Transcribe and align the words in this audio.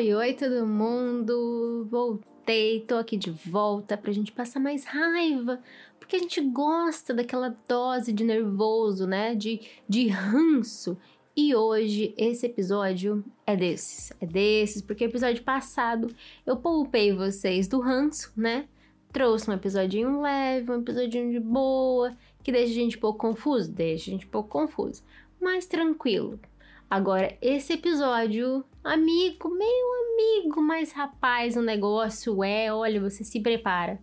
Oi, 0.00 0.14
oi 0.14 0.32
todo 0.32 0.66
mundo! 0.66 1.86
Voltei, 1.90 2.80
tô 2.80 2.94
aqui 2.94 3.18
de 3.18 3.30
volta 3.30 3.98
pra 3.98 4.10
gente 4.10 4.32
passar 4.32 4.58
mais 4.58 4.82
raiva, 4.86 5.60
porque 5.98 6.16
a 6.16 6.18
gente 6.18 6.40
gosta 6.40 7.12
daquela 7.12 7.54
dose 7.68 8.10
de 8.10 8.24
nervoso, 8.24 9.06
né? 9.06 9.34
De, 9.34 9.60
de 9.86 10.08
ranço. 10.08 10.96
E 11.36 11.54
hoje 11.54 12.14
esse 12.16 12.46
episódio 12.46 13.22
é 13.46 13.54
desses, 13.54 14.10
é 14.22 14.24
desses, 14.24 14.80
porque 14.80 15.04
episódio 15.04 15.42
passado 15.42 16.08
eu 16.46 16.56
poupei 16.56 17.12
vocês 17.12 17.68
do 17.68 17.78
ranço, 17.78 18.32
né? 18.34 18.68
Trouxe 19.12 19.50
um 19.50 19.52
episodinho 19.52 20.22
leve, 20.22 20.72
um 20.72 20.80
episodinho 20.80 21.30
de 21.30 21.40
boa, 21.40 22.16
que 22.42 22.50
deixa 22.50 22.72
a 22.72 22.74
gente 22.74 22.96
um 22.96 23.00
pouco 23.00 23.18
confuso, 23.18 23.70
deixa 23.70 24.10
a 24.10 24.14
gente 24.14 24.24
um 24.24 24.30
pouco 24.30 24.48
confuso, 24.48 25.02
mas 25.38 25.66
tranquilo. 25.66 26.40
Agora, 26.88 27.36
esse 27.42 27.74
episódio 27.74 28.64
amigo, 28.82 29.48
meu 29.48 30.12
amigo, 30.12 30.62
mas 30.62 30.92
rapaz, 30.92 31.56
o 31.56 31.62
negócio 31.62 32.42
é, 32.42 32.72
olha, 32.72 33.00
você 33.00 33.24
se 33.24 33.40
prepara. 33.40 34.00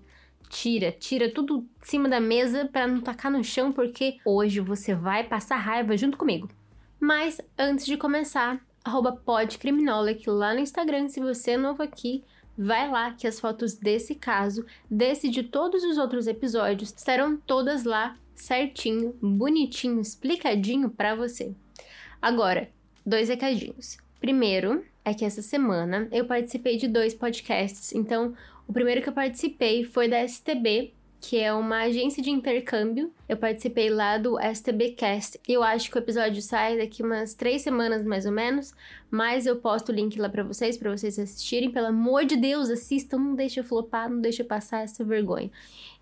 Tira, 0.49 0.91
tira 0.91 1.29
tudo 1.29 1.67
de 1.81 1.87
cima 1.87 2.07
da 2.07 2.19
mesa 2.19 2.69
para 2.71 2.87
não 2.87 3.01
tacar 3.01 3.31
no 3.31 3.43
chão, 3.43 3.71
porque 3.71 4.17
hoje 4.23 4.59
você 4.59 4.95
vai 4.95 5.23
passar 5.27 5.57
raiva 5.57 5.97
junto 5.97 6.17
comigo. 6.17 6.49
Mas 6.99 7.41
antes 7.57 7.85
de 7.85 7.97
começar, 7.97 8.65
podcriminolic 9.25 10.29
lá 10.29 10.53
no 10.53 10.59
Instagram, 10.59 11.09
se 11.09 11.19
você 11.19 11.51
é 11.51 11.57
novo 11.57 11.83
aqui, 11.83 12.23
vai 12.57 12.89
lá 12.89 13.11
que 13.11 13.27
as 13.27 13.39
fotos 13.39 13.75
desse 13.75 14.15
caso, 14.15 14.65
desse 14.89 15.29
de 15.29 15.43
todos 15.43 15.83
os 15.83 15.97
outros 15.97 16.27
episódios, 16.27 16.93
estarão 16.95 17.37
todas 17.37 17.83
lá 17.83 18.15
certinho, 18.33 19.13
bonitinho, 19.21 19.99
explicadinho 19.99 20.89
para 20.89 21.15
você. 21.15 21.53
Agora, 22.21 22.71
dois 23.05 23.29
recadinhos. 23.29 23.97
Primeiro, 24.19 24.83
é 25.05 25.13
que 25.13 25.23
essa 25.23 25.41
semana 25.41 26.07
eu 26.11 26.25
participei 26.25 26.77
de 26.77 26.87
dois 26.87 27.13
podcasts. 27.13 27.93
Então, 27.93 28.33
o 28.67 28.73
primeiro 28.73 29.01
que 29.01 29.09
eu 29.09 29.13
participei 29.13 29.83
foi 29.83 30.07
da 30.07 30.27
STB, 30.27 30.93
que 31.19 31.37
é 31.37 31.53
uma 31.53 31.83
agência 31.83 32.21
de 32.21 32.29
intercâmbio. 32.29 33.11
Eu 33.27 33.37
participei 33.37 33.89
lá 33.89 34.17
do 34.17 34.37
STBcast. 34.39 35.39
Eu 35.47 35.63
acho 35.63 35.89
que 35.89 35.97
o 35.97 35.99
episódio 35.99 36.41
sai 36.41 36.77
daqui 36.77 37.01
umas 37.01 37.33
três 37.33 37.61
semanas 37.61 38.03
mais 38.03 38.25
ou 38.25 38.31
menos, 38.31 38.73
mas 39.09 39.45
eu 39.45 39.55
posto 39.55 39.89
o 39.89 39.95
link 39.95 40.19
lá 40.19 40.29
para 40.29 40.43
vocês, 40.43 40.77
para 40.77 40.91
vocês 40.91 41.17
assistirem. 41.17 41.71
Pelo 41.71 41.87
amor 41.87 42.25
de 42.25 42.35
Deus, 42.35 42.69
assistam, 42.69 43.17
não 43.17 43.35
deixa 43.35 43.63
flopar, 43.63 44.09
não 44.09 44.21
deixa 44.21 44.43
passar 44.43 44.83
essa 44.83 45.03
vergonha. 45.03 45.49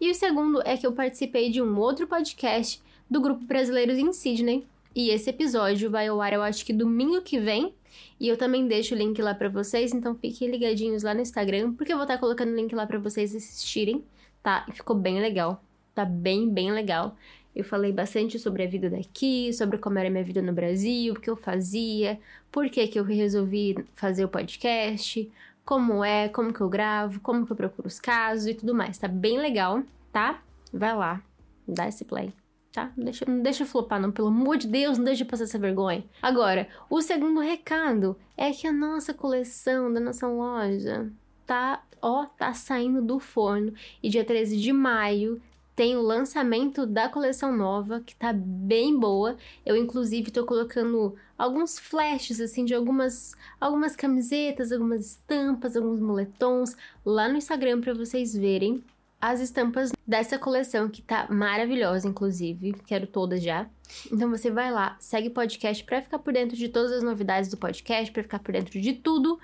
E 0.02 0.10
o 0.10 0.16
segundo 0.16 0.62
é 0.66 0.76
que 0.76 0.86
eu 0.86 0.92
participei 0.92 1.50
de 1.50 1.62
um 1.62 1.78
outro 1.78 2.08
podcast 2.08 2.82
do 3.10 3.22
grupo 3.22 3.46
Brasileiros 3.46 3.98
em 3.98 4.12
Sydney. 4.12 4.66
E 4.96 5.10
esse 5.10 5.30
episódio 5.30 5.92
vai 5.92 6.08
ao 6.08 6.22
ar, 6.22 6.32
eu 6.32 6.42
acho 6.42 6.66
que 6.66 6.72
domingo 6.72 7.22
que 7.22 7.38
vem. 7.38 7.76
E 8.18 8.30
eu 8.30 8.38
também 8.38 8.66
deixo 8.66 8.96
o 8.96 8.98
link 8.98 9.22
lá 9.22 9.34
para 9.34 9.50
vocês, 9.50 9.94
então 9.94 10.16
fiquem 10.16 10.50
ligadinhos 10.50 11.04
lá 11.04 11.14
no 11.14 11.20
Instagram, 11.20 11.74
porque 11.74 11.92
eu 11.92 11.98
vou 11.98 12.06
estar 12.06 12.16
tá 12.16 12.20
colocando 12.20 12.54
o 12.54 12.56
link 12.56 12.74
lá 12.74 12.88
para 12.88 12.98
vocês 12.98 13.36
assistirem, 13.36 14.06
tá? 14.42 14.66
E 14.70 14.72
ficou 14.72 14.96
bem 14.96 15.20
legal. 15.20 15.62
Tá 15.94 16.06
bem, 16.06 16.50
bem 16.50 16.72
legal. 16.72 17.18
Eu 17.54 17.64
falei 17.64 17.92
bastante 17.92 18.40
sobre 18.40 18.64
a 18.64 18.68
vida 18.68 18.90
daqui, 18.90 19.52
sobre 19.54 19.78
como 19.78 20.00
era 20.00 20.08
a 20.08 20.12
minha 20.12 20.24
vida 20.24 20.42
no 20.42 20.54
Brasil, 20.54 21.14
o 21.14 21.20
que 21.20 21.30
eu 21.30 21.36
fazia, 21.36 22.20
por 22.52 22.70
que, 22.70 22.88
que 22.88 23.00
eu 23.00 23.04
resolvi 23.04 23.76
fazer 23.96 24.24
o 24.26 24.30
podcast, 24.30 25.30
como 25.66 26.04
é, 26.04 26.30
como 26.30 26.54
que 26.54 26.62
eu 26.62 26.70
gravo, 26.70 27.20
como 27.22 27.46
que 27.46 27.52
eu 27.52 27.56
procuro 27.56 27.88
os 27.88 28.00
casos 28.00 28.48
e 28.48 28.54
tudo 28.54 28.74
mais. 28.74 28.98
Tá 28.98 29.08
bem 29.08 29.38
legal, 29.40 29.84
tá? 30.12 30.42
Vai 30.74 30.96
lá, 30.96 31.22
dá 31.68 31.88
esse 31.88 32.06
play 32.06 32.34
tá? 32.76 32.92
Não 32.96 33.06
deixa, 33.06 33.26
não 33.26 33.42
deixa 33.42 33.66
flopar, 33.66 34.00
não, 34.02 34.12
pelo 34.12 34.28
amor 34.28 34.58
de 34.58 34.68
Deus, 34.68 34.98
não 34.98 35.06
deixa 35.06 35.24
passar 35.24 35.46
essa 35.46 35.58
vergonha. 35.58 36.04
Agora, 36.22 36.68
o 36.90 37.02
segundo 37.02 37.40
recado 37.40 38.18
é 38.36 38.52
que 38.52 38.68
a 38.68 38.74
nossa 38.74 39.14
coleção 39.14 39.92
da 39.92 40.00
nossa 40.00 40.28
loja 40.28 41.10
tá, 41.46 41.82
ó, 42.02 42.26
tá 42.26 42.54
saindo 42.54 43.02
do 43.02 43.18
forno 43.18 43.74
e 44.04 44.10
dia 44.10 44.26
13 44.26 44.58
de 44.58 44.74
maio 44.74 45.42
tem 45.76 45.96
o 45.98 46.02
lançamento 46.02 46.86
da 46.86 47.10
coleção 47.10 47.56
nova, 47.56 48.00
que 48.00 48.16
tá 48.16 48.32
bem 48.34 48.98
boa. 48.98 49.36
Eu, 49.66 49.76
inclusive, 49.76 50.32
tô 50.32 50.46
colocando 50.46 51.16
alguns 51.38 51.78
flashes, 51.78 52.40
assim, 52.40 52.64
de 52.64 52.74
algumas, 52.74 53.36
algumas 53.60 53.94
camisetas, 53.94 54.72
algumas 54.72 55.06
estampas, 55.06 55.76
alguns 55.76 56.00
moletons 56.00 56.78
lá 57.06 57.28
no 57.28 57.36
Instagram 57.36 57.82
para 57.82 57.94
vocês 57.94 58.34
verem 58.34 58.82
as 59.20 59.40
estampas 59.40 59.92
dessa 60.06 60.38
coleção 60.38 60.90
que 60.90 61.02
tá 61.02 61.28
maravilhosa, 61.30 62.08
inclusive. 62.08 62.74
Quero 62.86 63.08
todas 63.08 63.42
já. 63.42 63.68
Então 64.12 64.30
você 64.30 64.52
vai 64.52 64.72
lá, 64.72 64.98
segue 65.00 65.30
o 65.30 65.32
podcast 65.32 65.84
para 65.84 66.02
ficar 66.02 66.20
por 66.20 66.34
dentro 66.34 66.56
de 66.56 66.70
todas 66.70 66.92
as 66.92 67.04
novidades 67.04 67.50
do 67.50 67.58
podcast, 67.58 68.12
para 68.12 68.24
ficar 68.24 68.40
por 68.40 68.52
dentro 68.52 68.80
de 68.80 68.94
tudo 68.94 69.40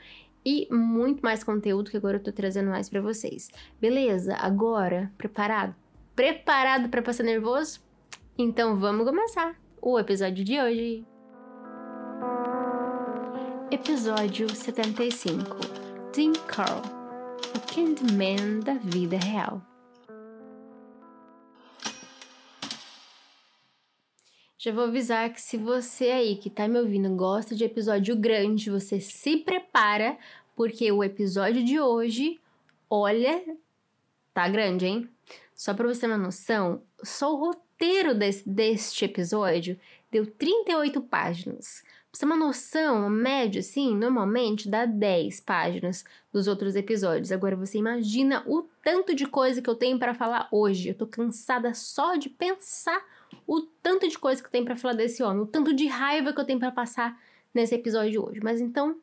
e 0.45 0.67
muito 0.71 1.21
mais 1.21 1.43
conteúdo 1.43 1.89
que 1.89 1.97
agora 1.97 2.17
eu 2.17 2.23
tô 2.23 2.31
trazendo 2.31 2.69
mais 2.69 2.89
para 2.89 3.01
vocês. 3.01 3.49
Beleza? 3.79 4.35
Agora, 4.35 5.11
preparado? 5.17 5.75
Preparado 6.15 6.89
para 6.89 7.01
passar 7.01 7.23
nervoso? 7.23 7.79
Então 8.37 8.77
vamos 8.77 9.05
começar 9.05 9.55
o 9.81 9.99
episódio 9.99 10.43
de 10.43 10.59
hoje. 10.59 11.05
Episódio 13.69 14.53
75. 14.53 15.57
Tim 16.11 16.33
Carl, 16.47 16.81
o 17.55 17.59
Candyman 17.73 18.59
da 18.61 18.75
vida 18.75 19.17
real. 19.17 19.61
Já 24.57 24.71
vou 24.71 24.85
avisar 24.85 25.33
que 25.33 25.41
se 25.41 25.57
você 25.57 26.11
aí 26.11 26.35
que 26.35 26.49
tá 26.49 26.67
me 26.67 26.79
ouvindo 26.79 27.09
gosta 27.15 27.55
de 27.55 27.63
episódio 27.63 28.15
grande, 28.15 28.69
você 28.69 28.99
se 28.99 29.37
prepara, 29.37 30.17
porque 30.55 30.91
o 30.91 31.03
episódio 31.03 31.63
de 31.65 31.79
hoje, 31.79 32.39
olha, 32.89 33.43
tá 34.33 34.47
grande, 34.47 34.85
hein? 34.85 35.09
Só 35.55 35.73
pra 35.73 35.87
você 35.87 36.01
ter 36.01 36.07
uma 36.07 36.17
noção, 36.17 36.83
só 37.03 37.33
o 37.33 37.37
roteiro 37.37 38.13
desse, 38.13 38.47
deste 38.47 39.05
episódio 39.05 39.79
deu 40.11 40.27
38 40.27 41.01
páginas. 41.01 41.83
Pra 42.11 42.17
você 42.17 42.25
ter 42.25 42.25
uma 42.25 42.35
noção, 42.35 43.05
a 43.05 43.09
média, 43.09 43.61
assim, 43.61 43.95
normalmente 43.95 44.67
dá 44.67 44.85
10 44.85 45.39
páginas 45.39 46.03
dos 46.31 46.45
outros 46.45 46.75
episódios. 46.75 47.31
Agora 47.31 47.55
você 47.55 47.77
imagina 47.77 48.43
o 48.45 48.63
tanto 48.83 49.15
de 49.15 49.25
coisa 49.25 49.61
que 49.61 49.69
eu 49.69 49.75
tenho 49.75 49.97
para 49.97 50.13
falar 50.13 50.49
hoje. 50.51 50.89
Eu 50.89 50.95
tô 50.95 51.07
cansada 51.07 51.73
só 51.73 52.17
de 52.17 52.27
pensar 52.27 53.01
o 53.47 53.61
tanto 53.61 54.09
de 54.09 54.19
coisa 54.19 54.41
que 54.41 54.47
eu 54.47 54.51
tenho 54.51 54.65
para 54.65 54.75
falar 54.75 54.93
desse 54.93 55.23
homem, 55.23 55.43
o 55.43 55.47
tanto 55.47 55.73
de 55.73 55.87
raiva 55.87 56.33
que 56.33 56.41
eu 56.41 56.45
tenho 56.45 56.59
para 56.59 56.69
passar 56.69 57.17
nesse 57.53 57.75
episódio 57.75 58.11
de 58.11 58.19
hoje. 58.19 58.41
Mas 58.43 58.59
então, 58.59 58.97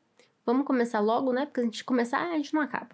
vamos 0.45 0.67
começar 0.67 1.01
logo, 1.01 1.33
né? 1.33 1.47
Porque 1.47 1.61
a 1.61 1.65
gente 1.65 1.83
começar, 1.85 2.31
a 2.31 2.37
gente 2.37 2.53
não 2.53 2.61
acaba. 2.61 2.91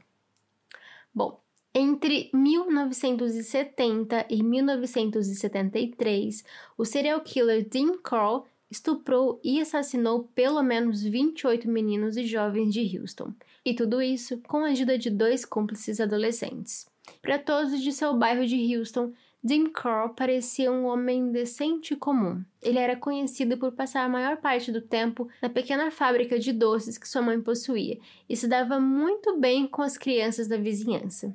Bom, 1.13 1.41
entre 1.75 2.31
1970 2.33 4.27
e 4.31 4.45
1973, 4.45 6.45
o 6.79 6.85
serial 6.85 7.21
killer 7.21 7.69
Dean 7.69 7.99
Carl 7.99 8.47
estuprou 8.75 9.41
e 9.43 9.61
assassinou 9.61 10.29
pelo 10.35 10.63
menos 10.63 11.03
28 11.03 11.69
meninos 11.69 12.17
e 12.17 12.27
jovens 12.27 12.75
de 12.75 12.99
Houston. 12.99 13.33
E 13.65 13.73
tudo 13.73 14.03
isso 14.03 14.41
com 14.49 14.65
a 14.65 14.69
ajuda 14.69 14.99
de 14.99 15.11
dois 15.11 15.45
cúmplices 15.45 16.01
adolescentes. 16.01 16.87
Para 17.23 17.39
todos 17.39 17.81
de 17.81 17.93
seu 17.93 18.17
bairro 18.17 18.47
de 18.47 18.77
Houston, 18.77 19.13
Jim 19.45 19.67
Crow 19.67 20.09
parecia 20.09 20.73
um 20.73 20.87
homem 20.87 21.31
decente 21.31 21.95
e 21.95 21.97
comum. 21.97 22.43
Ele 22.63 22.79
era 22.79 22.97
conhecido 22.97 23.57
por 23.59 23.73
passar 23.73 24.05
a 24.05 24.09
maior 24.09 24.39
parte 24.39 24.73
do 24.73 24.81
tempo 24.81 25.29
na 25.41 25.49
pequena 25.49 25.91
fábrica 25.91 26.39
de 26.39 26.53
doces 26.53 26.99
que 26.99 27.09
sua 27.09 27.23
mãe 27.23 27.41
possuía 27.41 27.99
e 28.29 28.37
se 28.37 28.49
dava 28.49 28.81
muito 28.81 29.39
bem 29.39 29.67
com 29.67 29.83
as 29.83 29.97
crianças 29.97 30.49
da 30.49 30.57
vizinhança. 30.57 31.33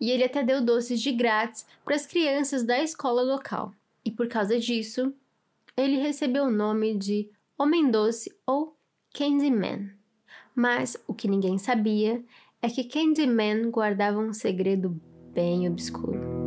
E 0.00 0.10
ele 0.10 0.24
até 0.24 0.42
deu 0.42 0.62
doces 0.62 1.00
de 1.00 1.12
grátis 1.12 1.66
para 1.84 1.96
as 1.96 2.06
crianças 2.06 2.62
da 2.62 2.80
escola 2.82 3.20
local. 3.20 3.74
E 4.04 4.10
por 4.10 4.28
causa 4.28 4.58
disso, 4.58 5.12
ele 5.80 5.98
recebeu 5.98 6.44
o 6.44 6.50
nome 6.50 6.96
de 6.96 7.30
Homem 7.58 7.90
Doce 7.90 8.30
ou 8.46 8.76
Candyman. 9.14 9.90
Mas 10.54 10.96
o 11.06 11.14
que 11.14 11.28
ninguém 11.28 11.58
sabia 11.58 12.24
é 12.62 12.68
que 12.68 12.84
Candyman 12.84 13.70
guardava 13.70 14.18
um 14.18 14.32
segredo 14.32 15.00
bem 15.32 15.68
obscuro. 15.68 16.39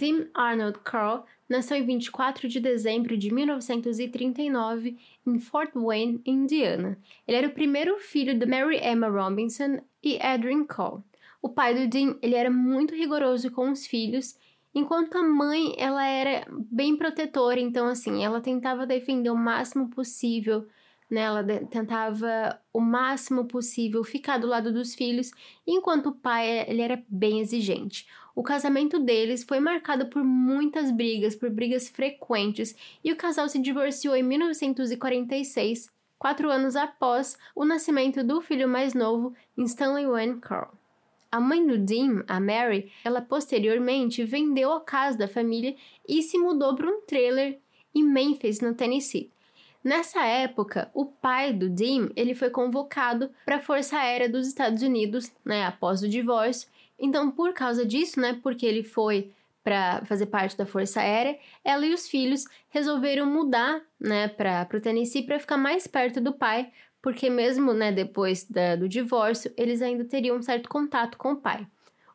Tim 0.00 0.28
Arnold 0.32 0.78
Carl 0.82 1.26
nasceu 1.46 1.76
em 1.76 1.84
24 1.84 2.48
de 2.48 2.58
dezembro 2.58 3.18
de 3.18 3.30
1939 3.30 4.96
em 5.26 5.38
Fort 5.38 5.72
Wayne, 5.74 6.22
Indiana. 6.24 6.98
Ele 7.28 7.36
era 7.36 7.48
o 7.48 7.52
primeiro 7.52 7.98
filho 7.98 8.34
de 8.34 8.46
Mary 8.46 8.80
Emma 8.82 9.08
Robinson 9.08 9.82
e 10.02 10.18
Adrian 10.22 10.64
Cole. 10.64 11.02
O 11.42 11.50
pai 11.50 11.74
do 11.74 11.86
Dean 11.86 12.16
ele 12.22 12.34
era 12.34 12.50
muito 12.50 12.94
rigoroso 12.94 13.50
com 13.50 13.70
os 13.70 13.86
filhos, 13.86 14.38
enquanto 14.74 15.18
a 15.18 15.22
mãe 15.22 15.74
ela 15.76 16.06
era 16.06 16.46
bem 16.50 16.96
protetora, 16.96 17.60
então 17.60 17.86
assim 17.86 18.24
ela 18.24 18.40
tentava 18.40 18.86
defender 18.86 19.28
o 19.28 19.36
máximo 19.36 19.90
possível, 19.90 20.66
né? 21.10 21.20
Ela 21.22 21.44
tentava 21.66 22.58
o 22.72 22.80
máximo 22.80 23.44
possível 23.44 24.02
ficar 24.02 24.38
do 24.38 24.46
lado 24.46 24.72
dos 24.72 24.94
filhos, 24.94 25.30
enquanto 25.66 26.06
o 26.06 26.14
pai 26.14 26.64
ele 26.66 26.80
era 26.80 27.02
bem 27.06 27.40
exigente. 27.40 28.06
O 28.40 28.42
casamento 28.42 28.98
deles 28.98 29.44
foi 29.44 29.60
marcado 29.60 30.06
por 30.06 30.24
muitas 30.24 30.90
brigas, 30.90 31.36
por 31.36 31.50
brigas 31.50 31.90
frequentes, 31.90 32.74
e 33.04 33.12
o 33.12 33.16
casal 33.16 33.46
se 33.50 33.58
divorciou 33.58 34.16
em 34.16 34.22
1946, 34.22 35.90
quatro 36.18 36.50
anos 36.50 36.74
após 36.74 37.36
o 37.54 37.66
nascimento 37.66 38.24
do 38.24 38.40
filho 38.40 38.66
mais 38.66 38.94
novo, 38.94 39.34
Stanley 39.58 40.06
Wayne 40.06 40.40
Carl. 40.40 40.72
A 41.30 41.38
mãe 41.38 41.66
do 41.66 41.76
Dean, 41.76 42.24
a 42.26 42.40
Mary, 42.40 42.90
ela 43.04 43.20
posteriormente 43.20 44.24
vendeu 44.24 44.72
a 44.72 44.80
casa 44.80 45.18
da 45.18 45.28
família 45.28 45.76
e 46.08 46.22
se 46.22 46.38
mudou 46.38 46.74
para 46.74 46.90
um 46.90 47.02
trailer 47.02 47.58
em 47.94 48.02
Memphis, 48.02 48.62
no 48.62 48.72
Tennessee. 48.72 49.30
Nessa 49.84 50.24
época, 50.24 50.90
o 50.94 51.04
pai 51.04 51.52
do 51.52 51.68
Dean 51.68 52.08
ele 52.16 52.34
foi 52.34 52.48
convocado 52.48 53.30
para 53.44 53.56
a 53.56 53.62
Força 53.62 53.98
Aérea 53.98 54.30
dos 54.30 54.46
Estados 54.46 54.82
Unidos, 54.82 55.30
né, 55.44 55.66
após 55.66 56.02
o 56.02 56.08
divórcio. 56.08 56.70
Então, 57.00 57.30
por 57.30 57.52
causa 57.52 57.84
disso, 57.84 58.20
né, 58.20 58.38
porque 58.42 58.66
ele 58.66 58.82
foi 58.82 59.32
para 59.62 60.04
fazer 60.06 60.26
parte 60.26 60.56
da 60.56 60.64
Força 60.66 61.00
Aérea, 61.00 61.38
ela 61.64 61.84
e 61.84 61.92
os 61.92 62.08
filhos 62.08 62.44
resolveram 62.70 63.26
mudar, 63.26 63.82
né, 63.98 64.28
para 64.28 64.68
o 64.74 64.80
Tennessee 64.80 65.22
para 65.22 65.38
ficar 65.38 65.56
mais 65.56 65.86
perto 65.86 66.20
do 66.20 66.32
pai, 66.32 66.70
porque 67.02 67.28
mesmo 67.28 67.72
né, 67.72 67.92
depois 67.92 68.44
da, 68.44 68.76
do 68.76 68.88
divórcio, 68.88 69.52
eles 69.56 69.82
ainda 69.82 70.04
teriam 70.04 70.36
um 70.36 70.42
certo 70.42 70.68
contato 70.68 71.16
com 71.18 71.32
o 71.32 71.36
pai. 71.36 71.66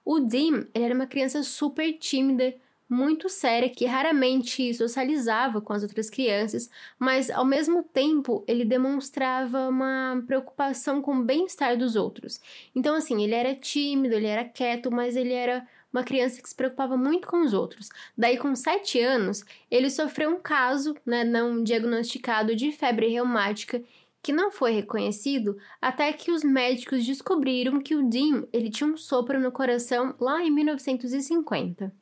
O 0.03 0.19
Dean 0.19 0.67
ele 0.73 0.85
era 0.85 0.93
uma 0.93 1.07
criança 1.07 1.41
super 1.43 1.91
tímida, 1.93 2.53
muito 2.89 3.27
séria, 3.29 3.69
que 3.69 3.85
raramente 3.85 4.73
socializava 4.73 5.59
com 5.61 5.73
as 5.73 5.83
outras 5.83 6.09
crianças, 6.09 6.69
mas 6.99 7.29
ao 7.29 7.45
mesmo 7.45 7.83
tempo 7.83 8.43
ele 8.47 8.63
demonstrava 8.63 9.67
uma 9.67 10.23
preocupação 10.27 11.01
com 11.01 11.15
o 11.17 11.23
bem-estar 11.23 11.77
dos 11.77 11.95
outros. 11.95 12.39
Então, 12.75 12.95
assim, 12.95 13.23
ele 13.23 13.33
era 13.33 13.55
tímido, 13.55 14.15
ele 14.15 14.27
era 14.27 14.45
quieto, 14.45 14.91
mas 14.91 15.15
ele 15.15 15.33
era 15.33 15.67
uma 15.91 16.03
criança 16.03 16.41
que 16.41 16.49
se 16.49 16.55
preocupava 16.55 16.97
muito 16.97 17.27
com 17.27 17.41
os 17.41 17.53
outros. 17.53 17.89
Daí, 18.17 18.37
com 18.37 18.53
sete 18.53 18.99
anos, 18.99 19.43
ele 19.71 19.89
sofreu 19.89 20.29
um 20.29 20.39
caso, 20.39 20.95
né, 21.05 21.23
não 21.23 21.63
diagnosticado 21.63 22.55
de 22.55 22.71
febre 22.71 23.07
reumática 23.07 23.81
que 24.21 24.33
não 24.33 24.51
foi 24.51 24.71
reconhecido 24.71 25.55
até 25.79 26.11
que 26.11 26.31
os 26.31 26.43
médicos 26.43 27.05
descobriram 27.05 27.79
que 27.79 27.95
o 27.95 28.09
Dean 28.09 28.43
ele 28.51 28.71
tinha 28.71 28.89
um 28.89 28.97
sopro 28.97 29.39
no 29.39 29.51
coração 29.51 30.15
lá 30.19 30.43
em 30.43 30.49
1950. 30.49 31.93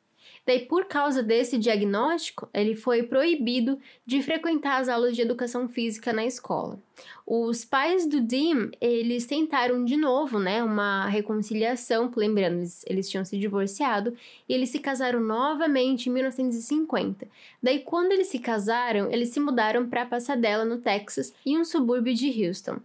Daí, 0.46 0.60
por 0.60 0.84
causa 0.84 1.22
desse 1.22 1.56
diagnóstico, 1.56 2.48
ele 2.52 2.76
foi 2.76 3.02
proibido 3.02 3.78
de 4.04 4.22
frequentar 4.22 4.80
as 4.80 4.88
aulas 4.88 5.16
de 5.16 5.22
educação 5.22 5.68
física 5.68 6.12
na 6.12 6.26
escola. 6.26 6.78
Os 7.26 7.64
pais 7.64 8.06
do 8.06 8.20
Dim, 8.20 8.70
eles 8.78 9.24
tentaram 9.24 9.84
de 9.84 9.96
novo, 9.96 10.38
né, 10.38 10.62
uma 10.62 11.06
reconciliação, 11.06 12.12
lembrando, 12.14 12.62
eles, 12.86 13.08
tinham 13.08 13.24
se 13.24 13.38
divorciado, 13.38 14.14
e 14.46 14.52
eles 14.52 14.68
se 14.68 14.78
casaram 14.78 15.20
novamente 15.20 16.10
em 16.10 16.12
1950. 16.12 17.26
Daí, 17.62 17.80
quando 17.80 18.12
eles 18.12 18.26
se 18.26 18.38
casaram, 18.38 19.10
eles 19.10 19.30
se 19.30 19.40
mudaram 19.40 19.88
para 19.88 20.04
Pasadena, 20.04 20.64
no 20.64 20.78
Texas, 20.78 21.32
em 21.46 21.58
um 21.58 21.64
subúrbio 21.64 22.14
de 22.14 22.44
Houston. 22.44 22.76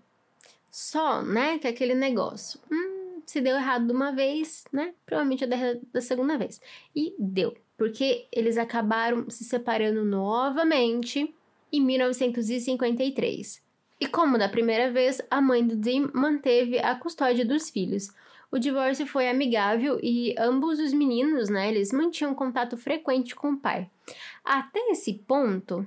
Só, 0.72 1.22
né, 1.22 1.58
que 1.58 1.68
aquele 1.68 1.94
negócio. 1.94 2.60
Hum, 2.72 2.99
se 3.30 3.42
deu 3.42 3.56
errado 3.56 3.86
de 3.86 3.94
uma 3.94 4.12
vez, 4.12 4.64
né? 4.74 4.94
Provavelmente 5.06 5.46
da 5.46 6.02
segunda 6.02 6.36
vez. 6.36 6.60
E 6.96 7.14
deu, 7.20 7.56
porque 7.78 8.28
eles 8.32 8.58
acabaram 8.58 9.30
se 9.30 9.44
separando 9.44 10.04
novamente 10.04 11.32
em 11.72 11.80
1953. 11.80 13.64
E 14.02 14.08
como 14.08 14.40
da 14.40 14.50
primeira 14.50 14.92
vez, 14.92 15.22
a 15.30 15.40
mãe 15.40 15.66
do 15.66 15.80
Jim 15.84 16.10
manteve 16.12 16.80
a 16.80 16.96
custódia 16.96 17.46
dos 17.46 17.70
filhos. 17.70 18.10
O 18.52 18.58
divórcio 18.58 19.06
foi 19.06 19.30
amigável 19.30 20.00
e 20.02 20.34
ambos 20.40 20.80
os 20.80 20.92
meninos, 20.92 21.50
né, 21.50 21.70
eles 21.70 21.94
mantinham 21.94 22.34
contato 22.34 22.76
frequente 22.78 23.36
com 23.36 23.52
o 23.52 23.60
pai. 23.60 23.88
Até 24.44 24.80
esse 24.90 25.14
ponto, 25.14 25.86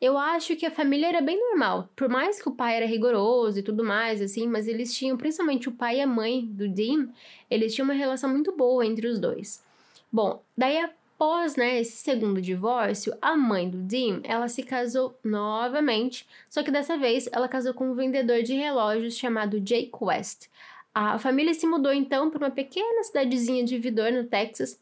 eu 0.00 0.16
acho 0.16 0.54
que 0.54 0.64
a 0.64 0.70
família 0.70 1.08
era 1.08 1.20
bem 1.20 1.38
normal. 1.38 1.88
Por 1.96 2.08
mais 2.08 2.40
que 2.40 2.48
o 2.48 2.54
pai 2.54 2.76
era 2.76 2.86
rigoroso 2.86 3.58
e 3.58 3.62
tudo 3.62 3.84
mais, 3.84 4.22
assim, 4.22 4.46
mas 4.46 4.68
eles 4.68 4.94
tinham, 4.94 5.16
principalmente 5.16 5.68
o 5.68 5.72
pai 5.72 5.98
e 5.98 6.00
a 6.00 6.06
mãe 6.06 6.46
do 6.46 6.68
Dean, 6.68 7.08
eles 7.50 7.74
tinham 7.74 7.86
uma 7.86 7.94
relação 7.94 8.30
muito 8.30 8.56
boa 8.56 8.86
entre 8.86 9.08
os 9.08 9.18
dois. 9.18 9.64
Bom, 10.10 10.42
daí 10.56 10.78
após, 10.78 11.56
né, 11.56 11.80
esse 11.80 11.96
segundo 11.96 12.40
divórcio, 12.40 13.12
a 13.20 13.36
mãe 13.36 13.68
do 13.68 13.78
Dean, 13.78 14.20
ela 14.22 14.48
se 14.48 14.62
casou 14.62 15.18
novamente, 15.24 16.24
só 16.48 16.62
que 16.62 16.70
dessa 16.70 16.96
vez 16.96 17.28
ela 17.32 17.48
casou 17.48 17.74
com 17.74 17.90
um 17.90 17.94
vendedor 17.94 18.42
de 18.42 18.54
relógios 18.54 19.16
chamado 19.16 19.60
Jake 19.60 19.90
West. 20.00 20.46
A 20.94 21.18
família 21.18 21.52
se 21.54 21.66
mudou 21.66 21.92
então 21.92 22.30
para 22.30 22.38
uma 22.38 22.50
pequena 22.50 23.02
cidadezinha 23.02 23.64
de 23.64 23.78
Vidor, 23.78 24.12
no 24.12 24.24
Texas, 24.24 24.80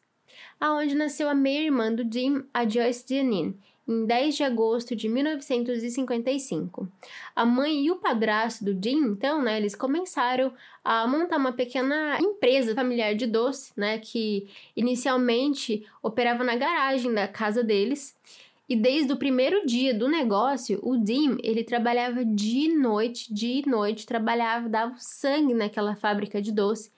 aonde 0.60 0.94
nasceu 0.94 1.28
a 1.28 1.34
meia-irmã 1.34 1.92
do 1.92 2.04
Dean, 2.04 2.44
a 2.52 2.68
Joyce 2.68 3.04
Janine, 3.08 3.58
em 3.86 4.04
10 4.04 4.36
de 4.36 4.44
agosto 4.44 4.96
de 4.96 5.08
1955. 5.08 6.88
A 7.34 7.46
mãe 7.46 7.84
e 7.84 7.90
o 7.90 7.96
padrasto 7.96 8.64
do 8.64 8.72
Jim, 8.72 8.98
então, 8.98 9.42
né, 9.42 9.56
eles 9.56 9.74
começaram 9.74 10.52
a 10.84 11.06
montar 11.06 11.36
uma 11.36 11.52
pequena 11.52 12.18
empresa 12.20 12.74
familiar 12.74 13.14
de 13.14 13.26
doce, 13.26 13.72
né, 13.76 13.98
que 13.98 14.48
inicialmente 14.76 15.86
operava 16.02 16.42
na 16.42 16.56
garagem 16.56 17.12
da 17.12 17.28
casa 17.28 17.62
deles. 17.62 18.16
E 18.68 18.74
desde 18.74 19.12
o 19.12 19.16
primeiro 19.16 19.64
dia 19.64 19.94
do 19.94 20.08
negócio, 20.08 20.80
o 20.82 20.96
Dim, 20.96 21.38
ele 21.40 21.62
trabalhava 21.62 22.24
de 22.24 22.74
noite, 22.74 23.32
de 23.32 23.62
noite, 23.64 24.04
trabalhava, 24.04 24.68
dava 24.68 24.96
sangue 24.98 25.54
naquela 25.54 25.94
fábrica 25.94 26.42
de 26.42 26.50
doce 26.50 26.90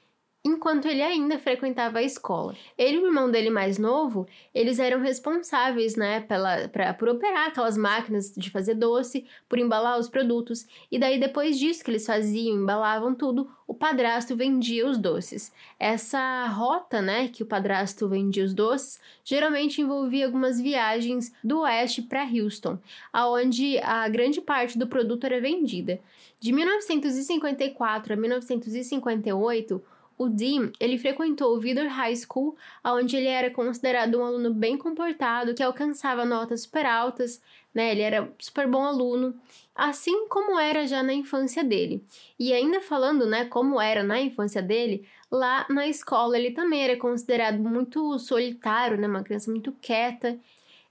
enquanto 0.45 0.87
ele 0.87 1.03
ainda 1.03 1.39
frequentava 1.39 1.99
a 1.99 2.03
escola. 2.03 2.55
Ele 2.77 2.99
e 2.99 3.01
o 3.01 3.07
irmão 3.07 3.31
dele 3.31 3.51
mais 3.51 3.79
novo, 3.79 4.27
eles 4.55 4.79
eram 4.79 5.01
responsáveis, 5.01 5.97
né, 5.97 6.21
pela, 6.21 6.69
pra, 6.69 6.95
por 6.95 7.09
operar 7.09 7.49
aquelas 7.49 7.77
máquinas 7.77 8.33
de 8.35 8.51
fazer 8.51 8.75
doce, 8.75 9.27
por 9.49 9.59
embalar 9.59 9.99
os 9.99 10.09
produtos, 10.09 10.67
e 10.91 10.99
daí 10.99 11.19
depois 11.19 11.59
disso 11.59 11.85
que 11.85 11.91
eles 11.91 12.07
faziam, 12.07 12.57
embalavam 12.57 13.15
tudo, 13.15 13.51
o 13.67 13.75
padrasto 13.75 14.35
vendia 14.35 14.87
os 14.87 14.97
doces. 14.97 15.53
Essa 15.79 16.47
rota, 16.47 17.03
né, 17.03 17.29
que 17.29 17.43
o 17.43 17.47
padrasto 17.47 18.09
vendia 18.09 18.45
os 18.45 18.55
doces, 18.55 19.01
geralmente 19.25 19.83
envolvia 19.83 20.27
algumas 20.27 20.61
viagens 20.61 21.33
do 21.45 21.61
oeste 21.61 22.03
para 22.03 22.25
Houston, 22.25 22.79
aonde 23.13 23.79
a 23.79 24.09
grande 24.09 24.41
parte 24.41 24.79
do 24.79 24.87
produto 24.87 25.25
era 25.25 25.41
vendida. 25.41 26.01
De 26.41 26.53
1954 26.53 28.13
a 28.13 28.17
1958, 28.17 29.83
o 30.19 30.29
Dean, 30.29 30.73
ele 30.81 30.99
frequentou 30.99 31.57
o 31.57 31.61
Vidor 31.61 31.87
High 31.87 32.17
School, 32.17 32.57
onde 32.85 33.17
ele 33.17 33.29
era 33.29 33.51
considerado 33.51 34.19
um 34.19 34.25
aluno 34.25 34.53
bem 34.53 34.77
comportado, 34.77 35.55
que 35.55 35.63
alcançava 35.63 36.25
notas 36.25 36.63
super 36.63 36.85
altas, 36.85 37.41
né? 37.73 37.93
Ele 37.93 38.03
era 38.03 38.31
super 38.39 38.67
bom 38.67 38.85
aluno, 38.85 39.35
assim 39.75 40.27
como 40.29 40.59
era 40.59 40.87
já 40.87 41.03
na 41.03 41.15
infância 41.15 41.63
dele. 41.63 42.05
E 42.39 42.53
ainda 42.53 42.81
falando, 42.81 43.25
né, 43.25 43.45
como 43.45 43.81
era 43.81 44.03
na 44.03 44.21
infância 44.21 44.61
dele, 44.61 45.07
lá 45.31 45.65
na 45.71 45.87
escola 45.87 46.37
ele 46.37 46.51
também 46.51 46.83
era 46.83 46.97
considerado 46.97 47.59
muito 47.59 48.19
solitário, 48.19 48.99
né, 48.99 49.07
uma 49.07 49.23
criança 49.23 49.51
muito 49.51 49.71
quieta, 49.81 50.37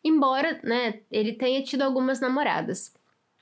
embora, 0.02 0.60
né, 0.64 1.02
ele 1.12 1.34
tenha 1.34 1.62
tido 1.62 1.82
algumas 1.82 2.22
namoradas. 2.22 2.94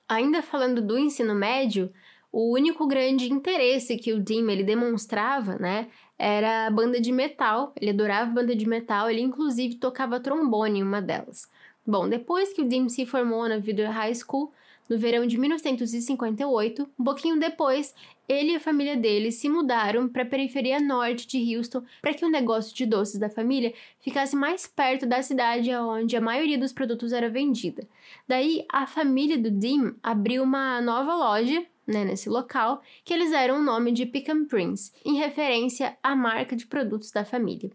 Ainda 0.10 0.42
falando 0.42 0.82
do 0.82 0.98
ensino 0.98 1.36
médio, 1.36 1.92
o 2.36 2.52
único 2.52 2.86
grande 2.86 3.32
interesse 3.32 3.96
que 3.96 4.12
o 4.12 4.20
Dim 4.20 4.50
ele 4.52 4.62
demonstrava, 4.62 5.58
né, 5.58 5.88
era 6.20 6.68
a 6.68 6.70
banda 6.70 7.00
de 7.00 7.10
metal. 7.10 7.72
Ele 7.80 7.92
adorava 7.92 8.30
banda 8.30 8.54
de 8.54 8.68
metal, 8.68 9.10
ele 9.10 9.22
inclusive 9.22 9.76
tocava 9.76 10.20
trombone 10.20 10.80
em 10.80 10.84
uma 10.84 11.02
delas. 11.02 11.50
Bom, 11.88 12.10
depois 12.10 12.52
que 12.52 12.62
o 12.62 12.68
Dim 12.68 12.90
se 12.90 13.06
formou 13.06 13.48
na 13.48 13.58
Vidor 13.58 13.88
High 13.88 14.16
School, 14.16 14.52
no 14.90 14.98
verão 14.98 15.26
de 15.26 15.38
1958, 15.38 16.86
um 17.00 17.04
pouquinho 17.06 17.40
depois, 17.40 17.96
ele 18.28 18.52
e 18.52 18.56
a 18.58 18.60
família 18.60 18.98
dele 18.98 19.32
se 19.32 19.48
mudaram 19.48 20.10
para 20.10 20.24
a 20.24 20.26
periferia 20.26 20.82
norte 20.82 21.26
de 21.26 21.56
Houston 21.56 21.84
para 22.02 22.14
que 22.14 22.26
o 22.26 22.30
negócio 22.30 22.76
de 22.76 22.86
doces 22.86 23.18
da 23.18 23.30
família 23.30 23.74
ficasse 24.02 24.36
mais 24.36 24.68
perto 24.68 25.06
da 25.06 25.24
cidade 25.24 25.74
onde 25.74 26.18
a 26.18 26.22
maioria 26.22 26.58
dos 26.58 26.74
produtos 26.74 27.14
era 27.14 27.30
vendida. 27.30 27.88
Daí, 28.28 28.66
a 28.70 28.86
família 28.86 29.38
do 29.38 29.50
Dim 29.50 29.96
abriu 30.04 30.44
uma 30.44 30.82
nova 30.82 31.16
loja 31.16 31.66
né, 31.88 32.04
nesse 32.04 32.30
local, 32.30 32.82
que 33.04 33.14
eles 33.14 33.32
deram 33.32 33.60
o 33.60 33.64
nome 33.64 33.92
de 33.92 34.06
Pecan 34.06 34.46
Prince, 34.46 34.92
em 35.04 35.16
referência 35.16 35.98
à 36.02 36.16
marca 36.16 36.56
de 36.56 36.66
produtos 36.66 37.12
da 37.12 37.24
família. 37.24 37.72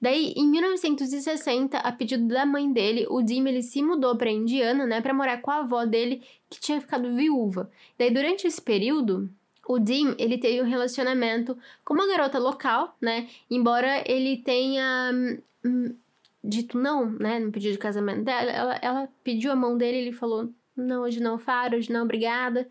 Daí, 0.00 0.34
em 0.36 0.46
1960, 0.46 1.78
a 1.78 1.92
pedido 1.92 2.28
da 2.28 2.44
mãe 2.44 2.70
dele, 2.70 3.06
o 3.08 3.22
Dim 3.22 3.46
ele 3.46 3.62
se 3.62 3.82
mudou 3.82 4.14
para 4.16 4.30
Indiana, 4.30 4.86
né, 4.86 5.00
para 5.00 5.14
morar 5.14 5.40
com 5.40 5.50
a 5.50 5.60
avó 5.60 5.84
dele, 5.84 6.22
que 6.50 6.60
tinha 6.60 6.80
ficado 6.80 7.14
viúva. 7.14 7.70
Daí, 7.98 8.10
durante 8.10 8.46
esse 8.46 8.60
período, 8.60 9.30
o 9.66 9.78
Dim, 9.78 10.14
ele 10.18 10.38
teve 10.38 10.60
um 10.60 10.68
relacionamento 10.68 11.56
com 11.84 11.94
uma 11.94 12.06
garota 12.06 12.38
local, 12.38 12.94
né? 13.00 13.28
Embora 13.50 14.04
ele 14.06 14.36
tenha 14.36 15.10
hum, 15.64 15.94
dito 16.42 16.78
não, 16.78 17.10
né, 17.10 17.38
no 17.40 17.50
pedido 17.50 17.72
de 17.72 17.78
casamento 17.78 18.22
dela, 18.22 18.50
ela, 18.50 18.78
ela 18.80 19.08
pediu 19.24 19.50
a 19.50 19.56
mão 19.56 19.76
dele, 19.76 19.98
ele 19.98 20.12
falou: 20.12 20.48
"Não, 20.76 21.02
hoje 21.02 21.20
não, 21.20 21.38
Faro, 21.38 21.76
hoje 21.76 21.92
não, 21.92 22.04
obrigada". 22.04 22.68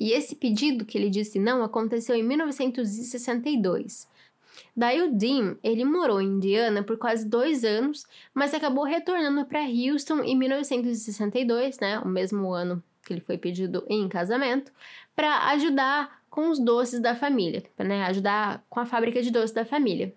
E 0.00 0.12
esse 0.12 0.34
pedido 0.34 0.86
que 0.86 0.96
ele 0.96 1.10
disse 1.10 1.38
não 1.38 1.62
aconteceu 1.62 2.16
em 2.16 2.22
1962. 2.22 4.08
Daí 4.74 5.02
o 5.02 5.12
Dean, 5.12 5.58
ele 5.62 5.84
morou 5.84 6.22
em 6.22 6.26
Indiana 6.26 6.82
por 6.82 6.96
quase 6.96 7.28
dois 7.28 7.64
anos, 7.64 8.06
mas 8.32 8.54
acabou 8.54 8.84
retornando 8.84 9.44
para 9.44 9.60
Houston 9.60 10.22
em 10.22 10.34
1962, 10.38 11.78
né, 11.80 11.98
o 11.98 12.08
mesmo 12.08 12.50
ano 12.50 12.82
que 13.04 13.12
ele 13.12 13.20
foi 13.20 13.36
pedido 13.36 13.84
em 13.88 14.08
casamento, 14.08 14.72
para 15.14 15.50
ajudar 15.50 16.22
com 16.30 16.48
os 16.48 16.58
doces 16.58 17.00
da 17.00 17.14
família, 17.14 17.62
né, 17.78 18.04
ajudar 18.04 18.64
com 18.70 18.80
a 18.80 18.86
fábrica 18.86 19.20
de 19.20 19.30
doces 19.30 19.52
da 19.52 19.66
família. 19.66 20.14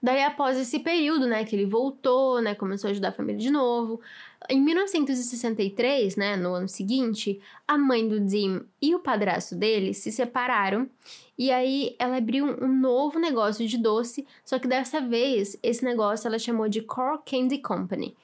Daí, 0.00 0.22
após 0.22 0.56
esse 0.56 0.78
período, 0.78 1.26
né, 1.26 1.44
que 1.44 1.56
ele 1.56 1.66
voltou, 1.66 2.40
né, 2.40 2.54
começou 2.54 2.88
a 2.88 2.90
ajudar 2.92 3.08
a 3.08 3.12
família 3.12 3.40
de 3.40 3.50
novo. 3.50 4.00
Em 4.48 4.60
1963, 4.60 6.14
né, 6.14 6.36
no 6.36 6.54
ano 6.54 6.68
seguinte, 6.68 7.40
a 7.66 7.76
mãe 7.76 8.06
do 8.06 8.20
Dim 8.20 8.60
e 8.80 8.94
o 8.94 9.00
padrasto 9.00 9.56
dele 9.56 9.92
se 9.92 10.12
separaram 10.12 10.88
e 11.36 11.50
aí 11.50 11.96
ela 11.98 12.16
abriu 12.16 12.44
um 12.44 12.68
novo 12.68 13.18
negócio 13.18 13.66
de 13.66 13.76
doce, 13.76 14.26
só 14.44 14.58
que 14.58 14.68
dessa 14.68 15.00
vez 15.00 15.58
esse 15.62 15.84
negócio 15.84 16.26
ela 16.26 16.38
chamou 16.38 16.68
de 16.68 16.82
Core 16.82 17.20
Candy 17.24 17.58
Company. 17.58 18.16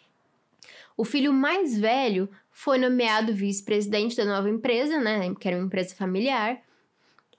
O 0.97 1.05
filho 1.05 1.33
mais 1.33 1.77
velho 1.77 2.29
foi 2.51 2.79
nomeado 2.79 3.35
vice-presidente 3.35 4.17
da 4.17 4.25
nova 4.25 4.49
empresa, 4.49 5.01
né, 5.01 5.35
que 5.35 5.49
era 5.49 5.57
uma 5.57 5.67
empresa 5.67 5.95
familiar, 5.95 6.61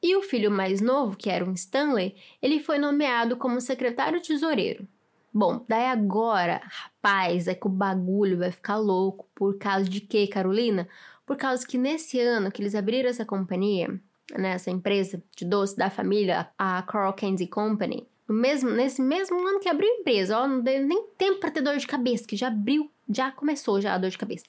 e 0.05 0.15
o 0.15 0.21
filho 0.21 0.51
mais 0.51 0.81
novo, 0.81 1.17
que 1.17 1.31
era 1.31 1.43
um 1.43 1.53
Stanley, 1.53 2.15
ele 2.39 2.59
foi 2.59 2.77
nomeado 2.77 3.35
como 3.37 3.59
secretário 3.59 4.21
tesoureiro. 4.21 4.87
Bom, 5.33 5.65
daí 5.67 5.87
agora, 5.87 6.61
rapaz, 6.63 7.47
é 7.47 7.55
que 7.55 7.65
o 7.65 7.71
bagulho 7.71 8.37
vai 8.37 8.51
ficar 8.51 8.77
louco. 8.77 9.27
Por 9.33 9.57
causa 9.57 9.89
de 9.89 9.99
quê, 9.99 10.27
Carolina? 10.27 10.87
Por 11.25 11.35
causa 11.35 11.65
que 11.65 11.75
nesse 11.75 12.19
ano 12.19 12.51
que 12.51 12.61
eles 12.61 12.75
abriram 12.75 13.09
essa 13.09 13.25
companhia, 13.25 13.99
né, 14.37 14.51
essa 14.51 14.69
empresa 14.69 15.23
de 15.35 15.43
doce 15.43 15.75
da 15.75 15.89
família, 15.89 16.51
a 16.55 16.83
Coral 16.83 17.15
Candy 17.15 17.47
Company, 17.47 18.07
no 18.27 18.35
mesmo, 18.35 18.69
nesse 18.69 19.01
mesmo 19.01 19.39
ano 19.39 19.59
que 19.59 19.67
abriu 19.67 19.89
a 19.89 20.01
empresa, 20.01 20.37
ó, 20.37 20.47
não 20.47 20.61
deu 20.61 20.85
nem 20.85 21.07
tempo 21.17 21.39
para 21.39 21.49
ter 21.49 21.61
dor 21.61 21.77
de 21.77 21.87
cabeça, 21.87 22.27
que 22.27 22.35
já 22.35 22.49
abriu, 22.49 22.91
já 23.09 23.31
começou 23.31 23.81
já 23.81 23.95
a 23.95 23.97
dor 23.97 24.11
de 24.11 24.19
cabeça. 24.19 24.45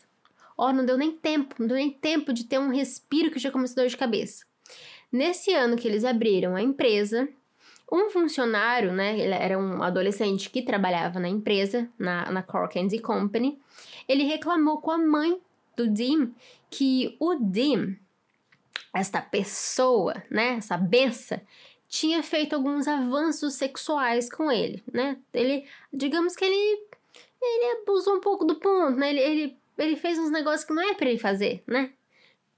Ó, 0.59 0.71
não 0.71 0.85
deu 0.85 0.99
nem 0.99 1.13
tempo, 1.13 1.55
não 1.59 1.67
deu 1.67 1.79
nem 1.79 1.91
tempo 1.91 2.31
de 2.31 2.45
ter 2.45 2.59
um 2.59 2.69
respiro 2.69 3.31
que 3.31 3.39
já 3.39 3.51
começou 3.51 3.81
a 3.81 3.85
dor 3.85 3.91
de 3.91 3.97
cabeça. 3.97 4.45
Nesse 5.17 5.55
ano 5.55 5.79
que 5.79 5.89
eles 5.89 6.05
abriram 6.05 6.55
a 6.55 6.61
empresa, 6.61 7.27
um 7.91 8.11
funcionário, 8.11 8.93
né, 8.93 9.19
ele 9.19 9.33
era 9.33 9.59
um 9.59 9.83
adolescente 9.83 10.51
que 10.51 10.61
trabalhava 10.61 11.19
na 11.19 11.27
empresa, 11.27 11.89
na, 11.99 12.31
na 12.31 12.43
Candy 12.43 12.99
Company, 12.99 13.59
ele 14.07 14.25
reclamou 14.25 14.79
com 14.79 14.91
a 14.91 14.99
mãe 14.99 15.41
do 15.75 15.89
Dim 15.89 16.35
que 16.69 17.17
o 17.19 17.35
Dim, 17.37 17.97
esta 18.95 19.23
pessoa, 19.23 20.23
né, 20.31 20.57
essa 20.59 20.77
benção, 20.77 21.41
tinha 21.89 22.23
feito 22.23 22.55
alguns 22.55 22.87
avanços 22.87 23.55
sexuais 23.55 24.31
com 24.31 24.53
ele, 24.53 24.85
né? 24.93 25.17
Ele, 25.33 25.65
digamos 25.91 26.37
que 26.37 26.45
ele, 26.45 26.83
ele 27.41 27.81
abusou 27.81 28.17
um 28.17 28.21
pouco 28.21 28.45
do 28.45 28.57
ponto, 28.57 28.99
né? 28.99 29.11
Ele, 29.11 29.21
ele, 29.21 29.59
ele 29.79 29.97
fez 29.97 30.19
uns 30.19 30.31
negócios 30.31 30.65
que 30.65 30.75
não 30.75 30.83
é 30.83 30.93
para 30.93 31.09
ele 31.09 31.19
fazer, 31.19 31.63
né? 31.67 31.93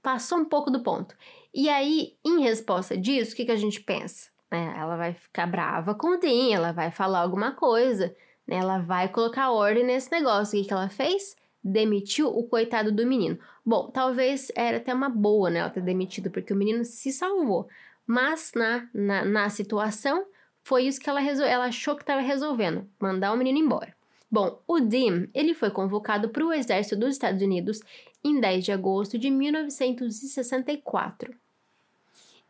Passou 0.01 0.39
um 0.39 0.45
pouco 0.45 0.69
do 0.69 0.81
ponto. 0.81 1.15
E 1.53 1.67
aí, 1.69 2.13
em 2.25 2.41
resposta 2.41 2.95
disso, 2.95 3.33
o 3.33 3.35
que, 3.35 3.45
que 3.45 3.51
a 3.51 3.55
gente 3.55 3.81
pensa? 3.81 4.29
É, 4.51 4.79
ela 4.79 4.95
vai 4.95 5.13
ficar 5.13 5.47
brava 5.47 5.93
com 5.93 6.15
o 6.15 6.19
Dean, 6.19 6.55
ela 6.55 6.71
vai 6.71 6.91
falar 6.91 7.19
alguma 7.19 7.51
coisa, 7.51 8.15
né? 8.47 8.57
ela 8.57 8.79
vai 8.79 9.09
colocar 9.09 9.51
ordem 9.51 9.83
nesse 9.83 10.11
negócio. 10.11 10.57
O 10.57 10.61
que, 10.61 10.67
que 10.67 10.73
ela 10.73 10.89
fez? 10.89 11.35
Demitiu 11.63 12.27
o 12.27 12.47
coitado 12.47 12.91
do 12.91 13.05
menino. 13.05 13.37
Bom, 13.65 13.89
talvez 13.91 14.51
era 14.55 14.77
até 14.77 14.93
uma 14.93 15.09
boa 15.09 15.49
né, 15.49 15.59
ela 15.59 15.69
ter 15.69 15.81
demitido, 15.81 16.31
porque 16.31 16.53
o 16.53 16.55
menino 16.55 16.83
se 16.83 17.11
salvou. 17.11 17.67
Mas 18.07 18.51
na, 18.55 18.87
na, 18.93 19.25
na 19.25 19.49
situação, 19.49 20.25
foi 20.63 20.83
isso 20.83 20.99
que 20.99 21.09
ela, 21.09 21.21
ela 21.21 21.65
achou 21.65 21.95
que 21.95 22.01
estava 22.01 22.21
resolvendo: 22.21 22.87
mandar 22.99 23.33
o 23.33 23.37
menino 23.37 23.59
embora. 23.59 23.93
Bom, 24.31 24.61
o 24.67 24.79
Dim, 24.79 25.27
ele 25.33 25.55
foi 25.55 25.71
convocado 25.71 26.29
para 26.29 26.45
o 26.45 26.53
exército 26.53 26.95
dos 26.95 27.09
Estados 27.09 27.41
Unidos 27.41 27.81
em 28.23 28.39
10 28.39 28.65
de 28.65 28.71
agosto 28.71 29.17
de 29.17 29.29
1964. 29.29 31.33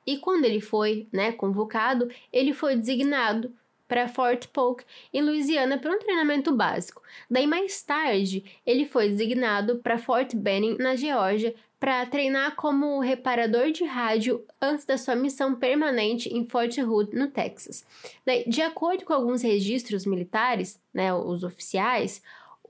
E 0.05 0.17
quando 0.17 0.45
ele 0.45 0.61
foi, 0.61 1.07
né, 1.11 1.31
convocado, 1.31 2.09
ele 2.33 2.53
foi 2.53 2.75
designado 2.75 3.53
para 3.87 4.07
Fort 4.07 4.47
Polk, 4.47 4.83
em 5.11 5.21
Louisiana, 5.21 5.79
para 5.79 5.91
um 5.91 5.99
treinamento 5.99 6.55
básico. 6.55 7.01
Daí, 7.29 7.47
mais 7.47 7.81
tarde, 7.81 8.43
ele 8.65 8.85
foi 8.85 9.09
designado 9.09 9.77
para 9.77 9.97
Fort 9.97 10.35
Benning, 10.35 10.77
na 10.77 10.95
Geórgia, 10.95 11.55
para 11.79 12.05
treinar 12.05 12.55
como 12.55 12.99
reparador 12.99 13.71
de 13.71 13.85
rádio 13.85 14.43
antes 14.61 14.85
da 14.85 14.97
sua 14.97 15.15
missão 15.15 15.55
permanente 15.55 16.29
em 16.29 16.45
Fort 16.45 16.77
Hood, 16.77 17.15
no 17.15 17.27
Texas. 17.27 17.85
Daí, 18.25 18.43
de 18.47 18.61
acordo 18.61 19.05
com 19.05 19.13
alguns 19.13 19.41
registros 19.41 20.05
militares, 20.05 20.79
né, 20.93 21.13
os 21.13 21.43
oficiais, 21.43 22.21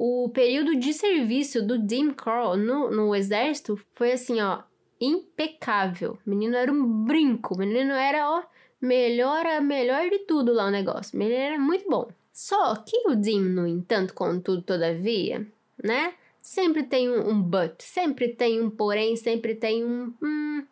o 0.02 0.30
período 0.30 0.78
de 0.78 0.94
serviço 0.94 1.62
do 1.62 1.78
Dean 1.78 2.14
Carl 2.14 2.56
no, 2.56 2.90
no 2.90 3.14
exército 3.14 3.78
foi 3.94 4.14
assim, 4.14 4.40
ó, 4.40 4.62
impecável. 5.00 6.18
O 6.26 6.30
menino 6.30 6.56
era 6.56 6.72
um 6.72 7.04
brinco, 7.04 7.54
o 7.56 7.58
menino 7.58 7.92
era, 7.92 8.32
ó, 8.32 8.44
melhor, 8.80 9.44
melhor 9.62 10.10
de 10.10 10.20
tudo 10.20 10.54
lá 10.54 10.68
o 10.68 10.72
negócio. 10.72 11.14
O 11.14 11.20
menino 11.20 11.38
era 11.38 11.60
muito 11.60 11.90
bom. 11.90 12.08
Só 12.32 12.78
que 12.78 13.10
o 13.10 13.14
Dean, 13.14 13.42
no 13.42 13.68
entanto, 13.68 14.14
contudo, 14.14 14.62
todavia, 14.62 15.46
né? 15.84 16.14
Sempre 16.42 16.84
tem 16.84 17.10
um, 17.10 17.32
um 17.32 17.42
but, 17.42 17.82
sempre 17.82 18.30
tem 18.30 18.62
um 18.62 18.70
porém, 18.70 19.18
sempre 19.18 19.54
tem 19.54 19.84
um. 19.84 20.14
Hum, 20.24 20.66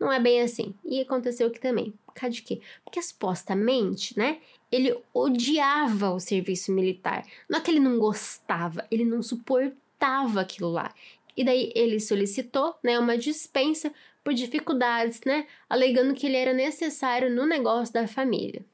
não 0.00 0.10
é 0.10 0.18
bem 0.18 0.40
assim. 0.40 0.74
E 0.86 1.02
aconteceu 1.02 1.48
aqui 1.48 1.60
também. 1.60 1.92
Por 2.06 2.14
causa 2.14 2.34
de 2.34 2.40
quê? 2.40 2.62
Porque 2.82 3.02
supostamente, 3.02 4.18
né? 4.18 4.38
Ele 4.70 4.96
odiava 5.12 6.10
o 6.10 6.20
serviço 6.20 6.72
militar. 6.72 7.26
Não 7.48 7.58
é 7.58 7.62
que 7.62 7.70
ele 7.70 7.80
não 7.80 7.98
gostava, 7.98 8.86
ele 8.90 9.04
não 9.04 9.22
suportava 9.22 10.40
aquilo 10.40 10.70
lá. 10.70 10.94
E 11.36 11.44
daí 11.44 11.72
ele 11.74 12.00
solicitou, 12.00 12.74
né, 12.82 12.98
uma 12.98 13.16
dispensa 13.16 13.92
por 14.22 14.34
dificuldades, 14.34 15.20
né, 15.24 15.46
alegando 15.68 16.14
que 16.14 16.26
ele 16.26 16.36
era 16.36 16.52
necessário 16.52 17.34
no 17.34 17.46
negócio 17.46 17.94
da 17.94 18.06
família. 18.06 18.64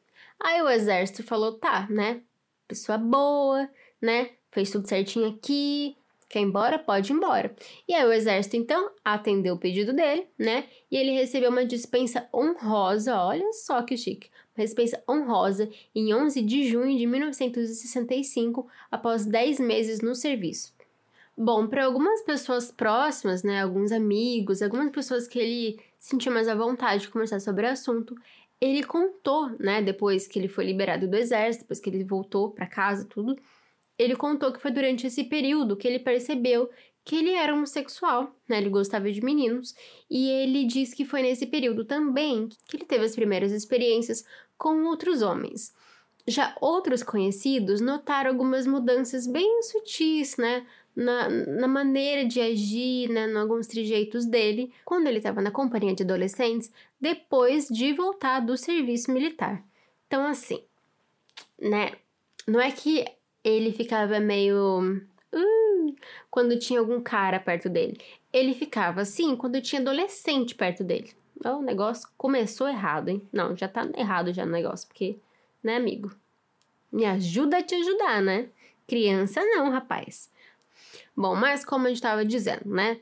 Aí 0.41 0.61
o 0.63 0.69
exército 0.69 1.23
falou: 1.23 1.53
"Tá, 1.53 1.87
né? 1.89 2.21
Pessoa 2.69 2.99
boa, 2.99 3.69
né? 4.01 4.31
Fez 4.51 4.71
tudo 4.71 4.89
certinho 4.89 5.29
aqui, 5.29 5.97
Quer 6.29 6.41
ir 6.41 6.43
embora? 6.43 6.79
Pode 6.79 7.13
ir 7.13 7.15
embora. 7.15 7.55
E 7.89 7.95
aí 7.95 8.05
o 8.05 8.13
exército, 8.13 8.57
então, 8.57 8.91
atendeu 9.05 9.55
o 9.55 9.59
pedido 9.59 9.93
dele, 9.93 10.27
né? 10.39 10.65
E 10.91 10.97
ele 10.97 11.13
recebeu 11.13 11.51
uma 11.51 11.65
dispensa 11.65 12.29
honrosa, 12.35 13.17
olha 13.17 13.53
só 13.53 13.83
que 13.83 13.97
chique. 13.97 14.29
Uma 14.57 14.65
dispensa 14.65 15.03
honrosa 15.09 15.69
em 15.95 16.15
11 16.15 16.43
de 16.43 16.69
junho 16.69 16.97
de 16.97 17.07
1965, 17.07 18.67
após 18.91 19.27
10 19.27 19.61
meses 19.61 20.01
no 20.01 20.15
serviço. 20.15 20.75
Bom, 21.37 21.67
para 21.67 21.85
algumas 21.85 22.23
pessoas 22.23 22.71
próximas, 22.71 23.43
né, 23.43 23.63
alguns 23.63 23.93
amigos, 23.93 24.63
algumas 24.63 24.91
pessoas 24.91 25.29
que 25.29 25.39
ele 25.39 25.79
sentiu 25.99 26.33
mais 26.33 26.49
à 26.49 26.55
vontade 26.55 27.03
de 27.03 27.09
conversar 27.11 27.41
sobre 27.41 27.67
o 27.67 27.71
assunto, 27.71 28.15
ele 28.59 28.83
contou, 28.83 29.51
né, 29.59 29.83
depois 29.83 30.27
que 30.27 30.39
ele 30.39 30.49
foi 30.49 30.65
liberado 30.65 31.07
do 31.07 31.17
exército, 31.17 31.65
depois 31.65 31.79
que 31.79 31.91
ele 31.91 32.05
voltou 32.05 32.51
para 32.51 32.67
casa, 32.67 33.05
tudo, 33.05 33.37
ele 33.99 34.17
contou 34.17 34.53
que 34.53 34.61
foi 34.61 34.71
durante 34.71 35.07
esse 35.07 35.25
período 35.25 35.77
que 35.77 35.87
ele 35.87 35.99
percebeu 35.99 36.71
que 37.05 37.17
ele 37.17 37.31
era 37.31 37.55
homossexual, 37.55 38.35
né? 38.49 38.59
Ele 38.59 38.69
gostava 38.69 39.11
de 39.13 39.25
meninos, 39.25 39.77
e 40.11 40.29
ele 40.29 40.65
diz 40.65 40.93
que 40.93 41.05
foi 41.05 41.23
nesse 41.23 41.47
período 41.47 41.85
também 41.85 42.49
que 42.67 42.77
ele 42.77 42.85
teve 42.85 43.05
as 43.05 43.15
primeiras 43.15 43.53
experiências 43.53 44.25
com 44.59 44.85
outros 44.85 45.23
homens. 45.23 45.75
Já 46.27 46.57
outros 46.61 47.03
conhecidos 47.03 47.81
notaram 47.81 48.31
algumas 48.31 48.67
mudanças 48.67 49.27
bem 49.27 49.63
sutis, 49.63 50.37
né? 50.37 50.67
na, 50.97 51.29
na 51.29 51.69
maneira 51.69 52.25
de 52.25 52.41
agir, 52.41 53.11
né, 53.11 53.29
em 53.29 53.37
alguns 53.37 53.67
trejeitos 53.67 54.25
dele, 54.25 54.73
quando 54.83 55.07
ele 55.07 55.19
estava 55.19 55.43
na 55.43 55.51
companhia 55.51 55.95
de 55.95 56.03
adolescentes, 56.03 56.73
depois 56.99 57.69
de 57.69 57.93
voltar 57.93 58.41
do 58.41 58.57
serviço 58.57 59.13
militar. 59.13 59.63
Então, 60.07 60.25
assim, 60.25 60.65
né, 61.61 61.93
não 62.49 62.59
é 62.59 62.71
que 62.71 63.05
ele 63.45 63.73
ficava 63.73 64.19
meio. 64.19 65.03
Uh, 65.33 65.95
quando 66.31 66.59
tinha 66.59 66.81
algum 66.81 67.01
cara 67.01 67.39
perto 67.39 67.69
dele. 67.69 67.99
Ele 68.33 68.55
ficava 68.55 69.03
assim 69.03 69.37
quando 69.37 69.61
tinha 69.61 69.81
adolescente 69.81 70.55
perto 70.55 70.83
dele. 70.83 71.13
O 71.45 71.63
negócio 71.63 72.09
começou 72.17 72.69
errado, 72.69 73.09
hein? 73.09 73.23
Não, 73.33 73.57
já 73.57 73.69
tá 73.69 73.87
errado 73.97 74.33
já 74.33 74.47
no 74.47 74.53
negócio, 74.53 74.87
porque, 74.87 75.17
né, 75.63 75.77
amigo? 75.77 76.11
Me 76.91 77.05
ajuda 77.05 77.59
a 77.59 77.63
te 77.63 77.75
ajudar, 77.75 78.23
né? 78.23 78.49
Criança 78.87 79.41
não, 79.45 79.71
rapaz. 79.71 80.31
Bom, 81.17 81.35
mas 81.35 81.65
como 81.65 81.87
gente 81.89 81.97
estava 81.97 82.25
dizendo, 82.25 82.63
né? 82.67 82.99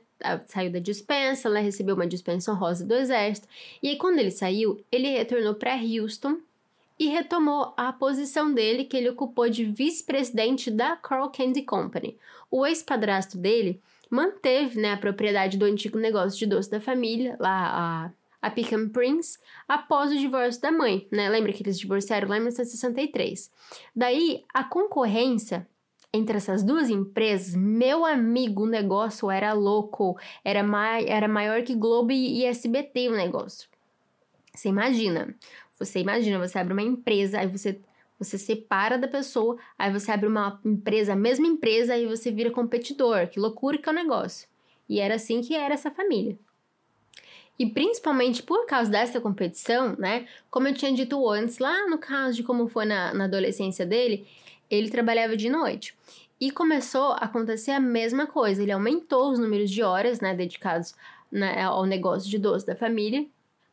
Saiu 0.47 0.73
da 0.73 0.79
dispensa, 0.79 1.49
ela 1.49 1.59
recebeu 1.59 1.95
uma 1.95 2.07
dispensa 2.07 2.53
honrosa 2.53 2.85
do 2.85 2.95
exército. 2.95 3.49
E 3.83 3.89
aí, 3.89 3.97
quando 3.97 4.19
ele 4.19 4.31
saiu, 4.31 4.83
ele 4.91 5.09
retornou 5.09 5.55
para 5.55 5.75
Houston 5.75 6.39
e 6.99 7.09
retomou 7.09 7.75
a 7.77 7.93
posição 7.93 8.53
dele 8.53 8.85
que 8.85 8.97
ele 8.97 9.11
ocupou 9.11 9.49
de 9.49 9.65
vice-presidente 9.65 10.71
da 10.71 10.97
Carl 10.97 11.29
Candy 11.31 11.63
Company. 11.63 12.17
O 12.51 12.65
ex-padrasto 12.65 13.37
dele 13.37 13.81
manteve 14.09 14.81
né, 14.81 14.93
a 14.93 14.97
propriedade 14.97 15.59
do 15.59 15.65
antigo 15.65 15.99
negócio 15.99 16.39
de 16.39 16.47
doce 16.47 16.71
da 16.71 16.81
família, 16.81 17.37
lá 17.41 18.07
a, 18.07 18.11
a 18.45 18.51
Pecan 18.51 18.91
Prince, 18.91 19.39
após 19.67 20.13
o 20.13 20.19
divórcio 20.19 20.61
da 20.61 20.71
mãe. 20.71 21.09
Né? 21.11 21.31
Lembra 21.31 21.51
que 21.51 21.63
eles 21.63 21.79
divorciaram 21.79 22.29
lá 22.29 22.37
em 22.37 22.41
1963. 22.41 23.51
Daí, 23.97 24.45
a 24.53 24.63
concorrência 24.63 25.67
entre 26.13 26.37
essas 26.37 26.63
duas 26.63 26.91
empresas, 26.91 27.55
meu 27.55 28.05
amigo, 28.05 28.65
o 28.65 28.69
negócio 28.69 29.31
era 29.31 29.55
louco. 29.55 30.19
Era, 30.45 30.63
era 31.07 31.27
maior 31.27 31.63
que 31.63 31.75
Globo 31.75 32.13
e, 32.13 32.41
e 32.41 32.45
SBT 32.45 33.09
o 33.09 33.17
negócio. 33.17 33.67
Você 34.55 34.69
imagina. 34.69 35.35
Você 35.79 36.01
imagina, 36.01 36.39
você 36.39 36.59
abre 36.59 36.75
uma 36.75 36.83
empresa, 36.83 37.41
aí 37.41 37.47
você 37.47 37.81
você 38.17 38.39
separa 38.39 38.97
da 38.97 39.09
pessoa, 39.09 39.59
aí 39.77 39.93
você 39.93 40.13
abre 40.13 40.29
uma 40.29 40.61
empresa, 40.65 41.15
a 41.15 41.17
mesma 41.17 41.49
empresa, 41.49 41.95
aí 41.95 42.07
você 42.07 42.31
vira 42.31 42.51
competidor. 42.51 43.27
Que 43.27 43.41
loucura 43.41 43.77
que 43.77 43.89
é 43.89 43.93
o 43.93 43.95
negócio. 43.95 44.49
E 44.89 45.01
era 45.01 45.17
assim 45.17 45.41
que 45.41 45.55
era 45.55 45.75
essa 45.75 45.91
família. 45.91 46.39
E 47.59 47.67
principalmente 47.67 48.43
por 48.43 48.67
causa 48.67 48.91
dessa 48.91 49.21
competição, 49.21 49.95
né? 49.97 50.27
Como 50.51 50.67
eu 50.67 50.75
tinha 50.75 50.93
dito 50.93 51.29
antes, 51.29 51.59
lá 51.59 51.89
no 51.89 51.99
caso 51.99 52.37
de 52.37 52.43
como 52.43 52.69
foi 52.69 52.85
na, 52.85 53.15
na 53.15 53.25
adolescência 53.25 53.87
dele, 53.87 54.27
ele 54.71 54.91
trabalhava 54.91 55.37
de 55.37 55.49
noite. 55.49 55.95
E 56.41 56.51
começou 56.51 57.13
a 57.13 57.19
acontecer 57.19 57.71
a 57.71 57.81
mesma 57.81 58.27
coisa. 58.27 58.63
Ele 58.63 58.73
aumentou 58.73 59.31
os 59.31 59.39
números 59.39 59.71
de 59.71 59.83
horas, 59.83 60.21
né, 60.21 60.35
dedicados 60.35 60.95
né, 61.31 61.63
ao 61.63 61.87
negócio 61.87 62.29
de 62.29 62.39
doce 62.39 62.67
da 62.67 62.75
família. 62.75 63.25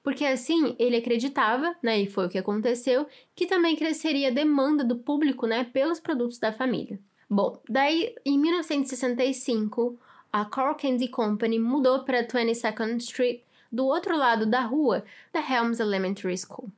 Porque 0.03 0.25
assim 0.25 0.75
ele 0.79 0.97
acreditava, 0.97 1.75
né, 1.81 2.01
e 2.01 2.07
foi 2.07 2.25
o 2.25 2.29
que 2.29 2.37
aconteceu, 2.37 3.07
que 3.35 3.45
também 3.45 3.75
cresceria 3.75 4.29
a 4.29 4.31
demanda 4.31 4.83
do 4.83 4.95
público, 4.95 5.45
né, 5.45 5.63
pelos 5.63 5.99
produtos 5.99 6.39
da 6.39 6.51
família. 6.51 6.99
Bom, 7.29 7.61
daí 7.69 8.13
em 8.25 8.37
1965, 8.37 9.97
a 10.33 10.43
Carl 10.45 10.75
Candy 10.75 11.07
Company 11.07 11.59
mudou 11.59 12.03
para 12.03 12.23
22nd 12.23 12.97
Street, 12.97 13.41
do 13.71 13.85
outro 13.85 14.17
lado 14.17 14.45
da 14.45 14.61
rua 14.61 15.03
da 15.31 15.39
Helms 15.39 15.79
Elementary 15.79 16.37
School. 16.37 16.69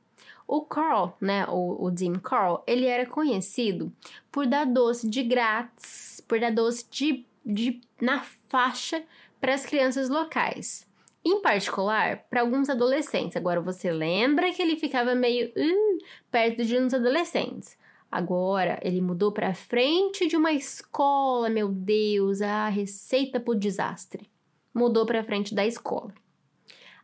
O 0.46 0.60
Carl, 0.62 1.16
né, 1.20 1.46
o, 1.48 1.84
o 1.84 1.96
Jim 1.96 2.14
Carl, 2.14 2.62
ele 2.66 2.86
era 2.86 3.06
conhecido 3.06 3.92
por 4.30 4.46
dar 4.46 4.66
doce 4.66 5.08
de 5.08 5.22
grátis, 5.22 6.20
por 6.28 6.38
dar 6.38 6.52
doce 6.52 6.86
de, 6.90 7.24
de 7.44 7.80
na 8.00 8.22
faixa 8.48 9.02
para 9.40 9.54
as 9.54 9.64
crianças 9.64 10.08
locais. 10.08 10.86
Em 11.24 11.40
particular, 11.40 12.24
para 12.28 12.42
alguns 12.42 12.68
adolescentes. 12.68 13.36
Agora, 13.36 13.58
você 13.58 13.90
lembra 13.90 14.52
que 14.52 14.60
ele 14.60 14.76
ficava 14.76 15.14
meio 15.14 15.48
uh, 15.48 15.98
perto 16.30 16.62
de 16.62 16.78
uns 16.78 16.92
adolescentes. 16.92 17.78
Agora, 18.12 18.78
ele 18.82 19.00
mudou 19.00 19.32
para 19.32 19.54
frente 19.54 20.28
de 20.28 20.36
uma 20.36 20.52
escola, 20.52 21.48
meu 21.48 21.68
Deus, 21.68 22.42
a 22.42 22.68
receita 22.68 23.40
pro 23.40 23.54
desastre. 23.54 24.30
Mudou 24.72 25.06
para 25.06 25.24
frente 25.24 25.54
da 25.54 25.66
escola. 25.66 26.12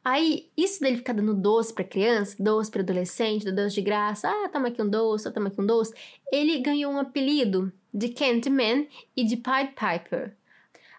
Aí, 0.03 0.51
isso 0.57 0.81
dele 0.81 0.97
ficar 0.97 1.13
dando 1.13 1.35
doce 1.35 1.75
para 1.75 1.85
criança, 1.85 2.35
doce 2.39 2.71
para 2.71 2.81
adolescente, 2.81 3.51
doce 3.53 3.75
de 3.75 3.83
graça, 3.83 4.31
ah, 4.31 4.49
toma 4.49 4.69
aqui 4.69 4.81
um 4.81 4.89
doce, 4.89 5.31
toma 5.31 5.49
aqui 5.49 5.61
um 5.61 5.67
doce, 5.67 5.95
ele 6.33 6.59
ganhou 6.59 6.91
um 6.93 6.99
apelido 6.99 7.71
de 7.93 8.09
Candyman 8.09 8.89
e 9.15 9.25
de 9.25 9.37
Pied 9.37 9.75
Piper. 9.75 10.35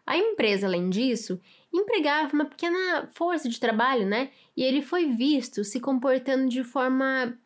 A 0.06 0.18
empresa, 0.18 0.68
além 0.68 0.90
disso, 0.90 1.40
empregava 1.74 2.34
uma 2.34 2.46
pequena 2.46 3.10
força 3.14 3.50
de 3.50 3.60
trabalho, 3.60 4.06
né? 4.06 4.30
E 4.56 4.64
ele 4.64 4.82
foi 4.82 5.08
visto 5.08 5.64
se 5.64 5.80
comportando 5.80 6.50
de 6.50 6.64
forma. 6.64 7.38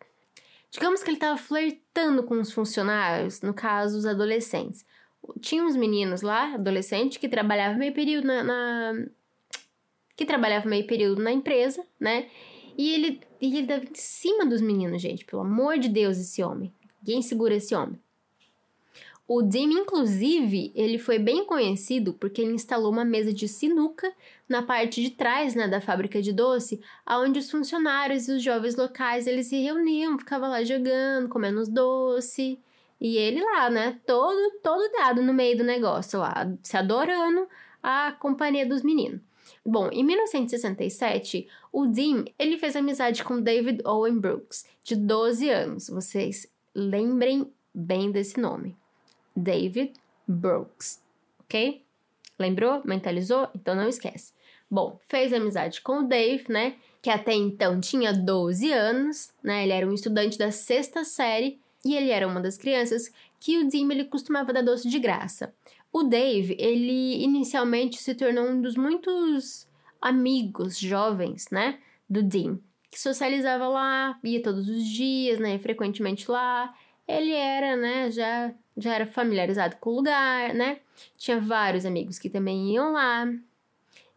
Digamos 0.71 1.03
que 1.03 1.09
ele 1.09 1.17
estava 1.17 1.37
flertando 1.37 2.23
com 2.23 2.39
os 2.39 2.51
funcionários, 2.51 3.41
no 3.41 3.53
caso, 3.53 3.97
os 3.97 4.05
adolescentes. 4.05 4.85
Tinha 5.39 5.63
uns 5.63 5.75
meninos 5.75 6.21
lá, 6.21 6.55
adolescentes, 6.55 7.17
que 7.17 7.29
trabalhavam 7.29 7.77
meio 7.77 7.93
período 7.93 8.27
na, 8.27 8.43
na 8.43 9.05
que 10.15 10.25
trabalhava 10.25 10.69
meio 10.69 10.85
período 10.87 11.21
na 11.21 11.31
empresa, 11.31 11.85
né? 11.99 12.27
E 12.77 12.93
ele, 12.93 13.21
ele 13.41 13.63
dava 13.63 13.83
em 13.83 13.95
cima 13.95 14.45
dos 14.45 14.61
meninos, 14.61 15.01
gente. 15.01 15.25
Pelo 15.25 15.41
amor 15.41 15.77
de 15.77 15.87
Deus, 15.87 16.17
esse 16.17 16.43
homem. 16.43 16.73
Ninguém 17.01 17.21
segura 17.21 17.55
esse 17.55 17.73
homem. 17.73 17.99
O 19.27 19.41
Dim, 19.41 19.71
inclusive, 19.71 20.71
ele 20.75 20.99
foi 20.99 21.17
bem 21.17 21.45
conhecido 21.45 22.13
porque 22.13 22.41
ele 22.41 22.53
instalou 22.53 22.91
uma 22.91 23.03
mesa 23.03 23.33
de 23.33 23.47
sinuca 23.47 24.13
na 24.47 24.61
parte 24.61 25.01
de 25.01 25.09
trás 25.09 25.55
né, 25.55 25.67
da 25.67 25.81
fábrica 25.81 26.21
de 26.21 26.31
doce, 26.31 26.79
onde 27.09 27.39
os 27.39 27.49
funcionários 27.49 28.27
e 28.27 28.33
os 28.33 28.43
jovens 28.43 28.75
locais 28.75 29.25
eles 29.25 29.47
se 29.47 29.59
reuniam, 29.59 30.19
ficavam 30.19 30.49
lá 30.49 30.63
jogando, 30.63 31.27
comendo 31.27 31.59
os 31.59 31.67
doces. 31.67 32.57
E 33.01 33.17
ele 33.17 33.43
lá, 33.43 33.67
né, 33.69 33.99
todo, 34.05 34.59
todo 34.61 34.91
dado 34.91 35.23
no 35.23 35.33
meio 35.33 35.57
do 35.57 35.63
negócio 35.63 36.19
lá, 36.19 36.47
se 36.61 36.77
adorando 36.77 37.47
a 37.81 38.11
companhia 38.11 38.65
dos 38.65 38.83
meninos. 38.83 39.21
Bom, 39.67 39.89
em 39.91 40.03
1967, 40.03 41.47
o 41.71 41.87
Dean 41.87 42.25
ele 42.37 42.57
fez 42.59 42.75
amizade 42.75 43.23
com 43.23 43.41
David 43.41 43.81
Owen 43.83 44.19
Brooks, 44.19 44.63
de 44.83 44.95
12 44.95 45.49
anos. 45.49 45.89
Vocês 45.89 46.47
lembrem 46.75 47.51
bem 47.73 48.11
desse 48.11 48.39
nome. 48.39 48.77
David 49.35 49.93
Brooks, 50.27 51.01
ok? 51.39 51.81
Lembrou? 52.37 52.81
Mentalizou? 52.85 53.47
Então 53.55 53.73
não 53.73 53.89
esquece. 53.89 54.33
Bom, 54.69 54.99
fez 55.07 55.33
amizade 55.33 55.81
com 55.81 56.01
o 56.01 56.07
Dave, 56.07 56.45
né? 56.47 56.75
Que 57.01 57.09
até 57.09 57.33
então 57.33 57.81
tinha 57.81 58.13
12 58.13 58.71
anos, 58.71 59.31
né? 59.41 59.63
Ele 59.63 59.73
era 59.73 59.87
um 59.87 59.93
estudante 59.93 60.37
da 60.37 60.51
sexta 60.51 61.03
série 61.03 61.59
e 61.83 61.95
ele 61.95 62.11
era 62.11 62.27
uma 62.27 62.41
das 62.41 62.57
crianças 62.57 63.11
que 63.39 63.57
o 63.59 63.67
Dim 63.67 63.89
ele 63.91 64.05
costumava 64.05 64.53
dar 64.53 64.63
doce 64.63 64.87
de 64.87 64.99
graça. 64.99 65.53
O 65.95 66.03
Dave, 66.03 66.57
ele 66.59 67.23
inicialmente 67.23 67.95
se 67.99 68.13
tornou 68.13 68.49
um 68.49 68.61
dos 68.61 68.75
muitos 68.75 69.65
amigos 70.01 70.77
jovens, 70.77 71.47
né, 71.49 71.79
do 72.09 72.21
Dean, 72.21 72.59
que 72.91 72.99
socializava 72.99 73.65
lá, 73.69 74.19
ia 74.21 74.43
todos 74.43 74.67
os 74.67 74.85
dias, 74.85 75.39
né, 75.39 75.57
frequentemente 75.57 76.29
lá. 76.29 76.75
Ele 77.07 77.31
era, 77.31 77.77
né, 77.77 78.11
já 78.11 78.53
já 78.75 78.93
era 78.93 79.07
familiarizado 79.07 79.77
com 79.77 79.91
o 79.91 79.95
lugar, 79.95 80.53
né? 80.53 80.79
Tinha 81.17 81.39
vários 81.39 81.85
amigos 81.85 82.19
que 82.19 82.29
também 82.29 82.73
iam 82.73 82.91
lá. 82.91 83.33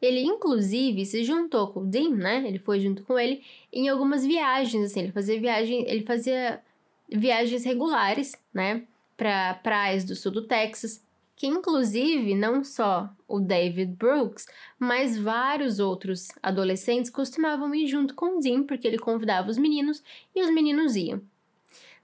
Ele, 0.03 0.21
inclusive, 0.21 1.07
se 1.07 1.23
juntou 1.23 1.69
com 1.69 1.83
o 1.83 1.87
Dean, 1.87 2.11
né? 2.11 2.43
Ele 2.45 2.59
foi 2.59 2.81
junto 2.81 3.05
com 3.05 3.17
ele 3.17 3.45
em 3.73 3.89
algumas 3.89 4.27
viagens, 4.27 4.85
assim. 4.85 5.03
Ele 5.03 5.13
fazia 5.13 5.41
viagem, 5.41 5.89
ele 5.89 6.05
fazia 6.05 6.61
viagens 7.09 7.63
regulares, 7.65 8.37
né? 8.53 8.83
Para 9.17 9.55
praias 9.55 10.05
do 10.05 10.17
sul 10.17 10.33
do 10.33 10.43
Texas 10.43 11.07
que 11.39 11.47
inclusive 11.47 12.35
não 12.35 12.65
só 12.65 13.09
o 13.29 13.39
David 13.39 13.93
Brooks, 13.93 14.45
mas 14.77 15.17
vários 15.17 15.79
outros 15.79 16.29
adolescentes 16.43 17.13
costumavam 17.13 17.73
ir 17.73 17.87
junto 17.87 18.13
com 18.13 18.37
o 18.37 18.41
Dean, 18.41 18.65
porque 18.65 18.89
ele 18.89 18.99
convidava 18.99 19.49
os 19.49 19.57
meninos 19.57 20.03
e 20.35 20.43
os 20.43 20.51
meninos 20.53 20.97
iam. 20.97 21.23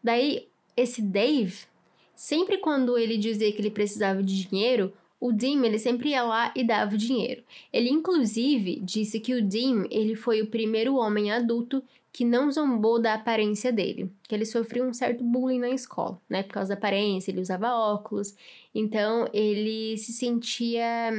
Daí, 0.00 0.46
esse 0.76 1.02
Dave, 1.02 1.64
sempre 2.14 2.58
quando 2.58 2.96
ele 2.96 3.18
dizia 3.18 3.50
que 3.50 3.60
ele 3.60 3.72
precisava 3.72 4.22
de 4.22 4.46
dinheiro, 4.46 4.92
o 5.24 5.32
Dean 5.32 5.64
ele 5.64 5.78
sempre 5.78 6.10
ia 6.10 6.22
lá 6.22 6.52
e 6.54 6.62
dava 6.62 6.94
o 6.94 6.98
dinheiro. 6.98 7.42
Ele 7.72 7.88
inclusive 7.88 8.78
disse 8.80 9.18
que 9.18 9.32
o 9.32 9.42
Dean 9.42 9.86
ele 9.90 10.14
foi 10.14 10.42
o 10.42 10.48
primeiro 10.48 10.96
homem 10.96 11.32
adulto 11.32 11.82
que 12.12 12.26
não 12.26 12.52
zombou 12.52 13.00
da 13.00 13.14
aparência 13.14 13.72
dele, 13.72 14.12
que 14.28 14.34
ele 14.34 14.44
sofreu 14.44 14.84
um 14.84 14.92
certo 14.92 15.24
bullying 15.24 15.60
na 15.60 15.70
escola, 15.70 16.20
né, 16.28 16.42
por 16.42 16.52
causa 16.52 16.68
da 16.68 16.74
aparência, 16.74 17.30
ele 17.30 17.40
usava 17.40 17.74
óculos, 17.74 18.36
então 18.74 19.26
ele 19.32 19.96
se 19.96 20.12
sentia 20.12 21.10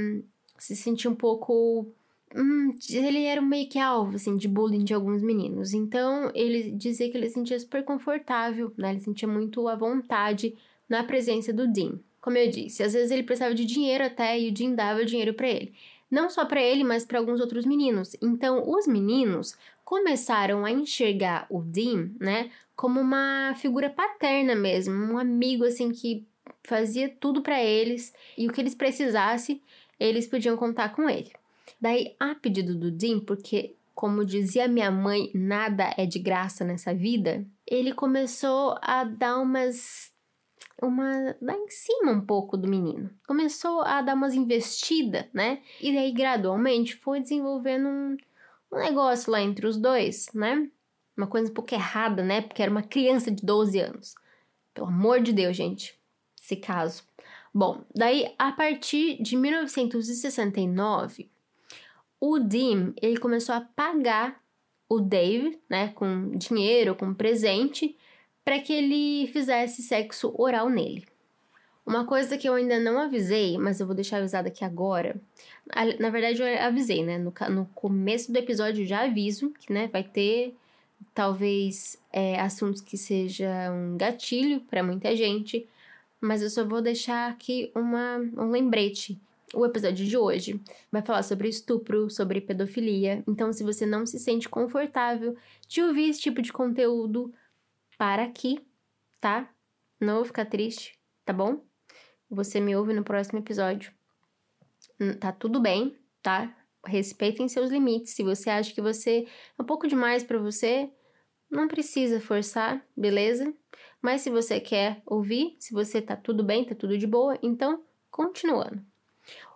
se 0.59 0.75
sentia 0.75 1.09
um 1.09 1.15
pouco 1.15 1.87
hum, 2.35 2.77
ele 2.87 3.23
era 3.23 3.41
meio 3.41 3.67
que 3.67 3.79
alvo, 3.79 4.17
assim, 4.17 4.37
de 4.37 4.47
bullying 4.47 4.83
de 4.83 4.93
alguns 4.93 5.23
meninos. 5.23 5.73
Então, 5.73 6.31
ele 6.35 6.71
dizia 6.71 7.09
que 7.09 7.17
ele 7.17 7.27
se 7.27 7.33
sentia 7.33 7.59
super 7.59 7.83
confortável, 7.83 8.71
né? 8.77 8.91
Ele 8.91 8.99
sentia 8.99 9.27
muito 9.27 9.67
à 9.67 9.75
vontade 9.75 10.55
na 10.87 11.03
presença 11.03 11.51
do 11.51 11.67
Dean. 11.67 11.99
Como 12.25 12.39
eu 12.39 12.49
disse, 12.49 12.81
às 12.81 12.93
vezes 12.93 13.11
ele 13.11 13.21
precisava 13.21 13.53
de 13.53 13.63
dinheiro 13.63 14.03
até 14.03 14.39
e 14.39 14.49
o 14.49 14.51
Dean 14.51 14.71
dava 14.71 15.05
dinheiro 15.05 15.35
para 15.35 15.47
ele. 15.47 15.75
Não 16.09 16.27
só 16.27 16.43
para 16.43 16.59
ele, 16.59 16.83
mas 16.83 17.05
para 17.05 17.19
alguns 17.19 17.39
outros 17.39 17.67
meninos. 17.67 18.15
Então, 18.19 18.67
os 18.67 18.87
meninos 18.87 19.55
começaram 19.83 20.65
a 20.65 20.71
enxergar 20.71 21.45
o 21.51 21.61
Dean, 21.61 22.09
né, 22.19 22.49
como 22.75 22.99
uma 22.99 23.53
figura 23.57 23.91
paterna 23.91 24.55
mesmo, 24.55 24.91
um 24.91 25.19
amigo 25.19 25.65
assim 25.65 25.91
que 25.91 26.25
fazia 26.63 27.15
tudo 27.19 27.43
para 27.43 27.63
eles 27.63 28.11
e 28.35 28.47
o 28.47 28.51
que 28.51 28.59
eles 28.59 28.73
precisassem, 28.73 29.61
eles 29.99 30.25
podiam 30.25 30.57
contar 30.57 30.95
com 30.95 31.07
ele. 31.07 31.31
Daí, 31.79 32.15
a 32.19 32.33
pedido 32.33 32.73
do 32.73 32.89
Dean, 32.89 33.19
porque 33.19 33.75
como 33.93 34.25
dizia 34.25 34.67
minha 34.67 34.89
mãe, 34.89 35.29
nada 35.31 35.93
é 35.95 36.07
de 36.07 36.17
graça 36.17 36.65
nessa 36.65 36.91
vida, 36.91 37.45
ele 37.67 37.93
começou 37.93 38.79
a 38.81 39.03
dar 39.03 39.37
umas 39.37 40.14
uma 40.81 41.35
lá 41.41 41.53
em 41.53 41.69
cima 41.69 42.11
um 42.11 42.21
pouco 42.21 42.57
do 42.57 42.67
menino. 42.67 43.09
Começou 43.27 43.81
a 43.81 44.01
dar 44.01 44.15
umas 44.15 44.33
investidas, 44.33 45.25
né? 45.33 45.61
E 45.81 45.93
daí 45.93 46.11
gradualmente 46.11 46.95
foi 46.95 47.19
desenvolvendo 47.19 47.87
um, 47.87 48.17
um 48.71 48.77
negócio 48.77 49.31
lá 49.31 49.41
entre 49.41 49.65
os 49.65 49.77
dois, 49.77 50.27
né? 50.33 50.69
Uma 51.15 51.27
coisa 51.27 51.49
um 51.49 51.53
pouco 51.53 51.73
errada, 51.73 52.23
né? 52.23 52.41
Porque 52.41 52.61
era 52.61 52.71
uma 52.71 52.83
criança 52.83 53.31
de 53.31 53.45
12 53.45 53.79
anos. 53.79 54.15
Pelo 54.73 54.87
amor 54.87 55.21
de 55.21 55.31
Deus, 55.31 55.55
gente. 55.55 55.97
Esse 56.41 56.57
caso. 56.57 57.03
Bom, 57.53 57.85
daí 57.95 58.33
a 58.37 58.51
partir 58.51 59.21
de 59.21 59.37
1969, 59.37 61.29
o 62.19 62.37
Dim 62.37 62.93
ele 63.01 63.17
começou 63.17 63.55
a 63.55 63.61
pagar 63.61 64.43
o 64.89 64.99
Dave, 64.99 65.59
né, 65.69 65.87
com 65.89 66.31
dinheiro, 66.31 66.95
com 66.95 67.13
presente, 67.13 67.97
para 68.45 68.59
que 68.59 68.71
ele 68.71 69.27
fizesse 69.33 69.81
sexo 69.81 70.33
oral 70.37 70.69
nele. 70.69 71.03
Uma 71.85 72.05
coisa 72.05 72.37
que 72.37 72.47
eu 72.47 72.53
ainda 72.53 72.79
não 72.79 72.99
avisei, 72.99 73.57
mas 73.57 73.79
eu 73.79 73.85
vou 73.85 73.95
deixar 73.95 74.17
avisado 74.17 74.47
aqui 74.47 74.63
agora. 74.63 75.19
Na 75.99 76.09
verdade, 76.09 76.41
eu 76.41 76.61
avisei, 76.63 77.03
né? 77.03 77.17
No, 77.17 77.33
no 77.49 77.65
começo 77.75 78.31
do 78.31 78.37
episódio 78.37 78.83
eu 78.83 78.87
já 78.87 79.03
aviso 79.03 79.51
que, 79.59 79.73
né, 79.73 79.87
vai 79.91 80.03
ter 80.03 80.55
talvez 81.13 81.97
é, 82.11 82.39
assuntos 82.39 82.81
que 82.81 82.97
sejam 82.97 83.93
um 83.93 83.97
gatilho 83.97 84.61
para 84.61 84.81
muita 84.81 85.15
gente, 85.15 85.67
mas 86.19 86.41
eu 86.41 86.49
só 86.49 86.65
vou 86.65 86.81
deixar 86.81 87.29
aqui 87.29 87.71
uma, 87.75 88.17
um 88.17 88.49
lembrete. 88.49 89.19
O 89.53 89.65
episódio 89.65 90.05
de 90.05 90.17
hoje 90.17 90.59
vai 90.91 91.01
falar 91.01 91.23
sobre 91.23 91.47
estupro, 91.47 92.09
sobre 92.09 92.41
pedofilia. 92.41 93.23
Então, 93.27 93.53
se 93.53 93.63
você 93.63 93.85
não 93.85 94.05
se 94.05 94.19
sente 94.19 94.49
confortável 94.49 95.35
de 95.67 95.81
ouvir 95.81 96.09
esse 96.09 96.19
tipo 96.19 96.41
de 96.41 96.51
conteúdo, 96.51 97.31
para 97.97 98.23
aqui, 98.23 98.65
tá? 99.19 99.49
Não 99.99 100.15
vou 100.15 100.25
ficar 100.25 100.45
triste, 100.45 100.99
tá 101.23 101.33
bom? 101.33 101.63
Você 102.29 102.59
me 102.59 102.75
ouve 102.75 102.93
no 102.93 103.03
próximo 103.03 103.39
episódio. 103.39 103.93
Hum, 104.99 105.13
tá 105.13 105.31
tudo 105.31 105.59
bem, 105.59 105.97
tá? 106.21 106.55
Respeitem 106.85 107.47
seus 107.47 107.71
limites. 107.71 108.13
Se 108.13 108.23
você 108.23 108.49
acha 108.49 108.73
que 108.73 108.81
você 108.81 109.25
é 109.57 109.61
um 109.61 109.65
pouco 109.65 109.87
demais 109.87 110.23
para 110.23 110.37
você, 110.37 110.89
não 111.49 111.67
precisa 111.67 112.19
forçar, 112.19 112.85
beleza? 112.95 113.53
Mas 114.01 114.21
se 114.21 114.29
você 114.29 114.59
quer 114.59 115.01
ouvir, 115.05 115.55
se 115.59 115.73
você 115.73 116.01
tá 116.01 116.15
tudo 116.15 116.43
bem, 116.43 116.65
tá 116.65 116.75
tudo 116.75 116.97
de 116.97 117.07
boa, 117.07 117.37
então 117.41 117.83
continuando. 118.11 118.85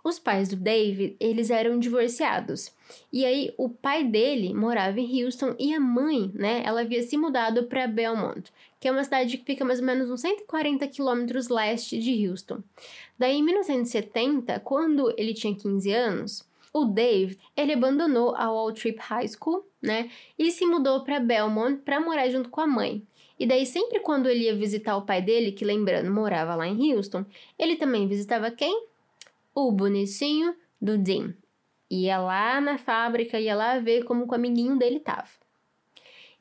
Os 0.03 0.17
pais 0.17 0.49
do 0.49 0.55
David, 0.55 1.15
eles 1.19 1.49
eram 1.49 1.77
divorciados. 1.77 2.71
E 3.11 3.25
aí 3.25 3.53
o 3.57 3.69
pai 3.69 4.03
dele 4.03 4.53
morava 4.53 4.99
em 4.99 5.23
Houston 5.23 5.55
e 5.59 5.73
a 5.73 5.79
mãe, 5.79 6.31
né, 6.33 6.63
ela 6.65 6.81
havia 6.81 7.03
se 7.03 7.17
mudado 7.17 7.63
para 7.65 7.87
Belmont, 7.87 8.51
que 8.79 8.87
é 8.87 8.91
uma 8.91 9.03
cidade 9.03 9.37
que 9.37 9.45
fica 9.45 9.65
mais 9.65 9.79
ou 9.79 9.85
menos 9.85 10.09
uns 10.09 10.21
140 10.21 10.87
quilômetros 10.87 11.49
leste 11.49 11.99
de 11.99 12.27
Houston. 12.27 12.63
Daí 13.17 13.37
em 13.37 13.43
1970, 13.43 14.59
quando 14.61 15.13
ele 15.17 15.33
tinha 15.33 15.55
15 15.55 15.91
anos, 15.91 16.49
o 16.73 16.85
Dave, 16.85 17.37
ele 17.57 17.73
abandonou 17.73 18.35
a 18.35 18.49
Wall 18.49 18.71
Trip 18.73 18.99
High 18.99 19.27
School, 19.27 19.65
né, 19.81 20.09
e 20.37 20.51
se 20.51 20.65
mudou 20.65 21.03
para 21.03 21.19
Belmont 21.19 21.81
para 21.83 21.99
morar 21.99 22.29
junto 22.29 22.49
com 22.49 22.61
a 22.61 22.67
mãe. 22.67 23.03
E 23.39 23.45
daí 23.45 23.65
sempre 23.65 24.01
quando 24.01 24.27
ele 24.27 24.45
ia 24.45 24.55
visitar 24.55 24.97
o 24.97 25.03
pai 25.03 25.21
dele, 25.21 25.53
que 25.53 25.63
lembrando 25.63 26.11
morava 26.11 26.55
lá 26.55 26.67
em 26.67 26.93
Houston, 26.93 27.25
ele 27.57 27.77
também 27.77 28.07
visitava 28.07 28.51
quem? 28.51 28.88
O 29.67 29.71
bonitinho 29.71 30.55
do 30.81 30.97
Dean. 30.97 31.33
Ia 31.89 32.19
lá 32.19 32.61
na 32.61 32.77
fábrica, 32.77 33.39
ia 33.39 33.55
lá 33.55 33.79
ver 33.79 34.03
como 34.03 34.25
o 34.25 34.35
amiguinho 34.35 34.77
dele 34.77 34.99
tava. 34.99 35.27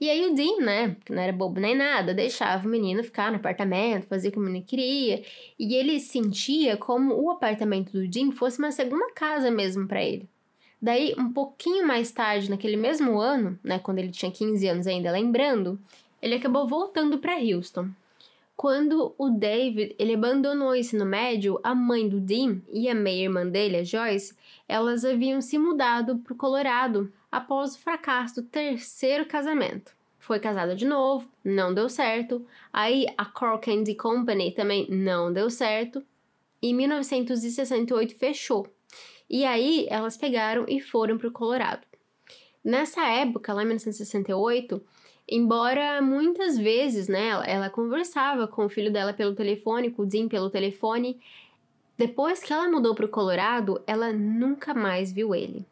E 0.01 0.09
aí 0.09 0.27
o 0.27 0.35
Dean, 0.35 0.59
né, 0.61 0.97
que 1.05 1.13
não 1.13 1.21
era 1.21 1.33
bobo 1.33 1.59
nem 1.59 1.75
nada, 1.75 2.15
deixava 2.15 2.67
o 2.67 2.71
menino 2.71 3.03
ficar 3.03 3.33
no 3.33 3.39
apartamento, 3.39 4.07
fazer 4.07 4.29
o 4.29 4.33
que 4.33 4.39
o 4.39 4.43
menino 4.43 4.65
queria, 4.65 5.25
e 5.59 5.75
ele 5.75 5.99
sentia 5.99 6.77
como 6.77 7.21
o 7.21 7.31
apartamento 7.31 7.91
do 7.91 8.07
Dean 8.07 8.31
fosse 8.31 8.61
uma 8.61 8.71
segunda 8.71 9.13
casa 9.13 9.51
mesmo 9.51 9.89
para 9.89 10.05
ele. 10.05 10.29
Daí, 10.81 11.15
um 11.19 11.33
pouquinho 11.33 11.85
mais 11.85 12.13
tarde, 12.13 12.49
naquele 12.49 12.77
mesmo 12.77 13.19
ano, 13.19 13.59
né, 13.65 13.81
quando 13.81 13.99
ele 13.99 14.13
tinha 14.13 14.31
15 14.31 14.69
anos 14.69 14.87
ainda, 14.87 15.11
lembrando, 15.11 15.81
ele 16.23 16.37
acabou 16.37 16.69
voltando 16.69 17.19
para 17.19 17.37
Houston. 17.37 17.89
Quando 18.59 19.15
o 19.17 19.31
David 19.31 19.95
ele 20.01 20.15
abandonou 20.15 20.71
o 20.71 20.75
ensino 20.75 21.07
médio, 21.07 21.61
a 21.63 21.77
mãe 21.77 22.09
do 22.09 22.19
Dean 22.19 22.61
e 22.73 22.89
a 22.89 22.95
meia-irmã 22.95 23.47
dele, 23.47 23.77
a 23.77 23.85
Joyce, 23.85 24.35
elas 24.67 25.05
haviam 25.05 25.41
se 25.41 25.57
mudado 25.57 26.19
para 26.19 26.33
o 26.33 26.37
Colorado 26.37 27.13
após 27.31 27.77
o 27.77 27.79
fracasso 27.79 28.43
do 28.43 28.49
terceiro 28.49 29.27
casamento. 29.27 29.93
Foi 30.19 30.41
casada 30.41 30.75
de 30.75 30.85
novo, 30.85 31.31
não 31.45 31.73
deu 31.73 31.89
certo. 31.89 32.45
Aí 32.73 33.07
a 33.17 33.25
Cork 33.25 33.65
Candy 33.65 33.95
Company 33.95 34.51
também 34.51 34.89
não 34.91 35.33
deu 35.33 35.49
certo. 35.51 36.05
E 36.61 36.75
1968 36.75 38.17
fechou. 38.17 38.67
E 39.31 39.45
aí 39.45 39.87
elas 39.89 40.17
pegaram 40.17 40.65
e 40.67 40.81
foram 40.81 41.17
para 41.17 41.29
o 41.29 41.33
Colorado. 41.33 41.87
Nessa 42.65 43.07
época, 43.07 43.55
lá 43.55 43.63
em 43.63 43.67
1968, 43.67 44.83
Embora 45.29 46.01
muitas 46.01 46.57
vezes, 46.57 47.07
né, 47.07 47.29
ela, 47.29 47.45
ela 47.45 47.71
conversava 47.71 48.49
com 48.49 48.65
o 48.65 48.69
filho 48.69 48.91
dela 48.91 49.13
pelo 49.13 49.35
telefone, 49.35 49.91
com 49.91 50.03
o 50.03 50.07
Dean 50.07 50.27
pelo 50.27 50.49
telefone, 50.49 51.21
depois 51.99 52.41
que 52.43 52.53
ela 52.53 52.71
mudou 52.71 52.95
para 52.95 53.05
o 53.05 53.11
Colorado, 53.11 53.83
ela 53.87 54.13
nunca 54.13 54.73
mais 54.73 55.13
viu 55.13 55.35
ele. 55.35 55.67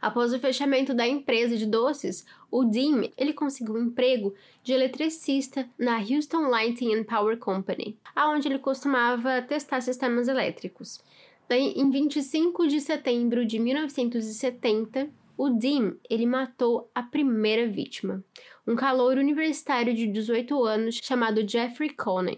Após 0.00 0.32
o 0.32 0.38
fechamento 0.38 0.94
da 0.94 1.06
empresa 1.06 1.56
de 1.56 1.66
doces, 1.66 2.24
o 2.50 2.64
Dean 2.64 3.10
ele 3.16 3.32
conseguiu 3.32 3.74
um 3.74 3.86
emprego 3.86 4.32
de 4.62 4.72
eletricista 4.72 5.68
na 5.76 5.98
Houston 5.98 6.48
Lighting 6.48 6.94
and 6.94 7.04
Power 7.04 7.36
Company, 7.36 7.98
aonde 8.14 8.46
ele 8.46 8.60
costumava 8.60 9.42
testar 9.42 9.80
sistemas 9.80 10.28
elétricos. 10.28 11.00
Daí, 11.48 11.72
em 11.76 11.90
25 11.90 12.68
de 12.68 12.80
setembro 12.80 13.44
de 13.44 13.58
1970, 13.58 15.10
o 15.38 15.50
Dean 15.50 15.94
ele 16.10 16.26
matou 16.26 16.90
a 16.92 17.00
primeira 17.00 17.68
vítima, 17.68 18.24
um 18.66 18.74
calor 18.74 19.16
universitário 19.16 19.94
de 19.94 20.06
18 20.08 20.64
anos 20.64 20.98
chamado 21.00 21.48
Jeffrey 21.48 21.90
Conan. 21.90 22.36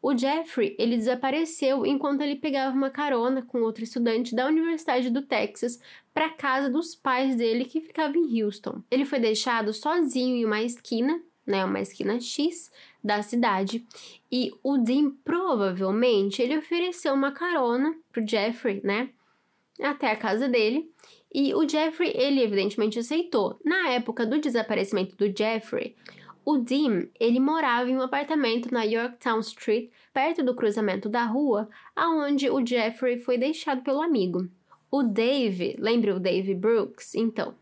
O 0.00 0.16
Jeffrey 0.16 0.76
ele 0.78 0.96
desapareceu 0.96 1.84
enquanto 1.84 2.20
ele 2.20 2.36
pegava 2.36 2.76
uma 2.76 2.88
carona 2.88 3.42
com 3.42 3.62
outro 3.62 3.82
estudante 3.82 4.36
da 4.36 4.46
Universidade 4.46 5.10
do 5.10 5.22
Texas 5.22 5.80
para 6.14 6.30
casa 6.30 6.70
dos 6.70 6.94
pais 6.94 7.34
dele 7.34 7.64
que 7.64 7.80
ficava 7.80 8.16
em 8.16 8.42
Houston. 8.42 8.80
Ele 8.88 9.04
foi 9.04 9.18
deixado 9.18 9.72
sozinho 9.72 10.36
em 10.36 10.44
uma 10.44 10.62
esquina, 10.62 11.20
né, 11.44 11.64
uma 11.64 11.80
esquina 11.80 12.20
X 12.20 12.70
da 13.02 13.22
cidade, 13.22 13.84
e 14.30 14.52
o 14.62 14.78
Dean 14.78 15.10
provavelmente 15.24 16.40
ele 16.40 16.58
ofereceu 16.58 17.12
uma 17.12 17.32
carona 17.32 17.92
pro 18.12 18.26
Jeffrey, 18.26 18.80
né, 18.84 19.10
até 19.80 20.10
a 20.10 20.16
casa 20.16 20.48
dele. 20.48 20.90
E 21.34 21.54
o 21.54 21.68
Jeffrey, 21.68 22.12
ele 22.14 22.42
evidentemente 22.42 22.98
aceitou. 22.98 23.58
Na 23.64 23.90
época 23.90 24.24
do 24.24 24.40
desaparecimento 24.40 25.16
do 25.16 25.36
Jeffrey, 25.36 25.94
o 26.44 26.58
Dean, 26.58 27.08
ele 27.18 27.40
morava 27.40 27.90
em 27.90 27.96
um 27.96 28.02
apartamento 28.02 28.72
na 28.72 28.84
Yorktown 28.84 29.40
Street, 29.40 29.90
perto 30.14 30.44
do 30.44 30.54
cruzamento 30.54 31.08
da 31.08 31.24
rua, 31.24 31.68
aonde 31.94 32.48
o 32.48 32.64
Jeffrey 32.64 33.18
foi 33.18 33.36
deixado 33.36 33.82
pelo 33.82 34.00
amigo. 34.00 34.48
O 34.88 35.02
Dave, 35.02 35.76
lembra 35.78 36.14
o 36.14 36.20
Dave 36.20 36.54
Brooks? 36.54 37.16
Então, 37.16 37.54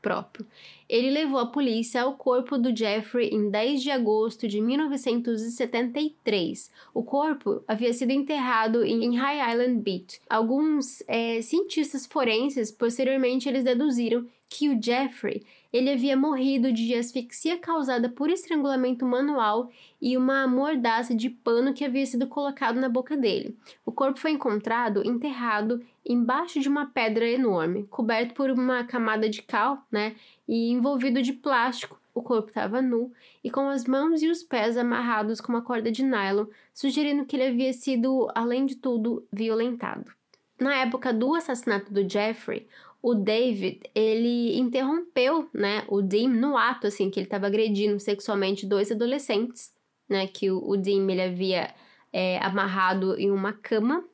próprio. 0.00 0.46
Ele 0.88 1.10
levou 1.10 1.38
a 1.38 1.46
polícia 1.46 2.02
ao 2.02 2.14
corpo 2.14 2.56
do 2.56 2.74
Jeffrey 2.74 3.28
em 3.28 3.50
10 3.50 3.82
de 3.82 3.90
agosto 3.90 4.48
de 4.48 4.60
1973. 4.60 6.70
O 6.94 7.02
corpo 7.02 7.62
havia 7.68 7.92
sido 7.92 8.10
enterrado 8.10 8.84
em 8.84 9.16
High 9.16 9.52
Island 9.52 9.82
Beach. 9.82 10.20
Alguns 10.28 11.02
é, 11.06 11.42
cientistas 11.42 12.06
forenses 12.06 12.70
posteriormente 12.70 13.48
eles 13.48 13.64
deduziram 13.64 14.26
que 14.48 14.70
o 14.70 14.82
Jeffrey 14.82 15.44
ele 15.72 15.90
havia 15.90 16.16
morrido 16.16 16.72
de 16.72 16.94
asfixia 16.94 17.58
causada 17.58 18.08
por 18.08 18.30
estrangulamento 18.30 19.04
manual 19.04 19.70
e 20.00 20.16
uma 20.16 20.46
mordaça 20.46 21.14
de 21.14 21.28
pano 21.28 21.74
que 21.74 21.84
havia 21.84 22.06
sido 22.06 22.26
colocado 22.26 22.80
na 22.80 22.88
boca 22.88 23.16
dele. 23.16 23.56
O 23.84 23.92
corpo 23.92 24.18
foi 24.18 24.30
encontrado 24.30 25.06
enterrado 25.06 25.84
embaixo 26.04 26.58
de 26.58 26.68
uma 26.68 26.86
pedra 26.86 27.28
enorme, 27.28 27.84
coberto 27.84 28.34
por 28.34 28.50
uma 28.50 28.84
camada 28.84 29.28
de 29.28 29.42
cal, 29.42 29.82
né, 29.90 30.16
e 30.46 30.70
envolvido 30.70 31.20
de 31.20 31.34
plástico. 31.34 32.00
O 32.14 32.22
corpo 32.22 32.48
estava 32.48 32.82
nu 32.82 33.12
e 33.44 33.50
com 33.50 33.68
as 33.68 33.84
mãos 33.84 34.22
e 34.22 34.28
os 34.28 34.42
pés 34.42 34.76
amarrados 34.76 35.40
com 35.40 35.52
uma 35.52 35.62
corda 35.62 35.92
de 35.92 36.02
nylon, 36.02 36.46
sugerindo 36.72 37.24
que 37.24 37.36
ele 37.36 37.46
havia 37.46 37.72
sido, 37.72 38.28
além 38.34 38.66
de 38.66 38.76
tudo, 38.76 39.24
violentado. 39.32 40.10
Na 40.58 40.74
época 40.74 41.12
do 41.12 41.36
assassinato 41.36 41.92
do 41.92 42.08
Jeffrey, 42.08 42.66
o 43.00 43.14
David, 43.14 43.80
ele 43.94 44.58
interrompeu, 44.58 45.48
né, 45.54 45.84
o 45.88 46.02
Dean 46.02 46.28
no 46.28 46.56
ato, 46.56 46.86
assim, 46.86 47.10
que 47.10 47.20
ele 47.20 47.26
estava 47.26 47.46
agredindo 47.46 47.98
sexualmente 48.00 48.66
dois 48.66 48.90
adolescentes, 48.90 49.72
né, 50.08 50.26
que 50.26 50.50
o, 50.50 50.58
o 50.68 50.76
Dean, 50.76 51.08
ele 51.10 51.22
havia 51.22 51.74
é, 52.12 52.38
amarrado 52.38 53.18
em 53.18 53.30
uma 53.30 53.52
cama. 53.52 54.04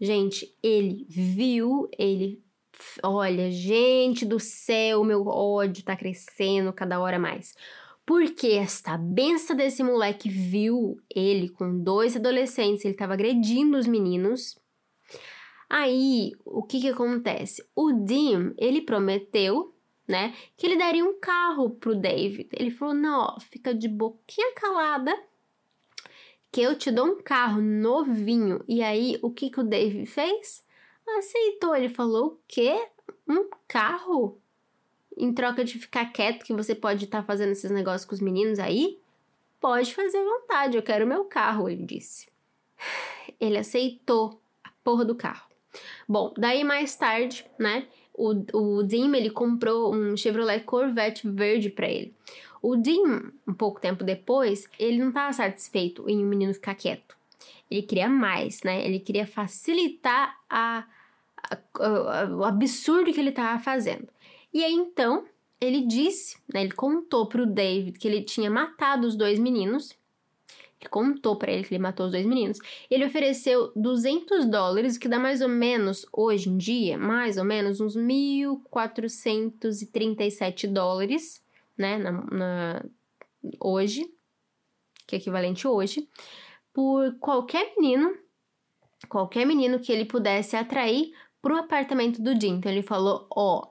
Gente, 0.00 0.54
ele 0.62 1.06
viu, 1.08 1.88
ele... 1.98 2.42
Olha, 3.02 3.50
gente 3.50 4.26
do 4.26 4.38
céu, 4.38 5.02
meu 5.02 5.26
ódio 5.26 5.82
tá 5.82 5.96
crescendo 5.96 6.74
cada 6.74 7.00
hora 7.00 7.18
mais. 7.18 7.54
Porque 8.04 8.48
esta 8.48 8.98
benção 8.98 9.56
desse 9.56 9.82
moleque 9.82 10.28
viu 10.28 11.00
ele 11.12 11.48
com 11.48 11.82
dois 11.82 12.14
adolescentes, 12.14 12.84
ele 12.84 12.92
estava 12.92 13.14
agredindo 13.14 13.78
os 13.78 13.86
meninos, 13.86 14.58
Aí, 15.68 16.32
o 16.44 16.62
que 16.62 16.80
que 16.80 16.88
acontece? 16.88 17.66
O 17.74 17.92
Dim, 17.92 18.54
ele 18.56 18.80
prometeu, 18.80 19.74
né, 20.06 20.34
que 20.56 20.66
ele 20.66 20.76
daria 20.76 21.04
um 21.04 21.18
carro 21.18 21.70
pro 21.70 21.94
David. 21.94 22.48
Ele 22.52 22.70
falou: 22.70 22.94
"Não, 22.94 23.20
ó, 23.20 23.40
fica 23.40 23.74
de 23.74 23.88
boquinha 23.88 24.54
calada, 24.54 25.12
que 26.52 26.60
eu 26.60 26.78
te 26.78 26.90
dou 26.90 27.06
um 27.06 27.22
carro 27.22 27.60
novinho". 27.60 28.62
E 28.68 28.82
aí, 28.82 29.18
o 29.22 29.30
que 29.30 29.50
que 29.50 29.60
o 29.60 29.64
David 29.64 30.06
fez? 30.06 30.64
Aceitou. 31.18 31.74
Ele 31.74 31.88
falou: 31.88 32.26
"O 32.26 32.38
quê? 32.46 32.88
Um 33.28 33.48
carro?" 33.66 34.40
Em 35.16 35.32
troca 35.32 35.64
de 35.64 35.78
ficar 35.78 36.12
quieto, 36.12 36.44
que 36.44 36.52
você 36.52 36.74
pode 36.74 37.06
estar 37.06 37.22
tá 37.22 37.26
fazendo 37.26 37.52
esses 37.52 37.70
negócios 37.70 38.04
com 38.04 38.14
os 38.14 38.20
meninos 38.20 38.58
aí? 38.58 39.00
Pode 39.58 39.94
fazer 39.94 40.18
à 40.18 40.24
vontade, 40.24 40.76
eu 40.76 40.82
quero 40.82 41.06
meu 41.06 41.24
carro, 41.24 41.68
ele 41.68 41.84
disse. 41.84 42.28
Ele 43.40 43.58
aceitou 43.58 44.40
a 44.62 44.70
porra 44.84 45.04
do 45.04 45.14
carro. 45.14 45.55
Bom, 46.08 46.32
daí 46.36 46.64
mais 46.64 46.94
tarde, 46.96 47.44
né, 47.58 47.86
o, 48.14 48.32
o 48.52 48.82
Dim, 48.82 49.14
ele 49.14 49.30
comprou 49.30 49.94
um 49.94 50.16
Chevrolet 50.16 50.60
Corvette 50.60 51.28
verde 51.28 51.70
para 51.70 51.88
ele. 51.88 52.14
O 52.62 52.76
Dim, 52.76 53.30
um 53.46 53.54
pouco 53.54 53.80
tempo 53.80 54.02
depois, 54.02 54.68
ele 54.78 54.98
não 54.98 55.08
estava 55.08 55.32
satisfeito 55.32 56.08
em 56.08 56.22
o 56.22 56.26
um 56.26 56.28
menino 56.28 56.54
ficar 56.54 56.74
quieto. 56.74 57.16
Ele 57.70 57.82
queria 57.82 58.08
mais, 58.08 58.62
né? 58.62 58.84
Ele 58.84 58.98
queria 58.98 59.26
facilitar 59.26 60.36
a, 60.48 60.84
a, 61.50 61.58
a, 61.84 62.24
o 62.34 62.44
absurdo 62.44 63.12
que 63.12 63.20
ele 63.20 63.30
estava 63.30 63.62
fazendo. 63.62 64.08
E 64.52 64.64
aí 64.64 64.72
então, 64.72 65.26
ele 65.60 65.82
disse, 65.82 66.38
né, 66.52 66.62
ele 66.62 66.72
contou 66.72 67.26
para 67.26 67.42
o 67.42 67.46
David 67.46 67.98
que 67.98 68.08
ele 68.08 68.22
tinha 68.22 68.50
matado 68.50 69.06
os 69.06 69.16
dois 69.16 69.38
meninos 69.38 69.94
ele 70.80 70.88
contou 70.90 71.36
para 71.36 71.52
ele 71.52 71.64
que 71.64 71.74
ele 71.74 71.82
matou 71.82 72.06
os 72.06 72.12
dois 72.12 72.24
meninos. 72.26 72.58
Ele 72.90 73.06
ofereceu 73.06 73.72
200 73.74 74.44
dólares, 74.46 74.98
que 74.98 75.08
dá 75.08 75.18
mais 75.18 75.40
ou 75.40 75.48
menos, 75.48 76.04
hoje 76.12 76.50
em 76.50 76.58
dia, 76.58 76.98
mais 76.98 77.38
ou 77.38 77.44
menos 77.44 77.80
uns 77.80 77.96
1.437 77.96 80.68
dólares, 80.68 81.42
né, 81.76 81.98
na, 81.98 82.12
na, 82.12 82.84
hoje, 83.60 84.08
que 85.06 85.16
é 85.16 85.18
equivalente 85.18 85.66
hoje, 85.66 86.08
por 86.72 87.18
qualquer 87.18 87.74
menino, 87.78 88.16
qualquer 89.08 89.44
menino 89.46 89.80
que 89.80 89.92
ele 89.92 90.04
pudesse 90.04 90.56
atrair 90.56 91.12
pro 91.40 91.56
apartamento 91.56 92.20
do 92.20 92.38
Jim. 92.38 92.56
Então 92.56 92.70
ele 92.70 92.82
falou, 92.82 93.26
ó, 93.30 93.62
oh, 93.62 93.70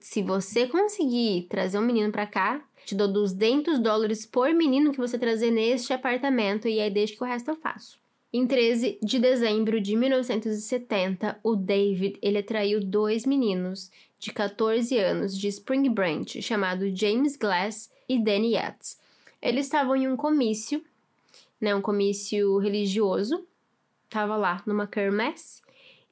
se 0.00 0.22
você 0.22 0.66
conseguir 0.66 1.46
trazer 1.48 1.78
um 1.78 1.82
menino 1.82 2.10
para 2.10 2.26
cá, 2.26 2.66
te 2.84 2.94
dou 2.94 3.08
200 3.08 3.78
dólares 3.78 4.26
por 4.26 4.52
menino 4.52 4.92
que 4.92 4.98
você 4.98 5.18
trazer 5.18 5.50
neste 5.50 5.92
apartamento 5.92 6.68
e 6.68 6.80
aí 6.80 6.90
deixa 6.90 7.14
que 7.14 7.22
o 7.22 7.26
resto 7.26 7.50
eu 7.50 7.56
faço. 7.56 7.98
Em 8.32 8.46
13 8.46 8.98
de 9.00 9.18
dezembro 9.20 9.80
de 9.80 9.94
1970, 9.94 11.38
o 11.42 11.54
David 11.54 12.18
ele 12.20 12.38
atraiu 12.38 12.80
dois 12.80 13.24
meninos 13.24 13.92
de 14.18 14.32
14 14.32 14.98
anos 14.98 15.38
de 15.38 15.46
Spring 15.48 15.88
Branch, 15.88 16.42
chamado 16.42 16.94
James 16.96 17.36
Glass 17.36 17.90
e 18.08 18.18
Danny 18.18 18.54
Yates. 18.54 18.98
Eles 19.40 19.66
estavam 19.66 19.94
em 19.94 20.08
um 20.08 20.16
comício, 20.16 20.82
né, 21.60 21.74
um 21.74 21.80
comício 21.80 22.58
religioso, 22.58 23.46
tava 24.10 24.36
lá 24.36 24.62
numa 24.66 24.86
quermesse, 24.86 25.62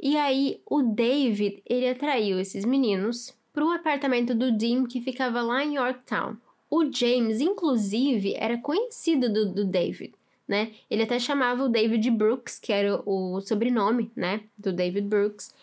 e 0.00 0.16
aí 0.16 0.61
o 0.66 0.82
David 0.82 1.62
ele 1.64 1.88
atraiu 1.88 2.38
esses 2.38 2.64
meninos 2.64 3.35
para 3.52 3.64
o 3.64 3.70
apartamento 3.70 4.35
do 4.35 4.50
Dean 4.50 4.87
que 4.87 5.00
ficava 5.00 5.42
lá 5.42 5.64
em 5.64 5.76
Yorktown. 5.76 6.37
O 6.74 6.90
James, 6.90 7.38
inclusive, 7.42 8.35
era 8.35 8.56
conhecido 8.56 9.30
do, 9.30 9.52
do 9.52 9.62
David, 9.66 10.14
né? 10.48 10.72
Ele 10.88 11.02
até 11.02 11.18
chamava 11.18 11.64
o 11.64 11.68
David 11.68 12.11
Brooks, 12.11 12.58
que 12.58 12.72
era 12.72 12.98
o 13.04 13.42
sobrenome, 13.42 14.11
né, 14.16 14.44
do 14.56 14.72
David 14.72 15.06
Brooks. 15.06 15.54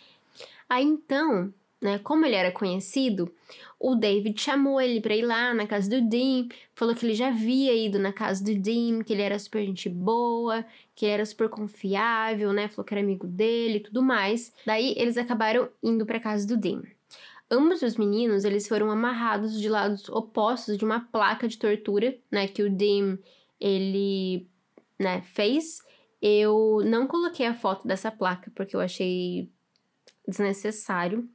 Aí 0.70 0.86
então, 0.86 1.52
né, 1.82 1.98
como 1.98 2.28
ele 2.28 2.36
era 2.36 2.52
conhecido, 2.52 3.34
o 3.80 3.96
David 3.96 4.40
chamou 4.40 4.80
ele 4.80 5.02
para 5.02 5.16
ir 5.16 5.24
lá 5.24 5.52
na 5.52 5.66
casa 5.66 5.90
do 5.90 6.08
Dean, 6.08 6.48
falou 6.76 6.94
que 6.94 7.04
ele 7.04 7.16
já 7.16 7.30
havia 7.30 7.74
ido 7.74 7.98
na 7.98 8.14
casa 8.14 8.44
do 8.44 8.54
Dean, 8.54 9.04
que 9.04 9.12
ele 9.12 9.24
era 9.24 9.40
super 9.40 9.66
gente 9.66 9.90
boa, 9.90 10.64
que 10.94 11.08
ele 11.08 11.14
era 11.14 11.26
super 11.26 11.50
confiável, 11.50 12.54
né? 12.54 12.68
Falou 12.68 12.86
que 12.86 12.94
era 12.94 13.02
amigo 13.02 13.26
dele 13.26 13.78
e 13.78 13.80
tudo 13.80 14.04
mais. 14.04 14.54
Daí 14.64 14.94
eles 14.96 15.18
acabaram 15.18 15.70
indo 15.82 16.06
para 16.06 16.20
casa 16.20 16.46
do 16.46 16.56
Dean. 16.56 16.84
Ambos 17.52 17.82
os 17.82 17.96
meninos, 17.96 18.44
eles 18.44 18.68
foram 18.68 18.92
amarrados 18.92 19.60
de 19.60 19.68
lados 19.68 20.08
opostos 20.10 20.78
de 20.78 20.86
uma 20.86 21.00
placa 21.00 21.48
de 21.48 21.58
tortura, 21.58 22.16
né, 22.32 22.48
que 22.48 22.62
o 22.62 22.70
Dim, 22.70 23.18
ele, 23.60 24.48
né, 25.00 25.22
fez. 25.22 25.82
Eu 26.22 26.82
não 26.86 27.08
coloquei 27.08 27.48
a 27.48 27.56
foto 27.56 27.88
dessa 27.88 28.12
placa 28.12 28.52
porque 28.56 28.76
eu 28.76 28.80
achei 28.80 29.52
desnecessário. 30.28 31.28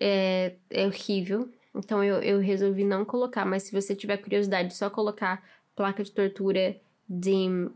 É, 0.00 0.56
é 0.70 0.86
horrível. 0.86 1.48
Então 1.74 2.02
eu, 2.02 2.22
eu 2.22 2.40
resolvi 2.40 2.84
não 2.84 3.04
colocar, 3.04 3.44
mas 3.44 3.64
se 3.64 3.72
você 3.72 3.94
tiver 3.94 4.16
curiosidade, 4.16 4.74
só 4.74 4.90
colocar 4.90 5.44
placa 5.76 6.02
de 6.02 6.10
tortura 6.10 6.80
Dim 7.08 7.70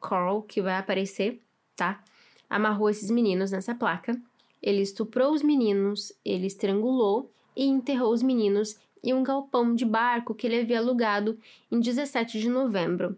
Carl, 0.00 0.42
que 0.42 0.62
vai 0.62 0.76
aparecer, 0.76 1.42
tá? 1.74 2.02
Amarrou 2.48 2.88
esses 2.88 3.10
meninos 3.10 3.50
nessa 3.50 3.74
placa. 3.74 4.18
Ele 4.62 4.82
estuprou 4.82 5.32
os 5.32 5.42
meninos, 5.42 6.12
ele 6.24 6.46
estrangulou 6.46 7.30
e 7.56 7.66
enterrou 7.66 8.12
os 8.12 8.22
meninos 8.22 8.78
em 9.02 9.14
um 9.14 9.22
galpão 9.22 9.74
de 9.74 9.84
barco 9.84 10.34
que 10.34 10.46
ele 10.46 10.60
havia 10.60 10.78
alugado 10.78 11.38
em 11.70 11.80
17 11.80 12.40
de 12.40 12.48
novembro. 12.48 13.16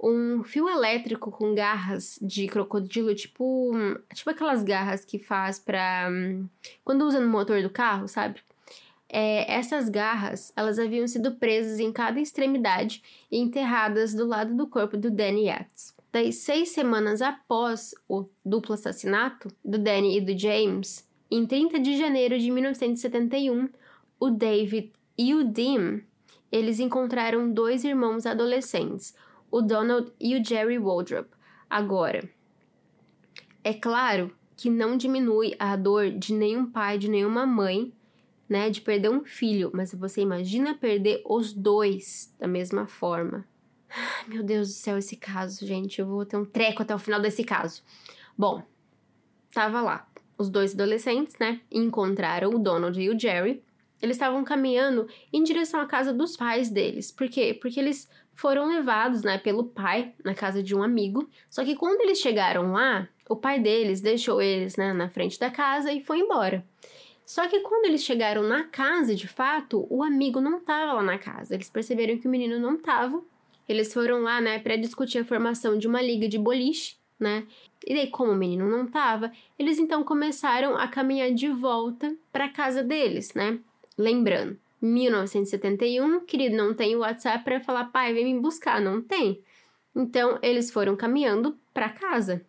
Um 0.00 0.42
fio 0.42 0.68
elétrico 0.68 1.30
com 1.30 1.54
garras 1.54 2.18
de 2.20 2.48
crocodilo, 2.48 3.14
tipo, 3.14 3.70
tipo 4.12 4.30
aquelas 4.30 4.64
garras 4.64 5.04
que 5.04 5.18
faz 5.18 5.60
para 5.60 6.10
quando 6.84 7.06
usa 7.06 7.20
no 7.20 7.28
motor 7.28 7.62
do 7.62 7.70
carro, 7.70 8.08
sabe? 8.08 8.40
É, 9.08 9.52
essas 9.52 9.88
garras, 9.88 10.52
elas 10.56 10.78
haviam 10.78 11.06
sido 11.06 11.32
presas 11.32 11.78
em 11.78 11.92
cada 11.92 12.18
extremidade 12.18 13.02
e 13.30 13.38
enterradas 13.38 14.14
do 14.14 14.26
lado 14.26 14.56
do 14.56 14.66
corpo 14.66 14.96
do 14.96 15.10
Danny 15.10 15.44
Yates. 15.46 15.94
Daí, 16.12 16.30
seis 16.30 16.68
semanas 16.68 17.22
após 17.22 17.94
o 18.06 18.26
duplo 18.44 18.74
assassinato 18.74 19.48
do 19.64 19.78
Danny 19.78 20.18
e 20.18 20.20
do 20.20 20.38
James, 20.38 21.08
em 21.30 21.46
30 21.46 21.80
de 21.80 21.96
janeiro 21.96 22.38
de 22.38 22.50
1971, 22.50 23.70
o 24.20 24.28
David 24.28 24.92
e 25.16 25.34
o 25.34 25.42
Dim, 25.42 26.02
eles 26.50 26.78
encontraram 26.78 27.50
dois 27.50 27.82
irmãos 27.82 28.26
adolescentes, 28.26 29.14
o 29.50 29.62
Donald 29.62 30.12
e 30.20 30.36
o 30.36 30.44
Jerry 30.44 30.78
Waldrop. 30.78 31.28
Agora, 31.70 32.28
é 33.64 33.72
claro 33.72 34.30
que 34.54 34.68
não 34.68 34.98
diminui 34.98 35.54
a 35.58 35.74
dor 35.76 36.10
de 36.10 36.34
nenhum 36.34 36.70
pai, 36.70 36.98
de 36.98 37.08
nenhuma 37.08 37.46
mãe, 37.46 37.90
né, 38.46 38.68
de 38.68 38.82
perder 38.82 39.08
um 39.08 39.24
filho, 39.24 39.70
mas 39.72 39.94
você 39.94 40.20
imagina 40.20 40.74
perder 40.74 41.22
os 41.24 41.54
dois 41.54 42.34
da 42.38 42.46
mesma 42.46 42.86
forma. 42.86 43.46
Meu 44.26 44.42
Deus 44.42 44.68
do 44.68 44.74
céu, 44.74 44.98
esse 44.98 45.16
caso, 45.16 45.66
gente. 45.66 46.00
Eu 46.00 46.06
vou 46.06 46.24
ter 46.24 46.36
um 46.36 46.44
treco 46.44 46.82
até 46.82 46.94
o 46.94 46.98
final 46.98 47.20
desse 47.20 47.44
caso. 47.44 47.82
Bom, 48.36 48.62
tava 49.52 49.80
lá. 49.80 50.08
Os 50.38 50.48
dois 50.48 50.74
adolescentes, 50.74 51.36
né? 51.38 51.60
Encontraram 51.70 52.50
o 52.50 52.58
Donald 52.58 53.00
e 53.00 53.10
o 53.10 53.18
Jerry. 53.18 53.62
Eles 54.00 54.16
estavam 54.16 54.42
caminhando 54.42 55.06
em 55.32 55.42
direção 55.44 55.80
à 55.80 55.86
casa 55.86 56.12
dos 56.12 56.36
pais 56.36 56.68
deles. 56.68 57.12
Por 57.12 57.28
quê? 57.28 57.56
Porque 57.60 57.78
eles 57.78 58.08
foram 58.34 58.68
levados, 58.68 59.22
né, 59.22 59.38
pelo 59.38 59.64
pai 59.64 60.12
na 60.24 60.34
casa 60.34 60.62
de 60.62 60.74
um 60.74 60.82
amigo. 60.82 61.28
Só 61.48 61.64
que 61.64 61.76
quando 61.76 62.00
eles 62.00 62.18
chegaram 62.18 62.72
lá, 62.72 63.08
o 63.28 63.36
pai 63.36 63.60
deles 63.60 64.00
deixou 64.00 64.42
eles, 64.42 64.76
né, 64.76 64.92
na 64.92 65.08
frente 65.08 65.38
da 65.38 65.50
casa 65.50 65.92
e 65.92 66.02
foi 66.02 66.18
embora. 66.18 66.66
Só 67.24 67.46
que 67.46 67.60
quando 67.60 67.84
eles 67.84 68.02
chegaram 68.02 68.42
na 68.42 68.64
casa, 68.64 69.14
de 69.14 69.28
fato, 69.28 69.86
o 69.88 70.02
amigo 70.02 70.40
não 70.40 70.58
estava 70.58 70.94
lá 70.94 71.02
na 71.02 71.18
casa. 71.18 71.54
Eles 71.54 71.70
perceberam 71.70 72.18
que 72.18 72.26
o 72.26 72.30
menino 72.30 72.58
não 72.58 72.74
estava. 72.74 73.22
Eles 73.68 73.92
foram 73.92 74.22
lá, 74.22 74.40
né, 74.40 74.58
para 74.58 74.76
discutir 74.76 75.18
a 75.18 75.24
formação 75.24 75.78
de 75.78 75.86
uma 75.86 76.02
liga 76.02 76.28
de 76.28 76.38
boliche, 76.38 76.96
né? 77.18 77.46
E 77.86 77.94
daí, 77.94 78.08
como 78.08 78.32
o 78.32 78.36
menino 78.36 78.68
não 78.68 78.84
estava, 78.84 79.32
eles 79.58 79.78
então 79.78 80.04
começaram 80.04 80.76
a 80.76 80.86
caminhar 80.88 81.32
de 81.32 81.48
volta 81.48 82.14
para 82.32 82.48
casa 82.48 82.82
deles, 82.82 83.34
né? 83.34 83.58
Lembrando, 83.96 84.58
1971, 84.80 86.20
querido, 86.20 86.56
não 86.56 86.74
tem 86.74 86.96
WhatsApp 86.96 87.44
para 87.44 87.60
falar, 87.60 87.86
pai, 87.86 88.12
vem 88.12 88.34
me 88.34 88.40
buscar, 88.40 88.80
não 88.80 89.00
tem. 89.00 89.40
Então, 89.94 90.38
eles 90.42 90.70
foram 90.70 90.96
caminhando 90.96 91.56
para 91.72 91.88
casa. 91.88 92.44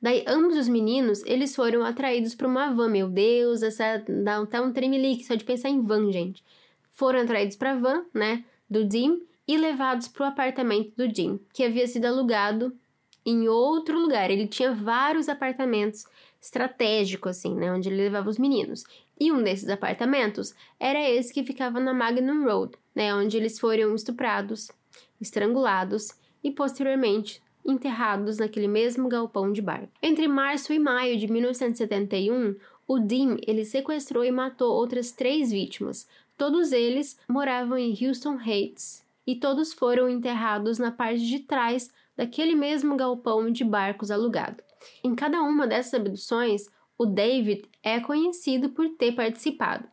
Daí, 0.00 0.24
ambos 0.26 0.56
os 0.56 0.68
meninos, 0.68 1.22
eles 1.24 1.56
foram 1.56 1.84
atraídos 1.84 2.34
para 2.34 2.46
uma 2.46 2.72
van. 2.72 2.88
Meu 2.88 3.08
Deus, 3.08 3.62
essa 3.62 4.02
dá 4.06 4.38
até 4.38 4.60
um 4.60 4.72
tremelique 4.72 5.24
só 5.24 5.34
de 5.34 5.44
pensar 5.44 5.70
em 5.70 5.80
van, 5.80 6.12
gente. 6.12 6.44
Foram 6.92 7.20
atraídos 7.20 7.56
para 7.56 7.72
a 7.72 7.76
van, 7.76 8.04
né, 8.12 8.44
do 8.68 8.88
Jim 8.88 9.22
e 9.48 9.56
levados 9.56 10.06
para 10.06 10.24
o 10.24 10.28
apartamento 10.28 10.92
do 10.94 11.12
Jim, 11.12 11.40
que 11.54 11.64
havia 11.64 11.86
sido 11.86 12.04
alugado 12.04 12.76
em 13.24 13.48
outro 13.48 13.98
lugar. 13.98 14.30
Ele 14.30 14.46
tinha 14.46 14.74
vários 14.74 15.26
apartamentos 15.26 16.04
estratégicos, 16.40 17.30
assim, 17.30 17.54
né, 17.54 17.72
onde 17.72 17.88
ele 17.88 18.02
levava 18.02 18.28
os 18.28 18.38
meninos. 18.38 18.84
E 19.18 19.32
um 19.32 19.42
desses 19.42 19.70
apartamentos 19.70 20.54
era 20.78 21.00
esse 21.10 21.32
que 21.32 21.42
ficava 21.42 21.80
na 21.80 21.94
Magnum 21.94 22.44
Road, 22.44 22.76
né, 22.94 23.14
onde 23.14 23.38
eles 23.38 23.58
foram 23.58 23.94
estuprados, 23.94 24.70
estrangulados 25.18 26.10
e 26.44 26.50
posteriormente 26.50 27.42
enterrados 27.64 28.38
naquele 28.38 28.68
mesmo 28.68 29.08
galpão 29.08 29.50
de 29.50 29.62
barco. 29.62 29.88
Entre 30.02 30.28
março 30.28 30.72
e 30.74 30.78
maio 30.78 31.18
de 31.18 31.26
1971, 31.26 32.54
o 32.86 32.98
Dean 32.98 33.36
ele 33.46 33.64
sequestrou 33.64 34.24
e 34.24 34.30
matou 34.30 34.72
outras 34.72 35.10
três 35.10 35.50
vítimas. 35.50 36.06
Todos 36.36 36.70
eles 36.70 37.18
moravam 37.28 37.76
em 37.76 37.96
Houston 38.00 38.38
Heights 38.40 39.07
e 39.28 39.36
todos 39.36 39.74
foram 39.74 40.08
enterrados 40.08 40.78
na 40.78 40.90
parte 40.90 41.20
de 41.20 41.40
trás 41.40 41.90
daquele 42.16 42.54
mesmo 42.54 42.96
galpão 42.96 43.50
de 43.50 43.62
barcos 43.62 44.10
alugado. 44.10 44.62
Em 45.04 45.14
cada 45.14 45.42
uma 45.42 45.66
dessas 45.66 45.92
abduções, 45.92 46.64
o 46.96 47.04
David 47.04 47.68
é 47.82 48.00
conhecido 48.00 48.70
por 48.70 48.88
ter 48.96 49.12
participado. 49.12 49.86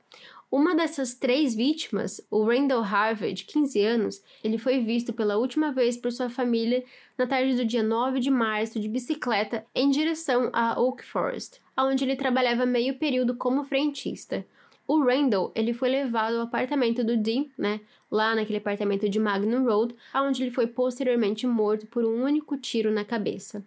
Uma 0.50 0.74
dessas 0.74 1.16
três 1.16 1.54
vítimas, 1.54 2.26
o 2.32 2.46
Randall 2.46 2.82
Harvey, 2.82 3.34
de 3.34 3.44
15 3.44 3.82
anos, 3.82 4.24
ele 4.42 4.58
foi 4.58 4.80
visto 4.80 5.12
pela 5.12 5.36
última 5.36 5.70
vez 5.70 5.98
por 5.98 6.14
sua 6.14 6.30
família 6.30 6.86
na 7.18 7.28
tarde 7.28 7.58
do 7.58 7.66
dia 7.66 7.84
9 7.84 8.22
de 8.22 8.32
março 8.32 8.80
de 8.80 8.88
bicicleta 8.88 9.66
em 9.76 9.90
direção 9.90 10.50
a 10.54 10.80
Oak 10.80 11.04
Forest, 11.04 11.62
onde 11.78 12.06
ele 12.06 12.16
trabalhava 12.16 12.66
meio 12.66 12.98
período 12.98 13.36
como 13.36 13.66
frentista. 13.66 14.46
O 14.88 15.04
Randall, 15.04 15.52
ele 15.56 15.74
foi 15.74 15.90
levado 15.90 16.36
ao 16.36 16.44
apartamento 16.44 17.04
do 17.04 17.18
Dean, 17.18 17.46
né, 17.58 17.82
lá 18.12 18.36
naquele 18.36 18.60
apartamento 18.60 19.10
de 19.10 19.20
Magnum 19.20 19.66
Road, 19.66 19.96
onde 20.14 20.44
ele 20.44 20.52
foi 20.52 20.68
posteriormente 20.68 21.48
morto 21.48 21.88
por 21.88 22.06
um 22.06 22.24
único 22.24 22.56
tiro 22.56 22.92
na 22.92 23.04
cabeça. 23.04 23.64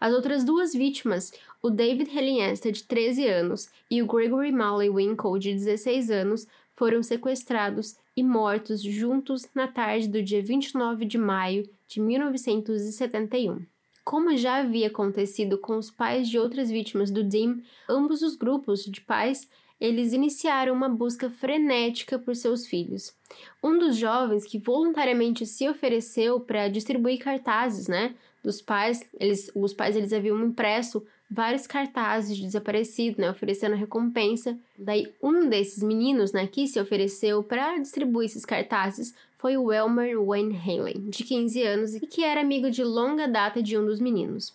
As 0.00 0.14
outras 0.14 0.44
duas 0.44 0.72
vítimas, 0.72 1.32
o 1.60 1.70
David 1.70 2.16
Helienster, 2.16 2.72
de 2.72 2.84
13 2.84 3.26
anos, 3.26 3.68
e 3.90 4.00
o 4.00 4.06
Gregory 4.06 4.52
Malley 4.52 4.88
Winkle, 4.88 5.38
de 5.38 5.52
16 5.52 6.10
anos, 6.10 6.46
foram 6.76 7.02
sequestrados 7.02 7.96
e 8.16 8.22
mortos 8.22 8.80
juntos 8.80 9.46
na 9.54 9.66
tarde 9.66 10.08
do 10.08 10.22
dia 10.22 10.42
29 10.42 11.04
de 11.04 11.18
maio 11.18 11.68
de 11.86 12.00
1971. 12.00 13.66
Como 14.04 14.36
já 14.36 14.56
havia 14.56 14.86
acontecido 14.86 15.58
com 15.58 15.76
os 15.76 15.90
pais 15.90 16.28
de 16.28 16.38
outras 16.38 16.70
vítimas 16.70 17.10
do 17.10 17.22
DIM, 17.22 17.62
ambos 17.88 18.22
os 18.22 18.34
grupos 18.34 18.84
de 18.84 19.00
pais 19.00 19.48
eles 19.80 20.12
iniciaram 20.12 20.74
uma 20.74 20.88
busca 20.88 21.30
frenética 21.30 22.18
por 22.18 22.36
seus 22.36 22.66
filhos. 22.66 23.14
Um 23.62 23.78
dos 23.78 23.96
jovens 23.96 24.44
que 24.44 24.58
voluntariamente 24.58 25.46
se 25.46 25.68
ofereceu 25.68 26.38
para 26.38 26.68
distribuir 26.68 27.18
cartazes, 27.18 27.88
né, 27.88 28.14
dos 28.42 28.60
pais, 28.60 29.04
eles, 29.18 29.50
os 29.54 29.72
pais 29.72 29.96
eles 29.96 30.12
haviam 30.12 30.40
impresso 30.44 31.04
vários 31.30 31.66
cartazes 31.66 32.36
de 32.36 32.42
desaparecido, 32.42 33.20
né, 33.20 33.30
oferecendo 33.30 33.76
recompensa. 33.76 34.58
Daí 34.76 35.12
um 35.22 35.48
desses 35.48 35.82
meninos, 35.82 36.32
né, 36.32 36.46
que 36.46 36.66
se 36.66 36.80
ofereceu 36.80 37.42
para 37.42 37.78
distribuir 37.78 38.26
esses 38.26 38.44
cartazes 38.44 39.14
foi 39.38 39.56
o 39.56 39.72
Elmer 39.72 40.22
Wayne 40.22 40.56
Haley, 40.56 40.98
de 40.98 41.24
15 41.24 41.62
anos 41.62 41.94
e 41.94 42.00
que 42.00 42.22
era 42.22 42.40
amigo 42.40 42.70
de 42.70 42.84
longa 42.84 43.26
data 43.26 43.62
de 43.62 43.78
um 43.78 43.86
dos 43.86 44.00
meninos. 44.00 44.52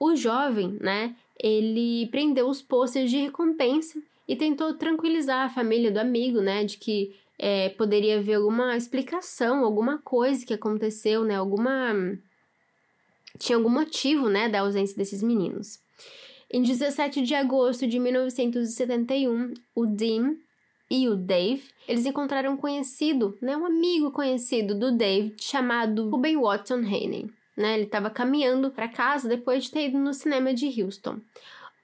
O 0.00 0.16
jovem, 0.16 0.76
né, 0.80 1.14
ele 1.38 2.08
prendeu 2.10 2.48
os 2.48 2.62
posters 2.62 3.10
de 3.10 3.18
recompensa 3.18 4.00
e 4.28 4.34
tentou 4.34 4.74
tranquilizar 4.74 5.44
a 5.44 5.48
família 5.48 5.90
do 5.90 5.98
amigo, 5.98 6.40
né, 6.40 6.64
de 6.64 6.78
que 6.78 7.14
é, 7.38 7.68
poderia 7.70 8.18
haver 8.18 8.34
alguma 8.34 8.76
explicação, 8.76 9.64
alguma 9.64 9.98
coisa 9.98 10.44
que 10.44 10.54
aconteceu, 10.54 11.24
né, 11.24 11.36
alguma 11.36 11.94
tinha 13.38 13.56
algum 13.56 13.68
motivo, 13.68 14.28
né, 14.28 14.48
da 14.48 14.60
ausência 14.60 14.96
desses 14.96 15.22
meninos. 15.22 15.78
Em 16.50 16.62
17 16.62 17.22
de 17.22 17.34
agosto 17.34 17.86
de 17.86 17.98
1971, 17.98 19.52
o 19.74 19.84
Dean 19.84 20.36
e 20.90 21.08
o 21.08 21.16
Dave, 21.16 21.64
eles 21.88 22.06
encontraram 22.06 22.52
um 22.52 22.56
conhecido, 22.56 23.36
né, 23.42 23.56
um 23.56 23.66
amigo 23.66 24.10
conhecido 24.10 24.74
do 24.74 24.96
Dave, 24.96 25.34
chamado 25.40 26.08
Ruben 26.08 26.36
Watson 26.36 26.78
Haney. 26.78 27.30
Né, 27.56 27.74
ele 27.74 27.84
estava 27.84 28.10
caminhando 28.10 28.70
para 28.70 28.86
casa 28.86 29.28
depois 29.28 29.64
de 29.64 29.70
ter 29.70 29.88
ido 29.88 29.98
no 29.98 30.12
cinema 30.12 30.52
de 30.52 30.82
Houston. 30.82 31.18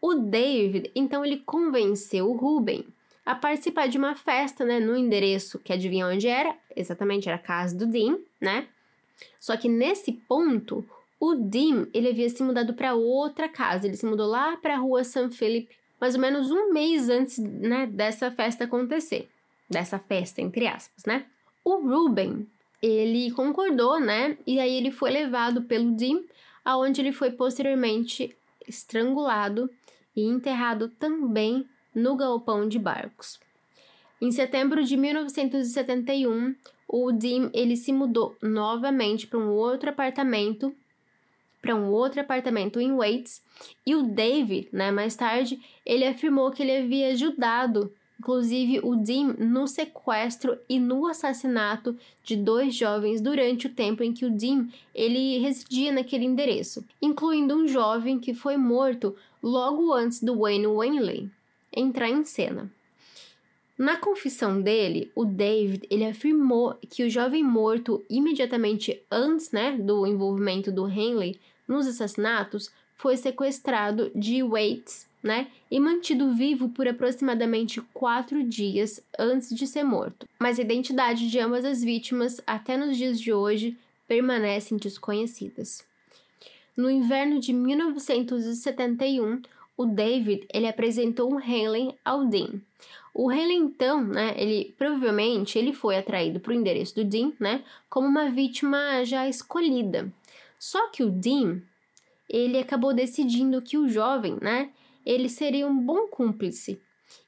O 0.03 0.17
David, 0.17 0.91
então, 0.97 1.25
ele 1.25 1.37
convenceu 1.47 2.29
o 2.29 2.37
Ruben 2.37 2.85
a 3.25 3.37
participar 3.37 3.87
de 3.87 3.97
uma 3.97 4.17
festa, 4.17 4.65
né, 4.65 4.81
no 4.81 4.97
endereço 4.97 5.61
que 5.61 5.73
adivinha 5.73 6.09
onde 6.09 6.27
era? 6.27 6.57
Exatamente, 6.75 7.29
era 7.29 7.37
a 7.37 7.39
casa 7.39 7.77
do 7.77 7.87
Dean, 7.87 8.19
né? 8.41 8.67
Só 9.41 9.57
que 9.57 9.69
nesse 9.69 10.13
ponto, 10.13 10.85
o 11.21 11.37
Dean, 11.37 11.87
ele 11.95 12.09
havia 12.09 12.29
se 12.29 12.43
mudado 12.43 12.75
para 12.75 12.95
outra 12.95 13.49
casa, 13.49 13.87
ele 13.87 13.97
se 13.97 14.05
mudou 14.05 14.27
lá 14.27 14.57
para 14.57 14.75
a 14.75 14.79
rua 14.79 15.05
San 15.05 15.31
Felipe, 15.31 15.77
mais 16.01 16.17
ou 16.17 16.21
menos 16.21 16.51
um 16.51 16.73
mês 16.73 17.09
antes, 17.09 17.39
né, 17.39 17.87
dessa 17.87 18.29
festa 18.33 18.65
acontecer. 18.65 19.29
Dessa 19.71 20.01
festa, 20.01 20.43
entre 20.43 20.67
aspas, 20.67 21.05
né? 21.05 21.27
O 21.65 21.77
Ruben, 21.77 22.45
ele 22.83 23.31
concordou, 23.31 24.01
né? 24.01 24.37
E 24.45 24.59
aí 24.59 24.77
ele 24.77 24.91
foi 24.91 25.13
levado 25.13 25.63
pelo 25.63 25.93
Dean, 25.93 26.23
aonde 26.65 27.01
ele 27.01 27.13
foi 27.13 27.31
posteriormente 27.31 28.37
estrangulado 28.67 29.71
e 30.17 30.23
enterrado 30.23 30.89
também 30.89 31.67
no 31.95 32.17
galpão 32.17 32.69
de 32.69 32.79
barcos. 32.79 33.39
Em 34.21 34.31
setembro 34.31 34.85
de 34.85 34.97
1971, 34.97 36.55
o 36.89 37.11
Dim 37.11 37.51
ele 37.53 37.77
se 37.77 37.93
mudou 37.93 38.37
novamente 38.41 39.27
para 39.27 39.39
um 39.39 39.51
outro 39.51 39.91
apartamento, 39.91 40.75
para 41.61 41.75
um 41.75 41.91
outro 41.91 42.21
apartamento 42.21 42.81
em 42.81 42.95
Waits, 42.95 43.43
e 43.87 43.95
o 43.95 44.03
David, 44.03 44.69
né, 44.73 44.91
mais 44.91 45.17
tarde, 45.17 45.61
ele 45.85 46.07
afirmou 46.07 46.51
que 46.51 46.63
ele 46.63 46.77
havia 46.77 47.09
ajudado, 47.09 47.93
inclusive 48.19 48.81
o 48.85 48.95
Dim, 48.95 49.35
no 49.39 49.67
sequestro 49.67 50.57
e 50.69 50.79
no 50.79 51.07
assassinato 51.07 51.97
de 52.23 52.37
dois 52.37 52.75
jovens 52.75 53.21
durante 53.21 53.67
o 53.67 53.75
tempo 53.75 54.05
em 54.05 54.13
que 54.13 54.25
o 54.25 54.31
Dim 54.31 54.71
ele 54.95 55.39
residia 55.39 55.91
naquele 55.91 56.25
endereço, 56.25 56.85
incluindo 57.01 57.57
um 57.57 57.67
jovem 57.67 58.21
que 58.21 58.35
foi 58.35 58.57
morto 58.57 59.17
logo 59.43 59.93
antes 59.93 60.23
do 60.23 60.39
Wayne 60.39 60.67
Wanley 60.67 61.31
entrar 61.75 62.09
em 62.09 62.25
cena. 62.25 62.71
Na 63.77 63.97
confissão 63.97 64.61
dele, 64.61 65.11
o 65.15 65.25
David 65.25 65.87
ele 65.91 66.05
afirmou 66.05 66.77
que 66.89 67.03
o 67.03 67.11
jovem 67.11 67.43
morto 67.43 68.05
imediatamente 68.09 69.03
antes 69.11 69.51
né, 69.51 69.73
do 69.73 70.07
envolvimento 70.07 70.71
do 70.71 70.87
Henley 70.87 71.41
nos 71.67 71.87
assassinatos 71.87 72.71
foi 72.95 73.17
sequestrado 73.17 74.13
de 74.15 74.43
Waits 74.43 75.09
né, 75.23 75.49
e 75.71 75.81
mantido 75.81 76.33
vivo 76.33 76.69
por 76.69 76.87
aproximadamente 76.87 77.81
quatro 77.93 78.45
dias 78.45 79.03
antes 79.19 79.55
de 79.55 79.67
ser 79.67 79.85
morto. 79.85 80.29
Mas 80.39 80.59
a 80.59 80.63
identidade 80.63 81.31
de 81.31 81.39
ambas 81.39 81.65
as 81.65 81.83
vítimas, 81.83 82.41
até 82.47 82.77
nos 82.77 82.97
dias 82.97 83.21
de 83.21 83.33
hoje, 83.33 83.77
permanecem 84.07 84.77
desconhecidas. 84.77 85.85
No 86.75 86.91
inverno 86.91 87.39
de 87.39 87.53
1971, 87.53 89.43
o 89.77 89.85
David 89.85 90.47
ele 90.53 90.67
apresentou 90.67 91.31
um 91.31 91.39
Helen 91.39 91.95
ao 92.03 92.25
Dean. 92.25 92.63
O 93.15 93.31
Helen 93.31 93.65
então, 93.65 94.03
né, 94.03 94.35
ele 94.39 94.75
provavelmente 94.79 95.59
ele 95.59 95.75
foi 95.75 95.99
atraído 95.99 96.41
para 96.41 96.53
o 96.53 96.55
endereço 96.55 96.95
do 96.95 97.05
Dean, 97.05 97.33
né, 97.39 97.63
como 97.91 98.09
uma 98.09 98.31
vítima 98.31 99.05
já 99.05 99.29
escolhida. 99.29 100.11
Só 100.59 100.89
que 100.89 101.03
o 101.03 101.11
Dean, 101.11 101.61
ele 102.27 102.59
acabou 102.59 102.95
decidindo 102.95 103.61
que 103.61 103.77
o 103.77 103.89
jovem, 103.89 104.39
né, 104.41 104.71
ele 105.05 105.29
seria 105.29 105.67
um 105.67 105.77
bom 105.77 106.07
cúmplice. 106.09 106.81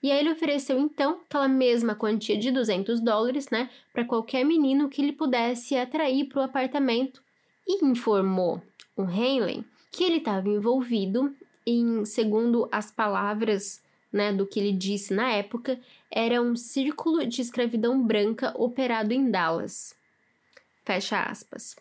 E 0.02 0.10
aí 0.10 0.20
ele 0.20 0.32
ofereceu 0.32 0.78
então 0.78 1.20
aquela 1.26 1.48
mesma 1.48 1.94
quantia 1.94 2.38
de 2.38 2.50
200 2.50 2.98
dólares, 3.00 3.50
né, 3.50 3.68
para 3.92 4.06
qualquer 4.06 4.42
menino 4.42 4.88
que 4.88 5.02
ele 5.02 5.12
pudesse 5.12 5.76
atrair 5.76 6.28
para 6.30 6.40
o 6.40 6.44
apartamento 6.44 7.22
e 7.66 7.84
informou 7.84 8.62
o 8.96 9.02
Henley 9.02 9.64
que 9.94 10.02
ele 10.02 10.16
estava 10.16 10.48
envolvido 10.48 11.34
em, 11.64 12.04
segundo 12.04 12.68
as 12.72 12.90
palavras 12.90 13.80
né, 14.12 14.32
do 14.32 14.46
que 14.46 14.58
ele 14.58 14.72
disse 14.72 15.14
na 15.14 15.30
época, 15.30 15.78
era 16.10 16.42
um 16.42 16.56
círculo 16.56 17.24
de 17.26 17.40
escravidão 17.40 18.00
branca 18.00 18.52
operado 18.56 19.12
em 19.12 19.30
Dallas. 19.30 19.96
Fecha 20.84 21.22
aspas. 21.22 21.76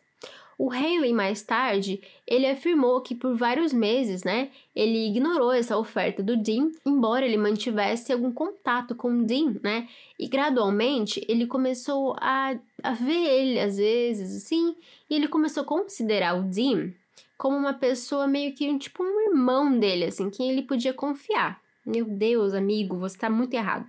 O 0.57 0.71
Haley, 0.71 1.11
mais 1.11 1.41
tarde, 1.41 2.01
ele 2.27 2.45
afirmou 2.45 3.01
que 3.01 3.15
por 3.15 3.35
vários 3.35 3.73
meses, 3.73 4.23
né, 4.23 4.49
ele 4.75 5.07
ignorou 5.07 5.51
essa 5.51 5.77
oferta 5.77 6.21
do 6.21 6.37
Dean, 6.37 6.71
embora 6.85 7.25
ele 7.25 7.37
mantivesse 7.37 8.13
algum 8.13 8.31
contato 8.31 8.95
com 8.95 9.09
o 9.09 9.23
Dean, 9.23 9.55
né, 9.63 9.87
e 10.19 10.27
gradualmente 10.27 11.25
ele 11.27 11.47
começou 11.47 12.15
a, 12.19 12.55
a 12.83 12.93
ver 12.93 13.27
ele 13.27 13.59
às 13.59 13.77
vezes, 13.77 14.43
assim, 14.43 14.75
e 15.09 15.15
ele 15.15 15.27
começou 15.27 15.63
a 15.63 15.65
considerar 15.65 16.39
o 16.39 16.43
Dean 16.43 16.93
como 17.43 17.57
uma 17.57 17.73
pessoa 17.73 18.25
meio 18.25 18.53
que 18.53 18.79
tipo 18.79 19.03
um 19.03 19.29
irmão 19.29 19.77
dele, 19.77 20.05
assim, 20.05 20.29
quem 20.29 20.49
ele 20.49 20.61
podia 20.61 20.93
confiar. 20.93 21.61
Meu 21.85 22.05
Deus, 22.05 22.53
amigo, 22.53 22.97
você 22.97 23.17
está 23.17 23.29
muito 23.29 23.53
errado. 23.53 23.85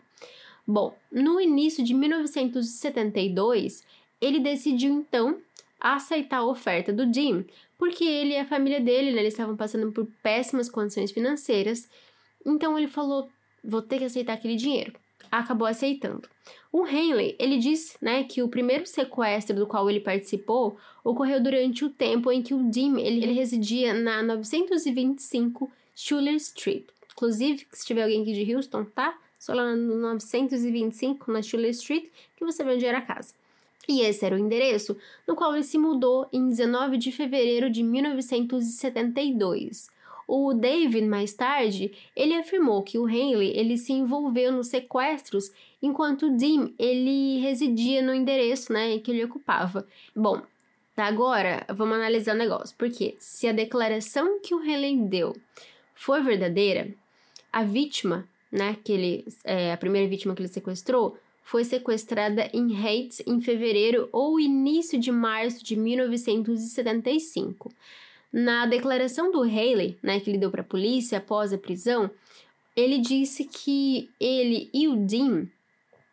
Bom, 0.67 0.99
no 1.13 1.41
início 1.41 1.85
de 1.85 1.95
1972, 1.95 3.85
ele 4.21 4.41
decidiu 4.41 4.93
então 4.93 5.39
aceitar 5.81 6.39
a 6.39 6.45
oferta 6.45 6.93
do 6.93 7.15
Jim, 7.15 7.45
porque 7.79 8.03
ele 8.03 8.33
e 8.33 8.39
a 8.39 8.45
família 8.45 8.81
dele, 8.81 9.13
né, 9.13 9.21
eles 9.21 9.35
estavam 9.35 9.57
passando 9.57 9.93
por 9.93 10.05
péssimas 10.21 10.69
condições 10.69 11.13
financeiras. 11.13 11.89
Então 12.45 12.77
ele 12.77 12.89
falou: 12.89 13.31
"Vou 13.63 13.81
ter 13.81 13.99
que 13.99 14.07
aceitar 14.07 14.33
aquele 14.33 14.57
dinheiro". 14.57 14.95
Acabou 15.39 15.67
aceitando. 15.67 16.29
O 16.71 16.87
Henley, 16.87 17.35
ele 17.41 17.59
disse, 17.59 17.97
né, 18.01 18.23
que 18.23 18.41
o 18.41 18.49
primeiro 18.49 18.87
sequestro 18.87 19.57
do 19.57 19.67
qual 19.67 19.91
ele 19.91 19.99
participou 19.99 20.77
ocorreu 21.03 21.43
durante 21.43 21.85
o 21.85 21.91
tempo 21.91 22.31
em 22.31 22.41
que 22.41 22.55
o 22.55 22.73
Jim, 22.73 23.01
ele, 23.01 23.25
ele 23.25 23.33
residia 23.33 23.93
na 23.93 24.23
925 24.23 25.69
Schuller 25.95 26.37
Street. 26.37 26.85
Inclusive, 27.13 27.67
se 27.73 27.85
tiver 27.85 28.05
alguém 28.05 28.23
aqui 28.23 28.33
de 28.33 28.55
Houston, 28.55 28.85
tá? 28.85 29.19
Só 29.39 29.53
lá 29.55 29.75
no 29.75 29.97
925, 29.97 31.33
na 31.33 31.43
Schuller 31.43 31.71
Street, 31.71 32.05
que 32.37 32.45
você 32.45 32.63
vai 32.63 32.77
onde 32.77 32.87
era 32.87 32.99
a 32.99 33.03
casa. 33.03 33.35
E 33.89 34.03
esse 34.03 34.25
era 34.25 34.37
o 34.37 34.39
endereço 34.39 34.97
no 35.27 35.35
qual 35.35 35.53
ele 35.55 35.65
se 35.65 35.79
mudou 35.79 36.29
em 36.33 36.47
19 36.49 36.97
de 36.97 37.11
fevereiro 37.11 37.69
de 37.69 37.83
1972. 37.83 39.93
O 40.27 40.55
David, 40.55 41.07
mais 41.07 41.35
tarde, 41.35 41.93
ele 42.17 42.35
afirmou 42.35 42.83
que 42.83 42.99
o 42.99 43.09
Henley 43.09 43.57
ele 43.57 43.77
se 43.77 43.93
envolveu 43.93 44.51
nos 44.53 44.69
sequestros 44.69 45.53
enquanto 45.83 46.27
o 46.27 46.37
Dim 46.37 46.75
ele 46.79 47.41
residia 47.41 48.03
no 48.03 48.15
endereço 48.15 48.73
né, 48.73 48.99
que 48.99 49.11
ele 49.11 49.25
ocupava. 49.25 49.87
Bom, 50.15 50.41
agora 50.97 51.67
vamos 51.69 51.97
analisar 51.97 52.35
o 52.35 52.39
negócio, 52.39 52.75
porque 52.79 53.15
se 53.19 53.47
a 53.47 53.53
declaração 53.53 54.41
que 54.41 54.55
o 54.55 54.65
Henley 54.65 54.97
deu 54.97 55.37
for 55.95 56.23
verdadeira, 56.23 56.93
a 57.53 57.63
vítima, 57.63 58.27
né, 58.51 58.77
que 58.83 58.93
ele, 58.93 59.25
é, 59.45 59.73
a 59.73 59.77
primeira 59.77 60.09
vítima 60.09 60.35
que 60.35 60.43
ele 60.43 60.49
sequestrou, 60.49 61.17
foi 61.45 61.63
sequestrada 61.63 62.49
em 62.53 62.75
Heights 62.75 63.23
em 63.27 63.41
fevereiro 63.41 64.09
ou 64.11 64.41
início 64.41 64.99
de 64.99 65.13
março 65.13 65.63
de 65.63 65.77
1975. 65.77 67.71
Na 68.37 68.67
declaração 68.67 69.31
do 69.31 69.43
Haley, 69.43 69.97
né, 70.03 70.19
que 70.19 70.29
ele 70.29 70.39
deu 70.39 70.51
para 70.51 70.63
a 70.63 70.65
polícia 70.65 71.19
após 71.19 71.53
a 71.53 71.59
prisão, 71.59 72.11
ele 72.75 72.99
disse 72.99 73.45
que 73.45 74.11
ele 74.19 74.69
e 74.75 74.89
o 74.89 74.97
Dean, 74.97 75.47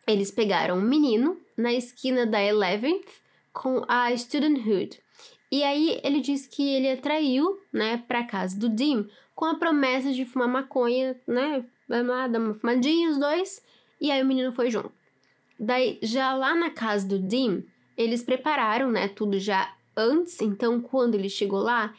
eles 0.06 0.30
pegaram 0.30 0.78
um 0.78 0.82
menino 0.82 1.36
na 1.56 1.72
esquina 1.72 2.24
da 2.24 2.38
11th 2.38 3.08
com 3.52 3.84
a 3.88 4.16
Student 4.16 4.64
Hood. 4.64 5.02
E 5.50 5.64
aí 5.64 6.00
ele 6.04 6.20
disse 6.20 6.48
que 6.48 6.62
ele 6.62 6.92
atraiu, 6.92 7.58
né, 7.72 8.00
para 8.06 8.22
casa 8.22 8.56
do 8.56 8.68
Dean 8.68 9.04
com 9.34 9.46
a 9.46 9.56
promessa 9.56 10.12
de 10.12 10.24
fumar 10.24 10.46
maconha, 10.46 11.20
né, 11.26 11.64
dar 11.88 12.38
uma 12.38 12.54
fumadinha 12.54 13.10
os 13.10 13.18
dois, 13.18 13.60
e 14.00 14.12
aí 14.12 14.22
o 14.22 14.26
menino 14.26 14.52
foi 14.52 14.70
junto. 14.70 14.92
Daí, 15.58 15.98
já 16.00 16.32
lá 16.34 16.54
na 16.54 16.70
casa 16.70 17.04
do 17.04 17.18
Dean, 17.18 17.64
eles 17.98 18.22
prepararam, 18.22 18.92
né, 18.92 19.08
tudo 19.08 19.40
já 19.40 19.74
antes, 19.96 20.40
então 20.40 20.80
quando 20.80 21.16
ele 21.16 21.28
chegou 21.28 21.58
lá, 21.58 21.92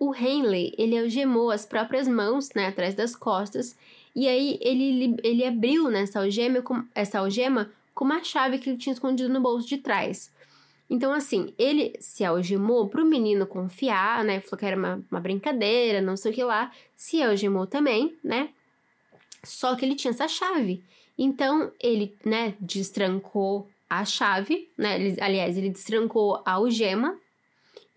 o 0.00 0.14
Henley, 0.14 0.74
ele 0.78 0.98
algemou 0.98 1.50
as 1.50 1.66
próprias 1.66 2.08
mãos, 2.08 2.48
né, 2.56 2.68
atrás 2.68 2.94
das 2.94 3.14
costas, 3.14 3.76
e 4.16 4.26
aí 4.26 4.58
ele, 4.62 5.14
ele 5.22 5.44
abriu 5.44 5.90
né, 5.90 6.00
essa, 6.00 6.20
algema 6.20 6.62
com, 6.62 6.82
essa 6.94 7.18
algema 7.18 7.70
com 7.94 8.06
uma 8.06 8.24
chave 8.24 8.58
que 8.58 8.70
ele 8.70 8.78
tinha 8.78 8.94
escondido 8.94 9.28
no 9.28 9.40
bolso 9.40 9.68
de 9.68 9.76
trás. 9.76 10.32
Então, 10.88 11.12
assim, 11.12 11.54
ele 11.56 11.94
se 12.00 12.24
algemou 12.24 12.88
para 12.88 13.02
o 13.02 13.06
menino 13.06 13.46
confiar, 13.46 14.24
né? 14.24 14.40
Falou 14.40 14.58
que 14.58 14.66
era 14.66 14.76
uma, 14.76 15.04
uma 15.08 15.20
brincadeira, 15.20 16.00
não 16.00 16.16
sei 16.16 16.32
o 16.32 16.34
que 16.34 16.42
lá. 16.42 16.72
Se 16.96 17.22
algemou 17.22 17.64
também, 17.64 18.16
né? 18.24 18.48
Só 19.44 19.76
que 19.76 19.84
ele 19.84 19.94
tinha 19.94 20.10
essa 20.10 20.26
chave. 20.26 20.82
Então, 21.16 21.70
ele, 21.78 22.16
né, 22.24 22.54
destrancou 22.58 23.68
a 23.88 24.04
chave, 24.04 24.68
né? 24.76 25.00
Ele, 25.00 25.20
aliás, 25.20 25.56
ele 25.56 25.70
destrancou 25.70 26.42
a 26.44 26.54
algema. 26.54 27.16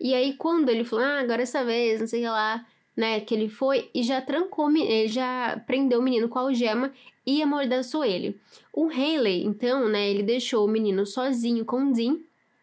E 0.04 0.14
aí, 0.14 0.34
quando 0.34 0.68
ele 0.68 0.84
falou, 0.84 1.02
ah, 1.02 1.20
agora 1.20 1.40
essa 1.40 1.64
vez, 1.64 1.98
não 1.98 2.06
sei 2.06 2.20
o 2.20 2.22
que 2.24 2.28
lá, 2.28 2.66
né, 2.94 3.20
que 3.20 3.34
ele 3.34 3.48
foi 3.48 3.88
e 3.94 4.02
já 4.02 4.20
trancou, 4.20 4.70
ele 4.70 5.08
já 5.08 5.58
prendeu 5.66 5.98
o 5.98 6.02
menino 6.02 6.28
com 6.28 6.38
a 6.38 6.42
algema 6.42 6.92
e 7.26 7.40
amordaçou 7.40 8.04
ele. 8.04 8.38
O 8.70 8.90
Haley, 8.90 9.42
então, 9.46 9.88
né, 9.88 10.10
ele 10.10 10.22
deixou 10.22 10.66
o 10.66 10.70
menino 10.70 11.06
sozinho 11.06 11.64
com 11.64 11.88
o 11.88 11.92
Dean. 11.94 12.18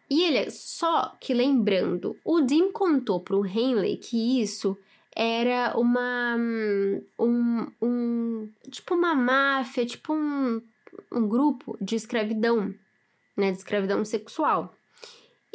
E 0.08 0.22
ele, 0.24 0.52
só 0.52 1.18
que 1.20 1.34
lembrando, 1.34 2.16
o 2.24 2.42
Dean 2.42 2.72
contou 2.72 3.20
pro 3.20 3.44
Henley 3.44 3.98
que 3.98 4.40
isso 4.40 4.78
era 5.16 5.74
uma. 5.76 6.36
Um, 7.18 7.72
um, 7.82 8.50
tipo 8.70 8.94
uma 8.94 9.16
máfia, 9.16 9.84
tipo 9.84 10.14
um, 10.14 10.62
um 11.12 11.28
grupo 11.28 11.76
de 11.82 11.96
escravidão, 11.96 12.72
né? 13.36 13.52
De 13.52 13.58
escravidão 13.58 14.06
sexual. 14.06 14.76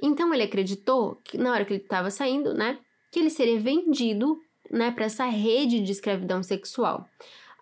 Então 0.02 0.32
ele 0.32 0.42
acreditou 0.42 1.18
que 1.24 1.38
na 1.38 1.52
hora 1.52 1.64
que 1.64 1.72
ele 1.72 1.82
estava 1.82 2.10
saindo, 2.10 2.54
né? 2.54 2.78
Que 3.10 3.18
ele 3.18 3.30
seria 3.30 3.58
vendido, 3.58 4.40
né? 4.70 4.90
Para 4.90 5.06
essa 5.06 5.24
rede 5.26 5.80
de 5.80 5.92
escravidão 5.92 6.42
sexual. 6.42 7.08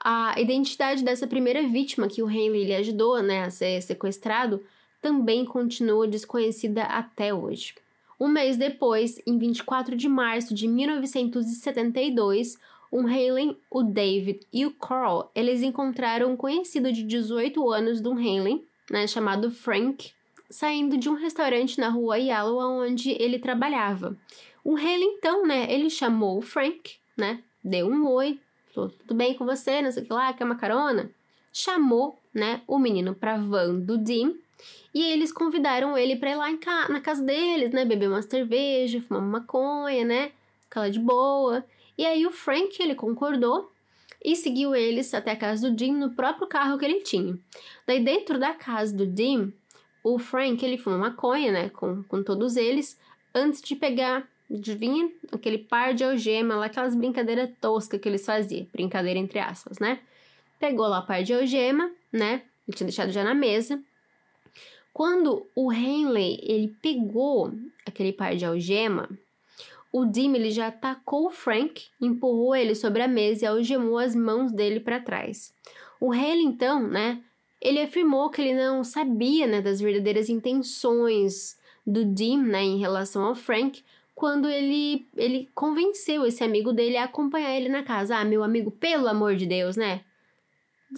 A 0.00 0.38
identidade 0.38 1.02
dessa 1.02 1.26
primeira 1.26 1.62
vítima 1.62 2.08
que 2.08 2.22
o 2.22 2.30
Henley 2.30 2.64
lhe 2.64 2.74
ajudou, 2.74 3.22
né? 3.22 3.44
A 3.44 3.50
ser 3.50 3.80
sequestrado, 3.82 4.62
também 5.00 5.44
continua 5.44 6.08
desconhecida 6.08 6.82
até 6.84 7.32
hoje. 7.32 7.74
Um 8.18 8.28
mês 8.28 8.56
depois, 8.56 9.20
em 9.26 9.38
24 9.38 9.96
de 9.96 10.08
março 10.08 10.54
de 10.54 10.66
1972, 10.68 12.56
o 12.90 13.00
Halen, 13.00 13.56
o 13.70 13.82
David 13.82 14.40
e 14.52 14.64
o 14.64 14.70
Carl, 14.70 15.30
eles 15.34 15.62
encontraram 15.62 16.32
um 16.32 16.36
conhecido 16.36 16.92
de 16.92 17.02
18 17.02 17.70
anos 17.72 18.00
do 18.00 18.12
Halen, 18.12 18.64
né, 18.88 19.06
chamado 19.06 19.50
Frank, 19.50 20.12
saindo 20.50 20.96
de 20.96 21.08
um 21.08 21.14
restaurante 21.14 21.78
na 21.78 21.88
rua 21.88 22.18
Yellow 22.18 22.82
onde 22.82 23.10
ele 23.10 23.38
trabalhava. 23.38 24.16
O 24.62 24.76
Halen, 24.76 25.16
então, 25.18 25.46
né, 25.46 25.66
ele 25.72 25.90
chamou 25.90 26.38
o 26.38 26.42
Frank, 26.42 26.96
né, 27.16 27.42
deu 27.62 27.86
um 27.88 28.08
oi, 28.08 28.38
falou, 28.74 28.90
tudo 28.90 29.14
bem 29.14 29.34
com 29.34 29.44
você, 29.44 29.82
não 29.82 29.92
sei 29.92 30.02
o 30.02 30.06
que 30.06 30.12
lá, 30.12 30.32
quer 30.32 30.44
uma 30.44 30.56
carona? 30.56 31.10
Chamou, 31.52 32.18
né, 32.32 32.62
o 32.66 32.78
menino 32.78 33.14
pra 33.14 33.36
van 33.36 33.74
do 33.74 33.98
Dean, 33.98 34.34
e 34.94 35.02
eles 35.02 35.32
convidaram 35.32 35.98
ele 35.98 36.16
para 36.16 36.30
ir 36.30 36.36
lá 36.36 36.56
ca 36.56 36.88
na 36.88 37.00
casa 37.00 37.22
deles, 37.22 37.72
né? 37.72 37.84
Beber 37.84 38.08
uma 38.08 38.22
cerveja, 38.22 39.00
fumar 39.00 39.22
uma 39.22 39.40
maconha, 39.40 40.04
né? 40.04 40.30
Aquela 40.70 40.88
de 40.88 41.00
boa. 41.00 41.64
E 41.98 42.06
aí 42.06 42.24
o 42.26 42.30
Frank, 42.30 42.80
ele 42.80 42.94
concordou 42.94 43.72
e 44.24 44.36
seguiu 44.36 44.74
eles 44.74 45.12
até 45.12 45.32
a 45.32 45.36
casa 45.36 45.68
do 45.68 45.78
Jim 45.78 45.92
no 45.92 46.10
próprio 46.10 46.46
carro 46.46 46.78
que 46.78 46.84
ele 46.84 47.00
tinha. 47.00 47.36
Daí 47.86 48.00
dentro 48.00 48.38
da 48.38 48.54
casa 48.54 48.96
do 48.96 49.04
Jim, 49.04 49.52
o 50.04 50.18
Frank, 50.18 50.64
ele 50.64 50.78
fumou 50.78 51.00
maconha, 51.00 51.50
né? 51.50 51.68
Com, 51.70 52.04
com 52.04 52.22
todos 52.22 52.54
eles, 52.56 52.96
antes 53.34 53.60
de 53.60 53.74
pegar, 53.74 54.28
vir 54.48 55.18
aquele 55.32 55.58
par 55.58 55.94
de 55.94 56.04
algema 56.04 56.54
lá, 56.54 56.66
aquelas 56.66 56.94
brincadeiras 56.94 57.50
toscas 57.60 58.00
que 58.00 58.08
eles 58.08 58.24
faziam. 58.24 58.68
Brincadeira 58.72 59.18
entre 59.18 59.40
aspas, 59.40 59.80
né? 59.80 59.98
Pegou 60.60 60.86
lá 60.86 61.00
o 61.00 61.06
par 61.06 61.24
de 61.24 61.34
algema, 61.34 61.90
né? 62.12 62.42
Ele 62.68 62.76
tinha 62.76 62.86
deixado 62.86 63.10
já 63.10 63.24
na 63.24 63.34
mesa 63.34 63.82
quando 64.94 65.44
o 65.56 65.72
Henley 65.72 66.38
ele 66.40 66.72
pegou 66.80 67.52
aquele 67.84 68.12
par 68.12 68.36
de 68.36 68.46
algema, 68.46 69.08
o 69.92 70.04
Dim 70.04 70.32
ele 70.34 70.52
já 70.52 70.68
atacou 70.68 71.26
o 71.26 71.30
Frank, 71.30 71.86
empurrou 72.00 72.54
ele 72.54 72.76
sobre 72.76 73.02
a 73.02 73.08
mesa 73.08 73.44
e 73.44 73.48
algemou 73.48 73.98
as 73.98 74.14
mãos 74.14 74.52
dele 74.52 74.78
para 74.78 75.00
trás. 75.00 75.52
O 76.00 76.14
Henley 76.14 76.44
então, 76.44 76.86
né, 76.86 77.20
ele 77.64 77.80
afirmou 77.80 78.30
que 78.30 78.42
ele 78.42 78.54
não 78.54 78.84
sabia, 78.84 79.46
né, 79.46 79.62
das 79.62 79.80
verdadeiras 79.80 80.28
intenções 80.28 81.58
do 81.86 82.04
Dim, 82.04 82.42
né, 82.42 82.62
em 82.62 82.78
relação 82.78 83.24
ao 83.24 83.34
Frank, 83.34 83.82
quando 84.14 84.48
ele 84.48 85.08
ele 85.16 85.50
convenceu 85.54 86.24
esse 86.24 86.44
amigo 86.44 86.72
dele 86.72 86.96
a 86.96 87.04
acompanhar 87.04 87.56
ele 87.56 87.68
na 87.68 87.82
casa. 87.82 88.16
Ah, 88.16 88.24
meu 88.24 88.44
amigo, 88.44 88.70
pelo 88.70 89.08
amor 89.08 89.34
de 89.34 89.46
Deus, 89.46 89.76
né? 89.76 90.04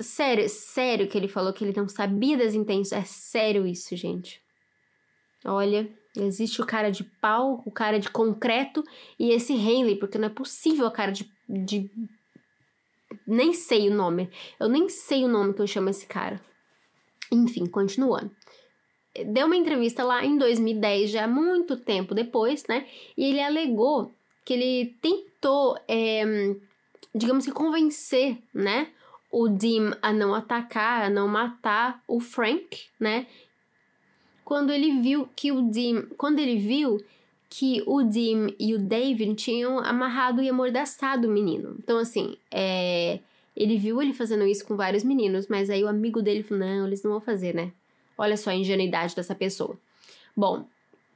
Sério, 0.01 0.47
sério 0.49 1.09
que 1.09 1.17
ele 1.17 1.29
falou 1.29 1.53
que 1.53 1.65
ele 1.65 1.73
não 1.75 1.89
sabia 1.89 2.37
das 2.37 2.53
intenções. 2.53 3.01
É 3.01 3.05
sério 3.05 3.67
isso, 3.67 3.97
gente. 3.97 4.43
Olha, 5.45 5.89
existe 6.17 6.61
o 6.61 6.67
cara 6.67 6.91
de 6.91 7.05
pau, 7.05 7.63
o 7.65 7.71
cara 7.71 7.99
de 7.99 8.11
concreto 8.11 8.85
e 9.19 9.31
esse 9.31 9.55
Henley, 9.55 9.97
porque 9.97 10.19
não 10.19 10.27
é 10.27 10.31
possível 10.31 10.87
a 10.87 10.91
cara 10.91 11.13
de, 11.13 11.31
de 11.49 11.91
nem 13.27 13.55
sei 13.55 13.89
o 13.89 13.95
nome. 13.95 14.29
Eu 14.61 14.69
nem 14.69 14.89
sei 14.89 15.25
o 15.25 15.29
nome 15.29 15.55
que 15.55 15.63
eu 15.63 15.67
chamo 15.67 15.89
esse 15.89 16.07
cara. 16.07 16.41
Enfim, 17.37 17.67
continuando. 17.67 18.31
Deu 19.27 19.47
uma 19.47 19.57
entrevista 19.57 20.05
lá 20.05 20.25
em 20.25 20.37
2010, 20.37 21.11
já 21.11 21.27
muito 21.27 21.77
tempo 21.77 22.15
depois, 22.15 22.65
né? 22.69 22.87
E 23.17 23.25
ele 23.25 23.41
alegou 23.41 24.13
que 24.45 24.53
ele 24.53 24.95
tentou, 25.01 25.77
é, 25.89 26.55
digamos 27.15 27.45
que, 27.45 27.53
convencer, 27.53 28.39
né? 28.53 28.89
O 29.31 29.49
Dim 29.49 29.91
a 30.03 30.13
não 30.13 30.35
atacar, 30.35 31.05
a 31.05 31.11
não 31.11 31.27
matar 31.27 32.03
o 32.07 32.21
Frank, 32.21 32.85
né? 33.01 33.27
Quando 34.45 34.73
ele 34.73 35.01
viu 35.01 35.29
que 35.35 35.51
o 35.51 35.63
Dim, 35.71 36.03
quando 36.17 36.39
ele 36.39 36.57
viu 36.57 36.99
que 37.49 37.83
o 37.87 38.03
Dim 38.03 38.55
e 38.59 38.75
o 38.75 38.79
David 38.79 39.35
tinham 39.35 39.79
amarrado 39.79 40.43
e 40.43 40.49
amordaçado 40.49 41.27
o 41.27 41.31
menino. 41.31 41.77
Então, 41.79 41.99
assim, 41.99 42.37
é, 42.51 43.21
ele 43.57 43.79
viu 43.79 44.03
ele 44.03 44.13
fazendo 44.13 44.47
isso 44.47 44.67
com 44.67 44.77
vários 44.77 45.03
meninos, 45.03 45.49
mas 45.49 45.71
aí 45.71 45.83
o 45.83 45.89
amigo 45.89 46.21
dele 46.21 46.43
falou: 46.43 46.67
não, 46.67 46.87
eles 46.87 47.03
não 47.03 47.13
vão 47.13 47.21
fazer, 47.21 47.55
né? 47.55 47.73
Olha 48.19 48.37
só 48.37 48.51
a 48.51 48.55
ingenuidade 48.55 49.17
dessa 49.17 49.35
pessoa. 49.35 49.79
Bom, 50.37 50.67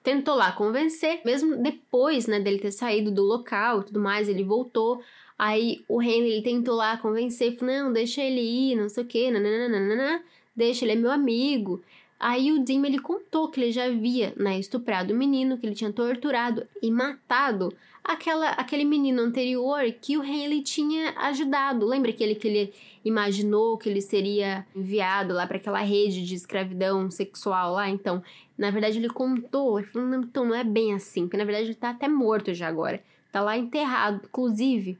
tentou 0.02 0.34
lá 0.34 0.52
convencer, 0.52 1.20
mesmo 1.24 1.56
depois, 1.56 2.26
né, 2.26 2.40
dele 2.40 2.58
ter 2.58 2.72
saído 2.72 3.10
do 3.10 3.22
local 3.22 3.80
e 3.80 3.84
tudo 3.84 4.00
mais, 4.00 4.28
ele 4.28 4.42
voltou. 4.42 5.02
Aí 5.38 5.84
o 5.88 6.02
Henry 6.02 6.32
ele 6.32 6.42
tentou 6.42 6.74
lá 6.74 6.96
convencer, 6.96 7.56
falou: 7.56 7.74
não, 7.74 7.92
deixa 7.92 8.22
ele 8.22 8.40
ir, 8.40 8.76
não 8.76 8.88
sei 8.88 9.04
o 9.04 9.06
que, 9.06 9.30
nananana, 9.30 10.22
deixa, 10.56 10.84
ele 10.84 10.92
é 10.92 10.96
meu 10.96 11.10
amigo. 11.10 11.82
Aí 12.18 12.52
o 12.52 12.62
Dim 12.62 12.84
ele 12.84 12.98
contou 12.98 13.48
que 13.48 13.58
ele 13.58 13.72
já 13.72 13.86
havia 13.86 14.34
né, 14.36 14.58
estuprado 14.58 15.14
o 15.14 15.16
menino, 15.16 15.56
que 15.56 15.66
ele 15.66 15.74
tinha 15.74 15.90
torturado 15.90 16.66
e 16.82 16.90
matado 16.90 17.72
aquela, 18.04 18.50
aquele 18.50 18.84
menino 18.84 19.22
anterior 19.22 19.82
que 20.00 20.16
o 20.16 20.24
Henley 20.24 20.62
tinha 20.62 21.14
ajudado. 21.16 21.86
Lembra 21.86 22.10
aquele 22.10 22.34
que 22.34 22.48
ele 22.48 22.74
imaginou 23.04 23.78
que 23.78 23.88
ele 23.88 24.00
seria 24.00 24.66
enviado 24.74 25.34
lá 25.34 25.46
para 25.46 25.56
aquela 25.56 25.80
rede 25.80 26.24
de 26.24 26.34
escravidão 26.34 27.10
sexual 27.10 27.74
lá? 27.74 27.88
Então, 27.88 28.22
na 28.56 28.70
verdade, 28.70 28.98
ele 28.98 29.08
contou, 29.08 29.78
ele 29.78 29.88
falou, 29.88 30.14
então 30.14 30.44
não 30.44 30.54
é 30.54 30.64
bem 30.64 30.94
assim, 30.94 31.22
porque 31.22 31.36
na 31.36 31.44
verdade 31.44 31.68
ele 31.68 31.74
tá 31.74 31.90
até 31.90 32.08
morto 32.08 32.52
já 32.52 32.68
agora. 32.68 33.02
Tá 33.32 33.40
lá 33.40 33.56
enterrado, 33.56 34.22
inclusive. 34.24 34.98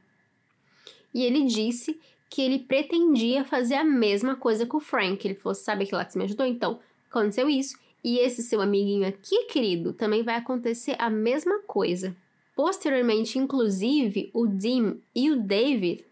E 1.13 1.23
ele 1.23 1.43
disse 1.43 1.99
que 2.29 2.41
ele 2.41 2.59
pretendia 2.59 3.43
fazer 3.43 3.75
a 3.75 3.83
mesma 3.83 4.35
coisa 4.35 4.65
com 4.65 4.77
o 4.77 4.81
Frank. 4.81 5.27
Ele 5.27 5.35
falou: 5.35 5.53
sabe 5.53 5.83
aquele 5.83 5.97
lá 5.97 6.05
que 6.05 6.13
você 6.13 6.19
me 6.19 6.25
ajudou? 6.25 6.45
Então, 6.45 6.79
aconteceu 7.09 7.49
isso. 7.49 7.77
E 8.03 8.17
esse 8.17 8.41
seu 8.41 8.61
amiguinho 8.61 9.07
aqui, 9.07 9.45
querido, 9.45 9.93
também 9.93 10.23
vai 10.23 10.35
acontecer 10.35 10.95
a 10.97 11.09
mesma 11.09 11.59
coisa. 11.67 12.15
Posteriormente, 12.61 13.39
inclusive, 13.39 14.29
o 14.35 14.45
Dim 14.45 15.01
e 15.15 15.31
o 15.31 15.41
David, 15.41 16.05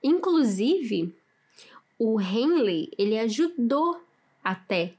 inclusive, 0.00 1.12
o 1.98 2.20
Henley, 2.20 2.92
ele 2.96 3.18
ajudou 3.18 4.00
até 4.44 4.92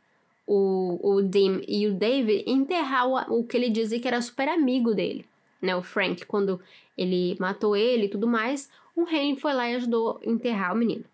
o, 0.45 0.99
o 1.01 1.21
e 1.65 1.87
o 1.87 1.93
David 1.93 2.43
enterrar 2.45 3.07
o, 3.07 3.39
o 3.39 3.45
que 3.45 3.55
ele 3.55 3.69
dizia 3.69 4.01
que 4.01 4.07
era 4.09 4.21
super 4.21 4.49
amigo 4.49 4.93
dele, 4.93 5.25
né? 5.61 5.73
O 5.77 5.81
Frank, 5.81 6.25
quando 6.25 6.59
ele 6.97 7.37
matou 7.39 7.73
ele 7.73 8.07
e 8.07 8.09
tudo 8.09 8.27
mais, 8.27 8.69
o 8.93 9.07
Henley 9.07 9.39
foi 9.39 9.53
lá 9.53 9.69
e 9.69 9.75
ajudou 9.75 10.19
a 10.21 10.29
enterrar 10.29 10.73
o 10.73 10.77
menino. 10.77 11.05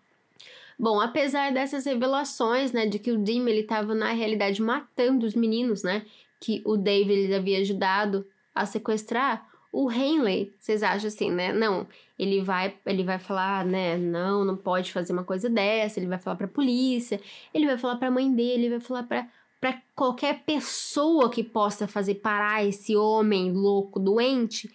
Bom, 0.76 1.00
apesar 1.00 1.52
dessas 1.52 1.86
revelações, 1.86 2.72
né, 2.72 2.84
de 2.84 2.98
que 2.98 3.12
o 3.12 3.18
Dim 3.22 3.48
ele 3.48 3.60
estava 3.60 3.94
na 3.94 4.10
realidade 4.10 4.60
matando 4.60 5.24
os 5.24 5.36
meninos, 5.36 5.84
né, 5.84 6.04
que 6.40 6.62
o 6.64 6.76
David 6.76 7.32
havia 7.32 7.60
ajudado 7.60 8.26
a 8.52 8.66
sequestrar, 8.66 9.53
o 9.74 9.90
Henley, 9.90 10.54
vocês 10.58 10.82
acham 10.82 11.08
assim, 11.08 11.30
né? 11.30 11.52
Não, 11.52 11.86
ele 12.18 12.42
vai, 12.42 12.74
ele 12.86 13.02
vai 13.02 13.18
falar, 13.18 13.64
né? 13.64 13.96
Não, 13.96 14.44
não 14.44 14.56
pode 14.56 14.92
fazer 14.92 15.12
uma 15.12 15.24
coisa 15.24 15.50
dessa. 15.50 15.98
Ele 15.98 16.06
vai 16.06 16.18
falar 16.18 16.36
para 16.36 16.46
a 16.46 16.48
polícia, 16.48 17.20
ele 17.52 17.66
vai 17.66 17.76
falar 17.76 17.96
para 17.96 18.08
a 18.08 18.10
mãe 18.10 18.32
dele, 18.32 18.64
ele 18.64 18.70
vai 18.70 18.80
falar 18.80 19.02
para 19.04 19.26
para 19.60 19.80
qualquer 19.96 20.42
pessoa 20.44 21.30
que 21.30 21.42
possa 21.42 21.88
fazer 21.88 22.16
parar 22.16 22.62
esse 22.62 22.94
homem 22.94 23.50
louco, 23.50 23.98
doente. 23.98 24.70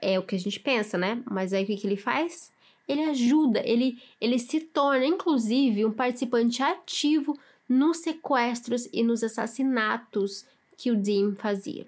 É 0.00 0.20
o 0.20 0.22
que 0.22 0.36
a 0.36 0.38
gente 0.38 0.60
pensa, 0.60 0.96
né? 0.96 1.20
Mas 1.28 1.52
aí 1.52 1.64
o 1.64 1.66
que, 1.66 1.76
que 1.76 1.84
ele 1.84 1.96
faz? 1.96 2.52
ele 2.92 3.04
ajuda, 3.04 3.62
ele, 3.64 4.02
ele 4.20 4.38
se 4.38 4.60
torna, 4.60 5.06
inclusive, 5.06 5.84
um 5.84 5.92
participante 5.92 6.60
ativo 6.60 7.38
nos 7.68 7.98
sequestros 7.98 8.88
e 8.92 9.04
nos 9.04 9.22
assassinatos 9.22 10.44
que 10.76 10.90
o 10.90 10.96
Dean 10.96 11.36
fazia. 11.36 11.86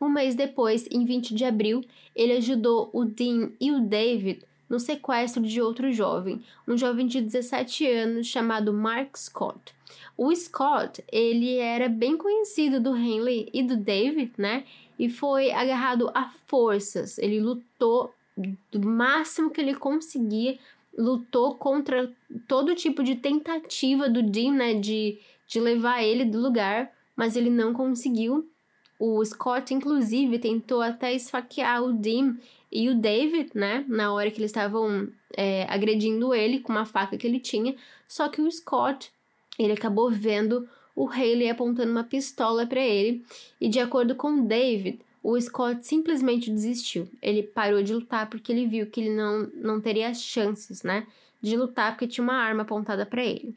Um 0.00 0.08
mês 0.08 0.34
depois, 0.34 0.86
em 0.90 1.04
20 1.04 1.34
de 1.34 1.44
abril, 1.44 1.82
ele 2.14 2.34
ajudou 2.34 2.90
o 2.92 3.04
Dean 3.04 3.50
e 3.60 3.70
o 3.70 3.80
David 3.80 4.42
no 4.68 4.80
sequestro 4.80 5.42
de 5.42 5.60
outro 5.60 5.92
jovem, 5.92 6.42
um 6.66 6.76
jovem 6.76 7.06
de 7.06 7.20
17 7.20 7.86
anos 7.86 8.26
chamado 8.26 8.72
Mark 8.72 9.16
Scott. 9.16 9.74
O 10.16 10.34
Scott, 10.34 11.02
ele 11.10 11.56
era 11.56 11.88
bem 11.88 12.16
conhecido 12.16 12.80
do 12.80 12.96
Henley 12.96 13.48
e 13.52 13.62
do 13.62 13.76
David, 13.76 14.32
né? 14.38 14.64
E 14.98 15.08
foi 15.08 15.50
agarrado 15.50 16.10
a 16.14 16.30
forças. 16.46 17.18
Ele 17.18 17.40
lutou 17.40 18.14
do 18.70 18.86
máximo 18.86 19.50
que 19.50 19.60
ele 19.60 19.74
conseguia, 19.74 20.58
lutou 20.96 21.54
contra 21.56 22.12
todo 22.46 22.74
tipo 22.74 23.02
de 23.02 23.16
tentativa 23.16 24.08
do 24.08 24.22
Dean, 24.22 24.52
né, 24.52 24.74
de, 24.74 25.18
de 25.46 25.60
levar 25.60 26.02
ele 26.02 26.24
do 26.24 26.40
lugar, 26.40 26.92
mas 27.16 27.36
ele 27.36 27.50
não 27.50 27.72
conseguiu. 27.72 28.48
O 28.98 29.24
Scott, 29.24 29.74
inclusive, 29.74 30.38
tentou 30.38 30.80
até 30.80 31.12
esfaquear 31.12 31.82
o 31.82 31.92
Dean 31.92 32.36
e 32.70 32.88
o 32.88 32.94
David, 32.94 33.50
né, 33.54 33.84
na 33.88 34.12
hora 34.12 34.30
que 34.30 34.38
eles 34.38 34.50
estavam 34.50 35.08
é, 35.36 35.64
agredindo 35.68 36.34
ele 36.34 36.60
com 36.60 36.72
uma 36.72 36.84
faca 36.84 37.16
que 37.16 37.26
ele 37.26 37.38
tinha, 37.38 37.76
só 38.08 38.28
que 38.28 38.40
o 38.40 38.50
Scott, 38.50 39.12
ele 39.58 39.72
acabou 39.72 40.10
vendo 40.10 40.68
o 40.94 41.08
Haley 41.08 41.50
apontando 41.50 41.90
uma 41.90 42.04
pistola 42.04 42.66
para 42.66 42.80
ele, 42.80 43.24
e 43.60 43.68
de 43.68 43.78
acordo 43.78 44.14
com 44.14 44.44
David, 44.44 45.00
o 45.22 45.40
Scott 45.40 45.86
simplesmente 45.86 46.50
desistiu. 46.50 47.08
Ele 47.22 47.42
parou 47.42 47.82
de 47.82 47.94
lutar 47.94 48.28
porque 48.28 48.52
ele 48.52 48.66
viu 48.66 48.86
que 48.86 49.00
ele 49.00 49.16
não, 49.16 49.50
não 49.54 49.80
teria 49.80 50.12
chances, 50.12 50.82
né? 50.82 51.06
De 51.40 51.56
lutar 51.56 51.92
porque 51.92 52.06
tinha 52.06 52.22
uma 52.22 52.34
arma 52.34 52.62
apontada 52.62 53.06
para 53.06 53.24
ele. 53.24 53.56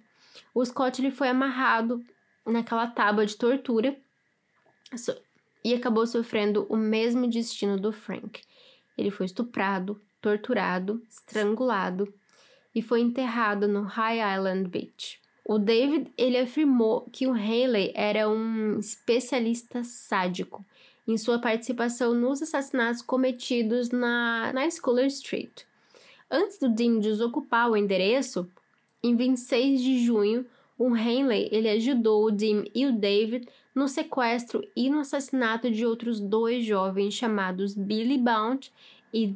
O 0.54 0.64
Scott 0.64 1.02
ele 1.02 1.12
foi 1.12 1.28
amarrado 1.28 2.02
naquela 2.46 2.88
tábua 2.88 3.26
de 3.26 3.36
tortura 3.36 3.98
e 5.64 5.74
acabou 5.74 6.06
sofrendo 6.08 6.66
o 6.70 6.78
mesmo 6.78 7.28
destino 7.28 7.80
do 7.80 7.92
Frank. 7.92 8.42
Ele 8.98 9.12
foi 9.12 9.26
estuprado, 9.26 10.02
torturado, 10.22 11.02
estrangulado 11.10 12.14
e 12.74 12.82
foi 12.82 13.02
enterrado 13.02 13.68
no 13.68 13.82
High 13.84 14.36
Island 14.36 14.70
Beach. 14.70 15.20
O 15.44 15.58
David 15.58 16.12
ele 16.18 16.38
afirmou 16.38 17.08
que 17.12 17.26
o 17.26 17.32
Haley 17.32 17.94
era 17.96 18.30
um 18.30 18.80
especialista 18.80 19.84
sádico 19.84 20.66
em 21.08 21.18
sua 21.18 21.40
participação 21.40 22.14
nos 22.14 22.42
assassinatos 22.42 23.02
cometidos 23.02 23.90
na, 23.90 24.52
na 24.54 24.70
Schooler 24.70 25.08
Street. 25.08 25.62
Antes 26.30 26.60
do 26.60 26.70
Dean 26.70 27.00
desocupar 27.00 27.72
o 27.72 27.78
endereço, 27.78 28.50
em 29.02 29.16
26 29.16 29.82
de 29.82 30.06
junho, 30.06 30.46
o 30.78 30.96
Henley 30.96 31.48
ele 31.52 31.70
ajudou 31.70 32.26
o 32.26 32.32
Dean 32.32 32.66
e 32.76 32.86
o 32.86 32.92
David 32.92 33.48
no 33.78 33.88
sequestro 33.88 34.68
e 34.76 34.90
no 34.90 35.02
assassinato 35.02 35.70
de 35.70 35.86
outros 35.86 36.20
dois 36.20 36.66
jovens 36.66 37.14
chamados 37.14 37.76
Billy 37.76 38.18
Bound 38.18 38.74
e, 39.14 39.36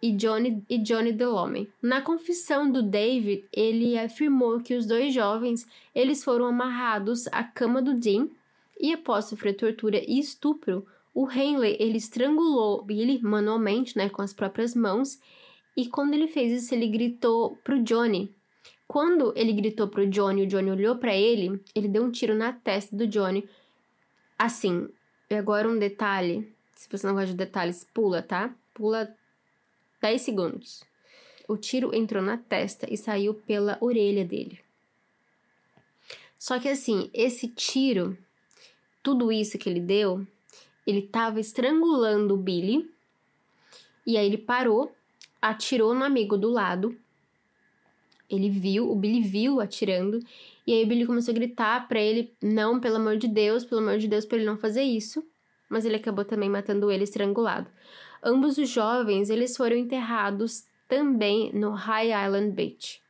e, 0.00 0.10
Johnny, 0.12 0.64
e 0.70 0.78
Johnny 0.78 1.12
Delhomme. 1.12 1.70
Na 1.82 2.00
confissão 2.00 2.72
do 2.72 2.82
David, 2.82 3.44
ele 3.52 3.98
afirmou 3.98 4.58
que 4.60 4.74
os 4.74 4.86
dois 4.86 5.12
jovens 5.12 5.66
eles 5.94 6.24
foram 6.24 6.46
amarrados 6.46 7.26
à 7.26 7.44
cama 7.44 7.82
do 7.82 7.92
Dean 7.92 8.30
e 8.80 8.94
após 8.94 9.26
sofrer 9.26 9.52
tortura 9.52 10.02
e 10.08 10.18
estupro, 10.18 10.86
o 11.12 11.30
Henley, 11.30 11.76
ele 11.78 11.98
estrangulou 11.98 12.82
Billy 12.82 13.20
manualmente, 13.22 13.98
né, 13.98 14.08
com 14.08 14.22
as 14.22 14.32
próprias 14.32 14.74
mãos, 14.74 15.20
e 15.76 15.86
quando 15.86 16.14
ele 16.14 16.26
fez 16.26 16.64
isso, 16.64 16.74
ele 16.74 16.88
gritou 16.88 17.58
pro 17.62 17.82
Johnny. 17.82 18.34
Quando 18.88 19.34
ele 19.36 19.52
gritou 19.52 19.88
pro 19.88 20.08
Johnny, 20.08 20.42
o 20.42 20.46
Johnny 20.46 20.70
olhou 20.70 20.96
para 20.96 21.14
ele, 21.14 21.60
ele 21.74 21.88
deu 21.88 22.02
um 22.02 22.10
tiro 22.10 22.34
na 22.34 22.50
testa 22.50 22.96
do 22.96 23.06
Johnny. 23.06 23.46
Assim, 24.38 24.88
e 25.30 25.34
agora 25.34 25.68
um 25.68 25.78
detalhe, 25.78 26.52
se 26.74 26.88
você 26.90 27.06
não 27.06 27.14
gosta 27.14 27.28
de 27.28 27.36
detalhes, 27.36 27.86
pula, 27.94 28.22
tá? 28.22 28.54
Pula 28.72 29.14
10 30.00 30.20
segundos. 30.20 30.84
O 31.48 31.56
tiro 31.56 31.94
entrou 31.94 32.22
na 32.22 32.36
testa 32.36 32.86
e 32.92 32.96
saiu 32.96 33.34
pela 33.34 33.78
orelha 33.80 34.24
dele. 34.24 34.60
Só 36.38 36.58
que 36.58 36.68
assim, 36.68 37.10
esse 37.14 37.48
tiro, 37.48 38.18
tudo 39.02 39.32
isso 39.32 39.56
que 39.56 39.68
ele 39.68 39.80
deu, 39.80 40.26
ele 40.86 41.00
estava 41.00 41.40
estrangulando 41.40 42.34
o 42.34 42.38
Billy. 42.38 42.90
E 44.06 44.18
aí 44.18 44.26
ele 44.26 44.38
parou, 44.38 44.94
atirou 45.40 45.94
no 45.94 46.04
amigo 46.04 46.36
do 46.36 46.50
lado. 46.50 46.96
Ele 48.28 48.48
viu, 48.48 48.90
o 48.90 48.96
Billy 48.96 49.20
viu 49.20 49.60
atirando. 49.60 50.20
E 50.66 50.72
aí 50.72 50.84
o 50.84 50.86
Billy 50.86 51.06
começou 51.06 51.32
a 51.32 51.34
gritar 51.34 51.88
para 51.88 52.00
ele: 52.00 52.32
Não, 52.42 52.80
pelo 52.80 52.96
amor 52.96 53.16
de 53.16 53.28
Deus, 53.28 53.64
pelo 53.64 53.80
amor 53.80 53.98
de 53.98 54.08
Deus, 54.08 54.24
para 54.24 54.38
ele 54.38 54.46
não 54.46 54.56
fazer 54.56 54.82
isso. 54.82 55.24
Mas 55.68 55.84
ele 55.84 55.96
acabou 55.96 56.24
também 56.24 56.48
matando 56.48 56.90
ele 56.90 57.04
estrangulado. 57.04 57.68
Ambos 58.22 58.58
os 58.58 58.68
jovens 58.68 59.28
eles 59.30 59.56
foram 59.56 59.76
enterrados 59.76 60.64
também 60.88 61.52
no 61.52 61.70
High 61.70 62.26
Island 62.26 62.52
Beach. 62.52 63.02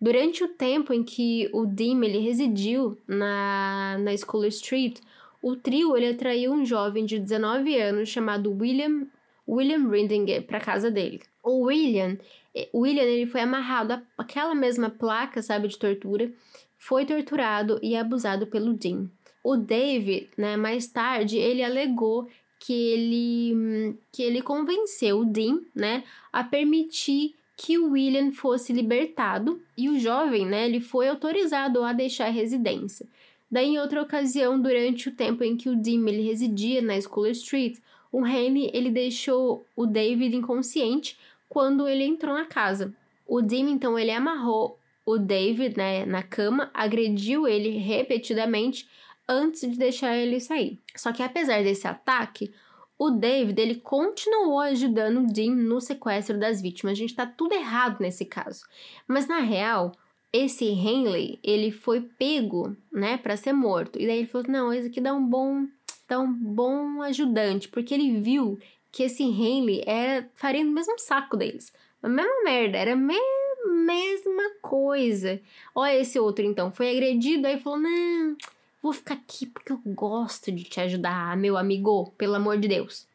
Durante 0.00 0.44
o 0.44 0.48
tempo 0.48 0.92
em 0.92 1.02
que 1.02 1.48
o 1.52 1.64
Dim 1.64 2.02
ele 2.04 2.18
residiu 2.18 2.98
na, 3.06 3.96
na 3.98 4.16
School 4.16 4.44
Street, 4.46 4.98
o 5.40 5.56
trio 5.56 5.96
ele 5.96 6.08
atraiu 6.08 6.52
um 6.52 6.66
jovem 6.66 7.04
de 7.04 7.18
19 7.18 7.78
anos 7.80 8.08
chamado 8.08 8.52
William 8.52 9.06
William 9.48 9.88
Rindinger 9.88 10.42
para 10.42 10.60
casa 10.60 10.90
dele. 10.90 11.20
O 11.42 11.66
William, 11.66 12.18
eh, 12.56 12.68
William 12.74 13.02
ele 13.02 13.26
foi 13.26 13.42
amarrado 13.42 14.00
àquela 14.16 14.54
mesma 14.54 14.88
placa, 14.88 15.42
sabe, 15.42 15.68
de 15.68 15.78
tortura, 15.78 16.32
foi 16.78 17.04
torturado 17.04 17.78
e 17.82 17.94
abusado 17.94 18.46
pelo 18.46 18.72
Dean. 18.72 19.10
O 19.44 19.56
David, 19.56 20.30
né, 20.36 20.56
mais 20.56 20.86
tarde, 20.86 21.36
ele 21.36 21.62
alegou 21.62 22.28
que 22.58 22.72
ele 22.72 23.96
que 24.10 24.22
ele 24.22 24.40
convenceu 24.42 25.20
o 25.20 25.24
Dean, 25.24 25.60
né, 25.74 26.02
a 26.32 26.42
permitir 26.42 27.34
que 27.56 27.78
o 27.78 27.92
William 27.92 28.32
fosse 28.32 28.72
libertado 28.72 29.60
e 29.76 29.88
o 29.88 29.98
jovem, 29.98 30.44
né, 30.44 30.66
ele 30.66 30.80
foi 30.80 31.08
autorizado 31.08 31.82
a 31.82 31.92
deixar 31.92 32.26
a 32.26 32.30
residência. 32.30 33.06
Daí, 33.50 33.68
em 33.68 33.78
outra 33.78 34.02
ocasião, 34.02 34.60
durante 34.60 35.08
o 35.08 35.14
tempo 35.14 35.44
em 35.44 35.56
que 35.56 35.68
o 35.68 35.76
Dean 35.76 36.06
ele 36.08 36.22
residia 36.22 36.82
na 36.82 37.00
Schooler 37.00 37.32
Street, 37.32 37.78
o 38.10 38.26
Henry 38.26 38.70
ele 38.72 38.90
deixou 38.90 39.64
o 39.76 39.86
David 39.86 40.34
inconsciente 40.34 41.16
quando 41.48 41.88
ele 41.88 42.04
entrou 42.04 42.34
na 42.34 42.44
casa. 42.44 42.94
O 43.26 43.40
Dean, 43.40 43.70
então, 43.70 43.98
ele 43.98 44.10
amarrou 44.10 44.78
o 45.04 45.18
David 45.18 45.76
né, 45.76 46.04
na 46.04 46.22
cama, 46.22 46.70
agrediu 46.74 47.46
ele 47.46 47.78
repetidamente 47.78 48.88
antes 49.28 49.60
de 49.60 49.78
deixar 49.78 50.16
ele 50.16 50.40
sair. 50.40 50.80
Só 50.96 51.12
que 51.12 51.22
apesar 51.22 51.62
desse 51.62 51.86
ataque, 51.86 52.52
o 52.98 53.10
David 53.10 53.60
ele 53.60 53.74
continuou 53.76 54.58
ajudando 54.60 55.20
o 55.20 55.26
Dean 55.26 55.54
no 55.54 55.80
sequestro 55.80 56.38
das 56.38 56.60
vítimas. 56.60 56.92
A 56.92 56.96
gente 56.96 57.14
tá 57.14 57.26
tudo 57.26 57.52
errado 57.52 58.00
nesse 58.00 58.24
caso. 58.24 58.64
Mas 59.06 59.26
na 59.26 59.40
real, 59.40 59.92
esse 60.32 60.64
Henley, 60.64 61.38
ele 61.42 61.70
foi 61.70 62.00
pego, 62.00 62.76
né, 62.92 63.16
para 63.16 63.36
ser 63.36 63.52
morto. 63.52 64.00
E 64.00 64.06
daí 64.06 64.18
ele 64.18 64.26
falou: 64.26 64.46
"Não, 64.48 64.72
esse 64.72 64.88
aqui 64.88 65.00
dá 65.00 65.14
um 65.14 65.24
bom, 65.24 65.66
dá 66.08 66.18
um 66.18 66.32
bom 66.32 67.02
ajudante", 67.02 67.68
porque 67.68 67.94
ele 67.94 68.20
viu 68.20 68.58
que 68.96 69.02
esse 69.02 69.22
Henley 69.22 69.82
era 69.86 70.26
faria 70.34 70.64
no 70.64 70.70
mesmo 70.70 70.98
saco 70.98 71.36
deles. 71.36 71.70
A 72.02 72.08
mesma 72.08 72.44
merda, 72.44 72.78
era 72.78 72.94
a 72.94 72.96
mesma 72.96 74.50
coisa. 74.62 75.38
Olha 75.74 76.00
esse 76.00 76.18
outro 76.18 76.42
então, 76.46 76.72
foi 76.72 76.88
agredido 76.88 77.46
aí 77.46 77.60
falou: 77.60 77.78
"Não, 77.78 78.34
vou 78.82 78.94
ficar 78.94 79.12
aqui 79.12 79.44
porque 79.44 79.70
eu 79.70 79.78
gosto 79.84 80.50
de 80.50 80.64
te 80.64 80.80
ajudar, 80.80 81.36
meu 81.36 81.58
amigo, 81.58 82.10
pelo 82.16 82.36
amor 82.36 82.56
de 82.56 82.68
Deus". 82.68 83.06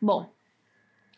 Bom, 0.00 0.30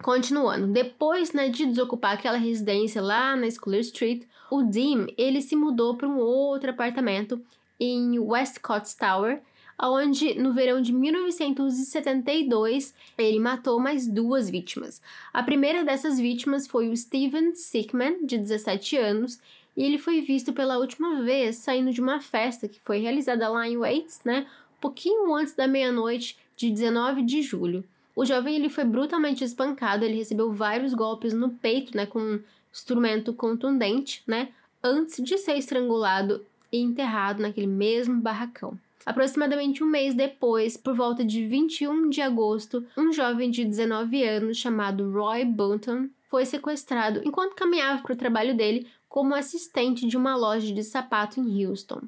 Continuando, 0.03 0.69
depois 0.69 1.33
né, 1.33 1.49
de 1.49 1.67
desocupar 1.67 2.13
aquela 2.15 2.39
residência 2.39 3.03
lá 3.03 3.35
na 3.37 3.51
Schooler 3.51 3.81
Street, 3.81 4.23
o 4.49 4.63
Dean 4.63 5.09
ele 5.19 5.43
se 5.43 5.57
mudou 5.57 5.97
para 5.97 6.09
um 6.09 6.19
outro 6.19 6.71
apartamento 6.71 7.45
em 7.81 8.17
Westcott 8.17 8.97
Tower, 8.97 9.43
onde 9.81 10.35
no 10.35 10.53
verão 10.53 10.83
de 10.83 10.93
1972 10.93 12.93
ele 13.17 13.39
matou 13.39 13.79
mais 13.79 14.09
duas 14.09 14.51
vítimas. 14.51 15.01
A 15.33 15.41
primeira 15.43 15.85
dessas 15.85 16.19
vítimas 16.19 16.67
foi 16.67 16.89
o 16.89 16.97
Steven 16.97 17.55
Sickman, 17.55 18.25
de 18.25 18.39
17 18.39 18.97
anos, 18.97 19.39
e 19.77 19.85
ele 19.85 19.99
foi 19.99 20.21
visto 20.21 20.53
pela 20.53 20.79
última 20.79 21.23
vez 21.23 21.55
saindo 21.57 21.93
de 21.93 22.01
uma 22.01 22.21
festa 22.21 22.67
que 22.67 22.81
foi 22.81 22.99
realizada 22.99 23.49
lá 23.49 23.69
em 23.69 23.77
Waits, 23.77 24.23
né, 24.25 24.47
pouquinho 24.81 25.33
antes 25.35 25.55
da 25.55 25.69
meia-noite 25.69 26.37
de 26.57 26.71
19 26.71 27.23
de 27.23 27.43
julho. 27.43 27.85
O 28.17 28.25
jovem 28.25 28.57
ele 28.57 28.69
foi 28.69 28.85
brutalmente 28.85 29.45
espancado, 29.45 30.05
ele 30.05 30.17
recebeu 30.17 30.53
vários 30.53 30.95
golpes 30.95 31.33
no 31.33 31.51
peito, 31.51 31.97
né, 31.97 32.07
com 32.07 32.19
um 32.19 32.41
instrumento 32.73 33.33
contundente, 33.33 34.25
né, 34.27 34.49
antes 34.83 35.23
de 35.23 35.39
ser 35.39 35.57
estrangulado 35.57 36.45
e 36.73 36.81
enterrado 36.81 37.41
naquele 37.41 37.69
mesmo 37.69 38.21
barracão. 38.21 38.77
Aproximadamente 39.07 39.83
um 39.83 39.87
mês 39.87 40.15
depois, 40.15 40.77
por 40.77 40.95
volta 40.95 41.25
de 41.25 41.47
21 41.47 42.11
de 42.11 42.21
agosto, 42.21 42.85
um 42.97 43.13
jovem 43.13 43.51
de 43.51 43.65
19 43.65 44.23
anos 44.23 44.59
chamado 44.59 45.11
Roy 45.11 45.45
Bunton 45.45 46.09
foi 46.29 46.45
sequestrado 46.45 47.23
enquanto 47.25 47.55
caminhava 47.55 48.03
para 48.03 48.13
o 48.13 48.17
trabalho 48.17 48.57
dele 48.57 48.87
como 49.09 49.35
assistente 49.35 50.07
de 50.07 50.17
uma 50.17 50.37
loja 50.37 50.73
de 50.73 50.85
sapato 50.85 51.41
em 51.41 51.67
Houston. 51.67 52.03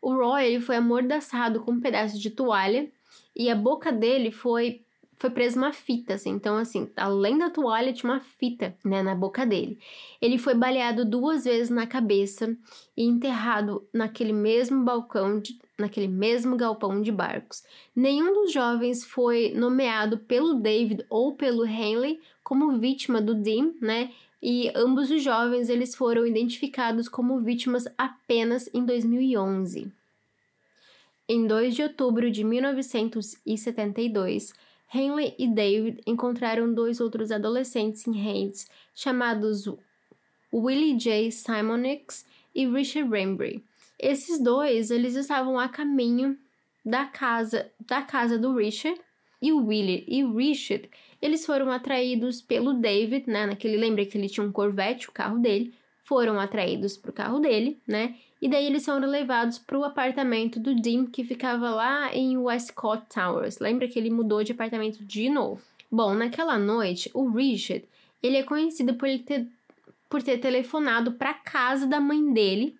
O 0.00 0.14
Roy 0.14 0.60
foi 0.60 0.76
amordaçado 0.76 1.60
com 1.60 1.72
um 1.72 1.80
pedaço 1.80 2.18
de 2.18 2.30
toalha 2.30 2.90
e 3.34 3.50
a 3.50 3.54
boca 3.54 3.90
dele 3.90 4.30
foi 4.30 4.82
foi 5.20 5.28
presa 5.28 5.58
uma 5.58 5.70
fita, 5.70 6.14
assim. 6.14 6.30
Então, 6.30 6.56
assim, 6.56 6.88
além 6.96 7.36
da 7.36 7.50
toalha, 7.50 7.92
tinha 7.92 8.10
uma 8.10 8.20
fita, 8.20 8.74
né, 8.82 9.02
na 9.02 9.14
boca 9.14 9.44
dele. 9.44 9.78
Ele 10.18 10.38
foi 10.38 10.54
baleado 10.54 11.04
duas 11.04 11.44
vezes 11.44 11.68
na 11.68 11.86
cabeça 11.86 12.56
e 12.96 13.04
enterrado 13.04 13.86
naquele 13.92 14.32
mesmo 14.32 14.82
balcão, 14.82 15.38
de, 15.38 15.60
naquele 15.80 16.06
mesmo 16.06 16.56
galpão 16.56 17.02
de 17.02 17.10
barcos. 17.10 17.64
Nenhum 17.96 18.32
dos 18.32 18.52
jovens 18.52 19.04
foi 19.04 19.52
nomeado 19.54 20.18
pelo 20.18 20.54
David 20.54 21.04
ou 21.08 21.34
pelo 21.34 21.66
Henley 21.66 22.20
como 22.44 22.78
vítima 22.78 23.20
do 23.20 23.34
Dean, 23.34 23.72
né? 23.80 24.12
E 24.42 24.70
ambos 24.74 25.10
os 25.10 25.22
jovens 25.22 25.68
eles 25.68 25.94
foram 25.94 26.26
identificados 26.26 27.06
como 27.08 27.40
vítimas 27.40 27.84
apenas 27.98 28.70
em 28.72 28.82
2011. 28.84 29.92
Em 31.28 31.46
2 31.46 31.74
de 31.74 31.82
outubro 31.82 32.30
de 32.30 32.42
1972, 32.42 34.54
Henley 34.92 35.34
e 35.38 35.46
David 35.46 36.00
encontraram 36.06 36.74
dois 36.74 37.00
outros 37.00 37.30
adolescentes 37.30 38.06
em 38.06 38.20
Hayes, 38.20 38.68
chamados 38.94 39.68
Willie 40.52 40.96
J. 40.96 41.30
Simonix 41.30 42.26
e 42.52 42.66
Richard 42.66 43.08
Rembry. 43.08 43.62
Esses 44.00 44.42
dois, 44.42 44.90
eles 44.90 45.14
estavam 45.14 45.58
a 45.58 45.68
caminho 45.68 46.36
da 46.84 47.04
casa 47.04 47.70
da 47.86 48.00
casa 48.00 48.38
do 48.38 48.56
Richard 48.56 48.98
e 49.42 49.52
o 49.52 49.66
Willie 49.66 50.04
e 50.08 50.24
o 50.24 50.34
Richard, 50.34 50.88
eles 51.20 51.44
foram 51.44 51.70
atraídos 51.70 52.40
pelo 52.40 52.72
David, 52.74 53.28
né? 53.28 53.46
Naquele 53.46 53.76
lembra 53.76 54.04
que 54.06 54.16
ele 54.16 54.28
tinha 54.28 54.44
um 54.44 54.52
Corvette, 54.52 55.08
o 55.08 55.12
carro 55.12 55.38
dele, 55.38 55.74
foram 56.02 56.40
atraídos 56.40 56.96
para 56.96 57.10
o 57.10 57.14
carro 57.14 57.38
dele, 57.38 57.80
né? 57.86 58.16
E 58.40 58.48
daí 58.48 58.66
eles 58.66 58.84
foram 58.84 59.06
levados 59.06 59.58
para 59.58 59.78
o 59.78 59.84
apartamento 59.84 60.58
do 60.58 60.74
Dean, 60.74 61.06
que 61.06 61.24
ficava 61.24 61.70
lá 61.70 62.14
em 62.14 62.38
Westcott 62.38 63.04
Towers. 63.14 63.58
Lembra 63.58 63.86
que 63.86 63.98
ele 63.98 64.10
mudou 64.10 64.42
de 64.42 64.52
apartamento 64.52 65.04
de 65.04 65.28
novo? 65.28 65.62
Bom, 65.92 66.14
naquela 66.14 66.58
noite, 66.58 67.10
o 67.12 67.28
Richard, 67.28 67.86
ele 68.22 68.38
é 68.38 68.42
conhecido 68.42 68.94
por, 68.94 69.08
ele 69.08 69.18
ter, 69.20 69.46
por 70.08 70.22
ter 70.22 70.38
telefonado 70.38 71.12
para 71.12 71.34
casa 71.34 71.86
da 71.86 72.00
mãe 72.00 72.32
dele 72.32 72.79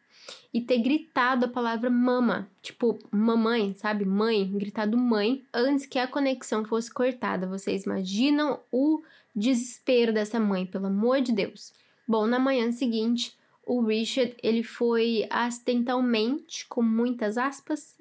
e 0.53 0.61
ter 0.61 0.79
gritado 0.79 1.47
a 1.47 1.49
palavra 1.49 1.91
mama, 1.91 2.49
tipo 2.63 2.99
mamãe, 3.11 3.75
sabe? 3.75 4.05
Mãe, 4.05 4.51
gritado 4.51 4.97
mãe, 4.97 5.45
antes 5.53 5.87
que 5.87 5.99
a 5.99 6.07
conexão 6.07 6.65
fosse 6.65 6.93
cortada. 6.93 7.47
Vocês 7.47 7.85
imaginam 7.85 8.61
o 8.71 9.03
desespero 9.35 10.13
dessa 10.13 10.41
mãe, 10.41 10.67
pelo 10.67 10.87
amor 10.87 11.21
de 11.21 11.33
Deus. 11.33 11.73
Bom, 12.07 12.27
na 12.27 12.39
manhã 12.39 12.71
seguinte, 12.73 13.39
o 13.65 13.81
Richard 13.83 14.37
ele 14.43 14.63
foi 14.63 15.27
acidentalmente, 15.31 16.67
com 16.69 16.83
muitas 16.83 17.39
aspas, 17.39 17.97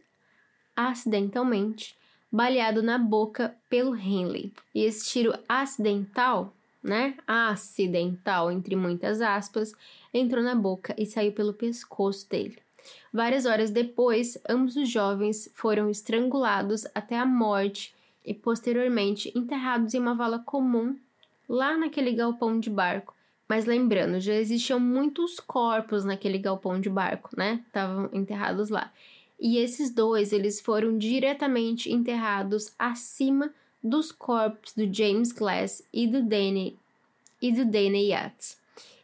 acidentalmente, 0.75 1.95
baleado 2.31 2.81
na 2.81 2.97
boca 2.97 3.55
pelo 3.69 3.95
Henley. 3.95 4.53
E 4.73 4.83
esse 4.83 5.09
tiro 5.09 5.33
acidental, 5.47 6.53
né? 6.81 7.15
Acidental, 7.27 8.51
entre 8.51 8.75
muitas 8.75 9.21
aspas, 9.21 9.73
entrou 10.13 10.43
na 10.43 10.55
boca 10.55 10.95
e 10.97 11.05
saiu 11.05 11.31
pelo 11.31 11.53
pescoço 11.53 12.29
dele. 12.29 12.57
Várias 13.13 13.45
horas 13.45 13.69
depois, 13.69 14.37
ambos 14.47 14.75
os 14.75 14.89
jovens 14.89 15.51
foram 15.53 15.89
estrangulados 15.89 16.85
até 16.95 17.17
a 17.17 17.25
morte 17.25 17.93
e 18.25 18.33
posteriormente 18.33 19.31
enterrados 19.35 19.93
em 19.93 19.99
uma 19.99 20.15
vala 20.15 20.39
comum 20.39 20.97
lá 21.47 21.77
naquele 21.77 22.13
galpão 22.13 22.59
de 22.59 22.69
barco 22.69 23.13
mas 23.49 23.65
lembrando, 23.65 24.19
já 24.19 24.35
existiam 24.35 24.79
muitos 24.79 25.39
corpos 25.39 26.05
naquele 26.05 26.37
galpão 26.37 26.79
de 26.79 26.87
barco, 26.87 27.31
né? 27.35 27.63
Estavam 27.65 28.07
enterrados 28.13 28.69
lá. 28.69 28.93
E 29.39 29.57
esses 29.57 29.89
dois, 29.89 30.31
eles 30.31 30.61
foram 30.61 30.99
diretamente 30.99 31.91
enterrados 31.91 32.71
acima 32.77 33.51
dos 33.83 34.11
corpos 34.11 34.73
do 34.73 34.91
James 34.93 35.31
Glass 35.31 35.83
e 35.93 36.07
do 36.07 36.21
Danny 36.21 36.77
e 37.41 37.51
do 37.51 37.65
Danny 37.65 38.09
Yates. 38.09 38.57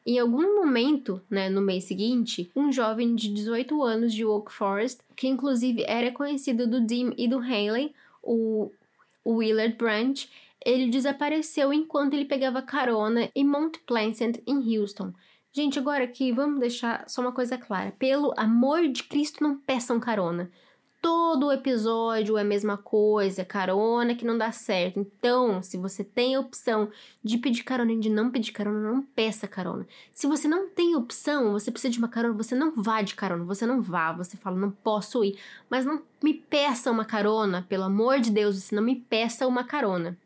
Em 0.06 0.20
algum 0.20 0.56
momento, 0.56 1.20
né, 1.30 1.50
no 1.50 1.62
mês 1.62 1.86
seguinte, 1.86 2.52
um 2.56 2.72
jovem 2.72 3.16
de 3.16 3.34
18 3.34 3.82
anos 3.82 4.14
de 4.14 4.24
Oak 4.24 4.52
Forest, 4.54 5.02
que 5.16 5.28
inclusive 5.28 5.84
era 5.88 6.12
conhecido 6.12 6.68
do 6.68 6.80
Dean 6.80 7.12
e 7.18 7.28
do 7.28 7.40
Haley, 7.40 7.94
o 8.22 8.70
Willard 9.26 9.76
Branch, 9.76 10.30
ele 10.64 10.90
desapareceu 10.90 11.74
enquanto 11.74 12.14
ele 12.14 12.26
pegava 12.26 12.62
carona 12.62 13.30
em 13.36 13.44
Mount 13.44 13.78
Pleasant, 13.88 14.38
em 14.46 14.78
Houston. 14.78 15.14
Gente, 15.52 15.80
agora 15.80 16.04
aqui 16.04 16.32
vamos 16.32 16.60
deixar 16.60 17.08
só 17.08 17.22
uma 17.22 17.32
coisa 17.32 17.58
clara. 17.58 17.94
Pelo 17.98 18.34
amor 18.36 18.88
de 18.88 19.04
Cristo, 19.04 19.42
não 19.42 19.58
peçam 19.58 20.00
carona. 20.00 20.52
Todo 21.06 21.52
episódio 21.52 22.36
é 22.36 22.42
a 22.42 22.44
mesma 22.44 22.78
coisa, 22.78 23.46
carona 23.46 24.16
que 24.16 24.26
não 24.26 24.36
dá 24.36 24.52
certo. 24.52 25.00
Então, 25.00 25.62
se 25.62 25.78
você 25.78 26.04
tem 26.04 26.34
a 26.34 26.40
opção 26.40 26.90
de 27.24 27.38
pedir 27.38 27.62
carona 27.62 27.92
e 27.92 28.00
de 28.00 28.10
não 28.10 28.32
pedir 28.32 28.52
carona, 28.52 28.92
não 28.92 29.04
peça 29.04 29.48
carona. 29.48 29.86
Se 30.12 30.26
você 30.26 30.48
não 30.48 30.68
tem 30.68 30.96
opção, 30.96 31.52
você 31.52 31.70
precisa 31.70 31.92
de 31.92 32.00
uma 32.00 32.08
carona, 32.08 32.34
você 32.34 32.56
não 32.56 32.72
vá 32.76 33.04
de 33.04 33.14
carona, 33.14 33.44
você 33.44 33.68
não 33.68 33.84
vá, 33.84 34.14
você 34.14 34.36
fala, 34.36 34.58
não 34.58 34.72
posso 34.72 35.24
ir. 35.24 35.38
Mas 35.70 35.86
não 35.86 36.02
me 36.24 36.34
peça 36.34 36.90
uma 36.90 37.06
carona, 37.06 37.64
pelo 37.70 37.84
amor 37.84 38.20
de 38.20 38.32
Deus, 38.32 38.56
você 38.56 38.76
não 38.76 38.82
me 38.82 38.96
peça 38.96 39.46
uma 39.46 39.64
carona 39.64 40.18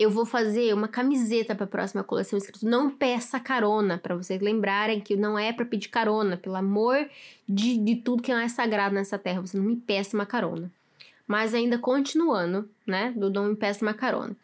eu 0.00 0.08
vou 0.10 0.24
fazer 0.24 0.72
uma 0.72 0.88
camiseta 0.88 1.54
para 1.54 1.64
a 1.64 1.68
próxima 1.68 2.02
coleção 2.02 2.38
escrito 2.38 2.64
não 2.64 2.90
peça 2.90 3.38
carona, 3.38 3.98
para 3.98 4.16
vocês 4.16 4.40
lembrarem 4.40 4.98
que 4.98 5.14
não 5.14 5.38
é 5.38 5.52
para 5.52 5.66
pedir 5.66 5.90
carona, 5.90 6.38
pelo 6.38 6.56
amor 6.56 7.06
de, 7.46 7.76
de 7.76 7.96
tudo 7.96 8.22
que 8.22 8.32
não 8.32 8.40
é 8.40 8.48
sagrado 8.48 8.94
nessa 8.94 9.18
terra, 9.18 9.42
você 9.42 9.58
não 9.58 9.64
me 9.66 9.76
peça 9.76 10.16
uma 10.16 10.24
carona. 10.24 10.72
Mas 11.26 11.52
ainda 11.52 11.78
continuando, 11.78 12.66
né, 12.86 13.12
do 13.14 13.28
não 13.28 13.50
me 13.50 13.56
peça 13.56 13.84
uma 13.84 13.92
carona. 13.92 14.34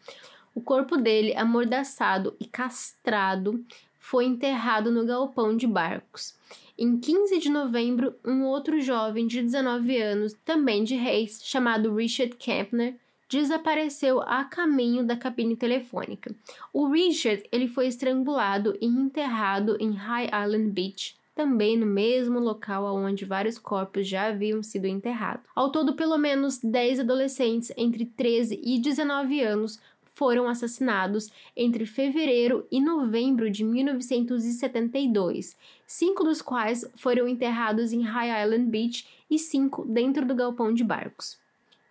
O 0.53 0.61
corpo 0.61 0.95
dele, 0.95 1.35
amordaçado 1.35 2.35
e 2.39 2.45
castrado, 2.45 3.65
foi 3.99 4.25
enterrado 4.25 4.91
no 4.91 5.07
galpão 5.07 5.57
de 5.57 5.65
barcos. 5.65 6.35
Em 6.77 6.99
15 6.99 7.39
de 7.39 7.49
novembro, 7.49 8.13
um 8.23 8.43
outro 8.43 8.79
jovem 8.79 9.25
de 9.25 9.41
19 9.41 9.99
anos, 9.99 10.35
também 10.45 10.83
de 10.83 10.93
Reis, 10.93 11.41
chamado 11.43 11.95
Richard 11.95 12.35
Kempner, 12.35 12.95
desapareceu 13.29 14.21
a 14.21 14.43
caminho 14.43 15.03
da 15.05 15.15
cabine 15.15 15.55
telefônica. 15.55 16.33
O 16.71 16.87
Richard 16.87 17.43
ele 17.51 17.67
foi 17.67 17.87
estrangulado 17.87 18.77
e 18.79 18.85
enterrado 18.85 19.77
em 19.79 19.91
High 19.91 20.29
Island 20.45 20.71
Beach, 20.71 21.17
também 21.35 21.77
no 21.77 21.85
mesmo 21.85 22.39
local 22.39 22.95
onde 22.95 23.23
vários 23.23 23.59
corpos 23.59 24.07
já 24.07 24.27
haviam 24.27 24.63
sido 24.63 24.87
enterrados. 24.87 25.45
Ao 25.55 25.71
todo, 25.71 25.93
pelo 25.93 26.17
menos 26.17 26.57
10 26.59 27.01
adolescentes 27.01 27.71
entre 27.77 28.05
13 28.05 28.59
e 28.63 28.79
19 28.79 29.41
anos 29.41 29.79
foram 30.17 30.47
assassinados 30.47 31.29
entre 31.55 31.85
fevereiro 31.85 32.65
e 32.71 32.81
novembro 32.81 33.51
de 33.51 33.63
1972, 33.63 35.55
cinco 35.85 36.23
dos 36.23 36.41
quais 36.41 36.89
foram 36.95 37.27
enterrados 37.27 37.93
em 37.93 38.01
High 38.01 38.43
Island 38.43 38.65
Beach 38.65 39.07
e 39.29 39.37
cinco 39.37 39.85
dentro 39.85 40.25
do 40.25 40.33
galpão 40.33 40.73
de 40.73 40.83
barcos. 40.83 41.37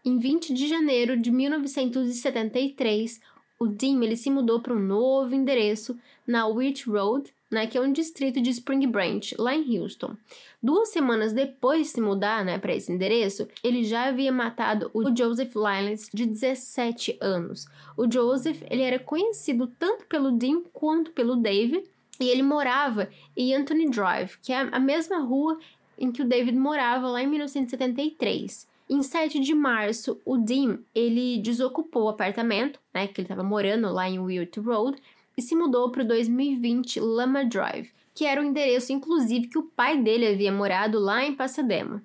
Em 0.06 0.18
20 0.20 0.54
de 0.54 0.68
janeiro 0.68 1.16
de 1.16 1.32
1973, 1.32 3.20
o 3.58 3.66
Dim 3.66 4.04
ele 4.04 4.16
se 4.16 4.30
mudou 4.30 4.60
para 4.60 4.72
um 4.72 4.78
novo 4.78 5.34
endereço 5.34 5.98
na 6.24 6.46
Wheat 6.46 6.88
Road, 6.88 7.34
né, 7.50 7.66
que 7.66 7.76
é 7.76 7.80
um 7.80 7.90
distrito 7.90 8.40
de 8.40 8.50
Spring 8.50 8.86
Branch, 8.86 9.34
lá 9.36 9.52
em 9.52 9.80
Houston. 9.80 10.16
Duas 10.62 10.90
semanas 10.90 11.32
depois 11.32 11.88
de 11.88 11.88
se 11.88 12.00
mudar 12.00 12.44
né, 12.44 12.56
para 12.56 12.72
esse 12.72 12.92
endereço, 12.92 13.48
ele 13.64 13.82
já 13.82 14.04
havia 14.04 14.30
matado 14.30 14.92
o 14.94 15.12
Joseph 15.12 15.56
Lyons, 15.56 16.08
de 16.14 16.24
17 16.24 17.18
anos. 17.20 17.66
O 17.96 18.08
Joseph 18.08 18.62
ele 18.70 18.82
era 18.82 19.00
conhecido 19.00 19.66
tanto 19.76 20.06
pelo 20.06 20.30
Dean 20.30 20.62
quanto 20.72 21.10
pelo 21.10 21.34
David, 21.34 21.82
e 22.20 22.28
ele 22.28 22.44
morava 22.44 23.10
em 23.36 23.52
Anthony 23.52 23.90
Drive, 23.90 24.38
que 24.40 24.52
é 24.52 24.68
a 24.70 24.78
mesma 24.78 25.18
rua 25.18 25.58
em 25.98 26.12
que 26.12 26.22
o 26.22 26.28
David 26.28 26.56
morava 26.56 27.08
lá 27.08 27.20
em 27.20 27.26
1973. 27.26 28.75
Em 28.88 29.02
7 29.02 29.40
de 29.40 29.52
março, 29.52 30.20
o 30.24 30.36
Dean 30.36 30.78
ele 30.94 31.38
desocupou 31.38 32.04
o 32.04 32.08
apartamento, 32.08 32.78
né, 32.94 33.08
que 33.08 33.20
ele 33.20 33.26
estava 33.26 33.42
morando 33.42 33.92
lá 33.92 34.08
em 34.08 34.20
Wirt 34.20 34.56
Road, 34.58 34.96
e 35.36 35.42
se 35.42 35.56
mudou 35.56 35.90
para 35.90 36.02
o 36.02 36.06
2020 36.06 37.00
Lama 37.00 37.44
Drive, 37.44 37.90
que 38.14 38.24
era 38.24 38.40
o 38.40 38.44
endereço 38.44 38.92
inclusive 38.92 39.48
que 39.48 39.58
o 39.58 39.64
pai 39.64 40.00
dele 40.00 40.28
havia 40.28 40.52
morado 40.52 41.00
lá 41.00 41.24
em 41.24 41.34
Pasadena. 41.34 42.00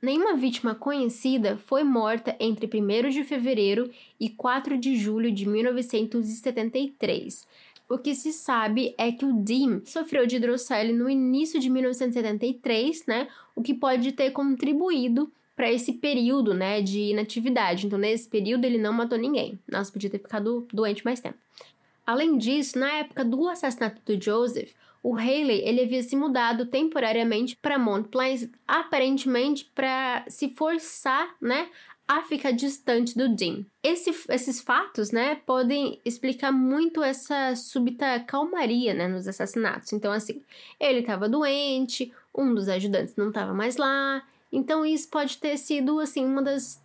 Nenhuma 0.00 0.36
vítima 0.36 0.74
conhecida 0.74 1.56
foi 1.56 1.82
morta 1.82 2.36
entre 2.38 2.66
1 2.66 3.08
de 3.08 3.24
fevereiro 3.24 3.90
e 4.20 4.28
4 4.28 4.76
de 4.76 4.94
julho 4.94 5.32
de 5.32 5.48
1973. 5.48 7.48
O 7.88 7.96
que 7.96 8.14
se 8.14 8.32
sabe 8.32 8.94
é 8.98 9.10
que 9.10 9.24
o 9.24 9.32
Dean 9.32 9.80
sofreu 9.84 10.26
de 10.26 10.36
hidrocele 10.36 10.92
no 10.92 11.08
início 11.08 11.58
de 11.58 11.70
1973, 11.70 13.06
né? 13.06 13.26
O 13.54 13.62
que 13.62 13.72
pode 13.72 14.12
ter 14.12 14.32
contribuído 14.32 15.32
para 15.56 15.72
esse 15.72 15.94
período, 15.94 16.52
né, 16.52 16.82
de 16.82 17.00
inatividade. 17.00 17.86
Então, 17.86 17.98
nesse 17.98 18.28
período, 18.28 18.66
ele 18.66 18.76
não 18.76 18.92
matou 18.92 19.16
ninguém. 19.16 19.58
Nossa, 19.66 19.90
podia 19.90 20.10
ter 20.10 20.18
ficado 20.18 20.68
doente 20.72 21.04
mais 21.04 21.18
tempo. 21.18 21.38
Além 22.06 22.36
disso, 22.36 22.78
na 22.78 22.88
época 22.98 23.24
do 23.24 23.48
assassinato 23.48 24.00
do 24.04 24.22
Joseph, 24.22 24.70
o 25.02 25.16
Haley 25.16 25.62
ele 25.64 25.82
havia 25.82 26.02
se 26.02 26.14
mudado 26.14 26.66
temporariamente 26.66 27.56
para 27.56 27.78
Mont 27.78 28.08
Plains, 28.08 28.48
aparentemente 28.66 29.64
para 29.74 30.24
se 30.28 30.50
forçar, 30.50 31.34
né, 31.40 31.68
a 32.06 32.22
ficar 32.22 32.52
distante 32.52 33.16
do 33.16 33.28
Dean. 33.28 33.64
Esse, 33.82 34.14
esses 34.28 34.60
fatos, 34.60 35.10
né, 35.10 35.36
podem 35.46 36.00
explicar 36.04 36.52
muito 36.52 37.02
essa 37.02 37.56
súbita 37.56 38.20
calmaria, 38.20 38.94
né, 38.94 39.08
nos 39.08 39.26
assassinatos. 39.26 39.92
Então, 39.92 40.12
assim, 40.12 40.42
ele 40.78 41.00
estava 41.00 41.28
doente, 41.28 42.12
um 42.36 42.54
dos 42.54 42.68
ajudantes 42.68 43.16
não 43.16 43.28
estava 43.28 43.52
mais 43.52 43.76
lá, 43.76 44.22
então 44.52 44.84
isso 44.84 45.08
pode 45.08 45.38
ter 45.38 45.56
sido 45.56 45.98
assim 46.00 46.24
uma 46.24 46.42
das, 46.42 46.82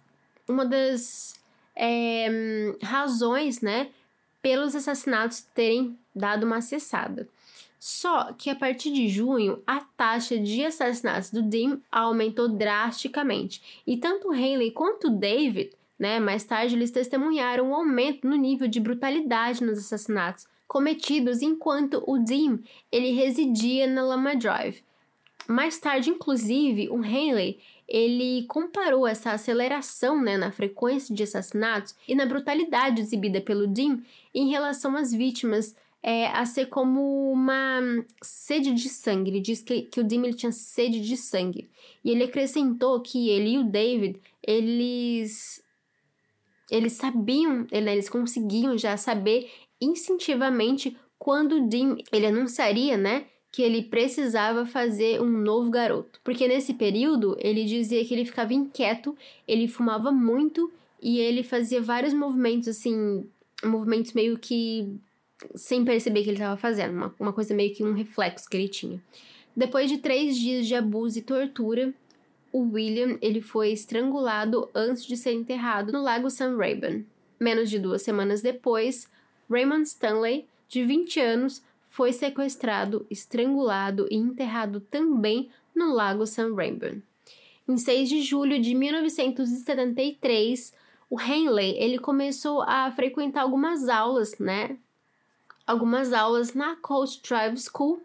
uma 0.47 0.65
das 0.65 1.33
é, 1.75 2.75
razões, 2.81 3.61
né, 3.61 3.89
pelos 4.41 4.75
assassinatos 4.75 5.41
terem 5.53 5.97
dado 6.15 6.45
uma 6.45 6.61
cessada. 6.61 7.27
Só 7.79 8.31
que 8.33 8.49
a 8.49 8.55
partir 8.55 8.91
de 8.91 9.07
junho, 9.07 9.61
a 9.65 9.81
taxa 9.97 10.37
de 10.37 10.63
assassinatos 10.63 11.31
do 11.31 11.41
Dean 11.41 11.79
aumentou 11.91 12.47
drasticamente. 12.47 13.81
E 13.87 13.97
tanto 13.97 14.31
Haley 14.31 14.69
quanto 14.69 15.09
David, 15.09 15.71
né, 15.97 16.19
mais 16.19 16.43
tarde 16.43 16.75
eles 16.75 16.91
testemunharam 16.91 17.69
um 17.69 17.75
aumento 17.75 18.27
no 18.27 18.35
nível 18.35 18.67
de 18.67 18.79
brutalidade 18.79 19.63
nos 19.63 19.79
assassinatos 19.79 20.47
cometidos 20.67 21.41
enquanto 21.41 22.01
o 22.07 22.17
Dean 22.17 22.59
ele 22.91 23.11
residia 23.11 23.87
na 23.87 24.03
Lama 24.03 24.35
Drive. 24.35 24.81
Mais 25.51 25.77
tarde, 25.77 26.09
inclusive, 26.09 26.89
o 26.89 27.03
Henley 27.03 27.59
ele 27.87 28.45
comparou 28.47 29.05
essa 29.05 29.31
aceleração 29.31 30.21
né, 30.21 30.37
na 30.37 30.49
frequência 30.49 31.13
de 31.13 31.23
assassinatos 31.23 31.93
e 32.07 32.15
na 32.15 32.25
brutalidade 32.25 33.01
exibida 33.01 33.41
pelo 33.41 33.67
Dean 33.67 33.99
em 34.33 34.49
relação 34.49 34.95
às 34.95 35.11
vítimas 35.11 35.75
é, 36.01 36.27
a 36.27 36.45
ser 36.45 36.67
como 36.67 37.31
uma 37.31 37.81
sede 38.23 38.73
de 38.73 38.87
sangue. 38.87 39.29
Ele 39.29 39.39
diz 39.41 39.61
que, 39.61 39.81
que 39.83 39.99
o 39.99 40.03
Dean 40.03 40.23
ele 40.23 40.33
tinha 40.33 40.53
sede 40.53 41.01
de 41.01 41.17
sangue. 41.17 41.69
E 42.03 42.09
ele 42.11 42.23
acrescentou 42.23 43.01
que 43.01 43.29
ele 43.29 43.51
e 43.51 43.57
o 43.59 43.63
David, 43.65 44.21
eles, 44.41 45.61
eles 46.71 46.93
sabiam, 46.93 47.67
eles 47.71 48.09
conseguiam 48.09 48.77
já 48.77 48.95
saber 48.95 49.51
instintivamente 49.81 50.97
quando 51.19 51.57
o 51.57 51.67
Dean 51.67 51.97
ele 52.11 52.25
anunciaria, 52.25 52.97
né, 52.97 53.25
que 53.51 53.61
ele 53.61 53.83
precisava 53.83 54.65
fazer 54.65 55.21
um 55.21 55.27
novo 55.27 55.69
garoto. 55.69 56.21
Porque 56.23 56.47
nesse 56.47 56.73
período 56.73 57.35
ele 57.39 57.65
dizia 57.65 58.03
que 58.05 58.13
ele 58.13 58.25
ficava 58.25 58.53
inquieto, 58.53 59.15
ele 59.47 59.67
fumava 59.67 60.11
muito 60.11 60.71
e 61.01 61.19
ele 61.19 61.43
fazia 61.43 61.81
vários 61.81 62.13
movimentos 62.13 62.69
assim, 62.69 63.27
movimentos 63.63 64.13
meio 64.13 64.37
que 64.37 64.95
sem 65.55 65.83
perceber 65.83 66.23
que 66.23 66.29
ele 66.29 66.37
estava 66.37 66.55
fazendo, 66.55 66.93
uma, 66.93 67.15
uma 67.19 67.33
coisa 67.33 67.53
meio 67.53 67.73
que 67.73 67.83
um 67.83 67.93
reflexo 67.93 68.49
que 68.49 68.55
ele 68.55 68.69
tinha. 68.69 69.01
Depois 69.55 69.89
de 69.89 69.97
três 69.97 70.37
dias 70.37 70.65
de 70.65 70.75
abuso 70.75 71.19
e 71.19 71.21
tortura, 71.21 71.93
o 72.53 72.73
William 72.73 73.17
ele 73.21 73.41
foi 73.41 73.71
estrangulado 73.71 74.69
antes 74.73 75.03
de 75.03 75.17
ser 75.17 75.33
enterrado 75.33 75.91
no 75.91 76.01
Lago 76.01 76.29
San 76.29 76.55
Raven. 76.55 77.05
Menos 77.39 77.69
de 77.69 77.79
duas 77.79 78.01
semanas 78.01 78.41
depois, 78.41 79.09
Raymond 79.49 79.83
Stanley, 79.87 80.45
de 80.69 80.83
20 80.83 81.19
anos, 81.19 81.63
foi 81.91 82.11
sequestrado, 82.13 83.05
estrangulado 83.09 84.07
e 84.09 84.15
enterrado 84.15 84.79
também 84.79 85.51
no 85.75 85.93
Lago 85.93 86.25
San 86.25 86.55
Rembrandt. 86.55 87.03
Em 87.67 87.77
6 87.77 88.07
de 88.07 88.21
julho 88.21 88.61
de 88.61 88.73
1973, 88.73 90.73
o 91.09 91.19
Henley 91.19 91.75
ele 91.77 91.99
começou 91.99 92.61
a 92.61 92.89
frequentar 92.91 93.41
algumas 93.41 93.89
aulas, 93.89 94.39
né? 94.39 94.77
Algumas 95.67 96.13
aulas 96.13 96.53
na 96.53 96.77
Coast 96.77 97.21
Drive 97.27 97.57
School, 97.57 98.01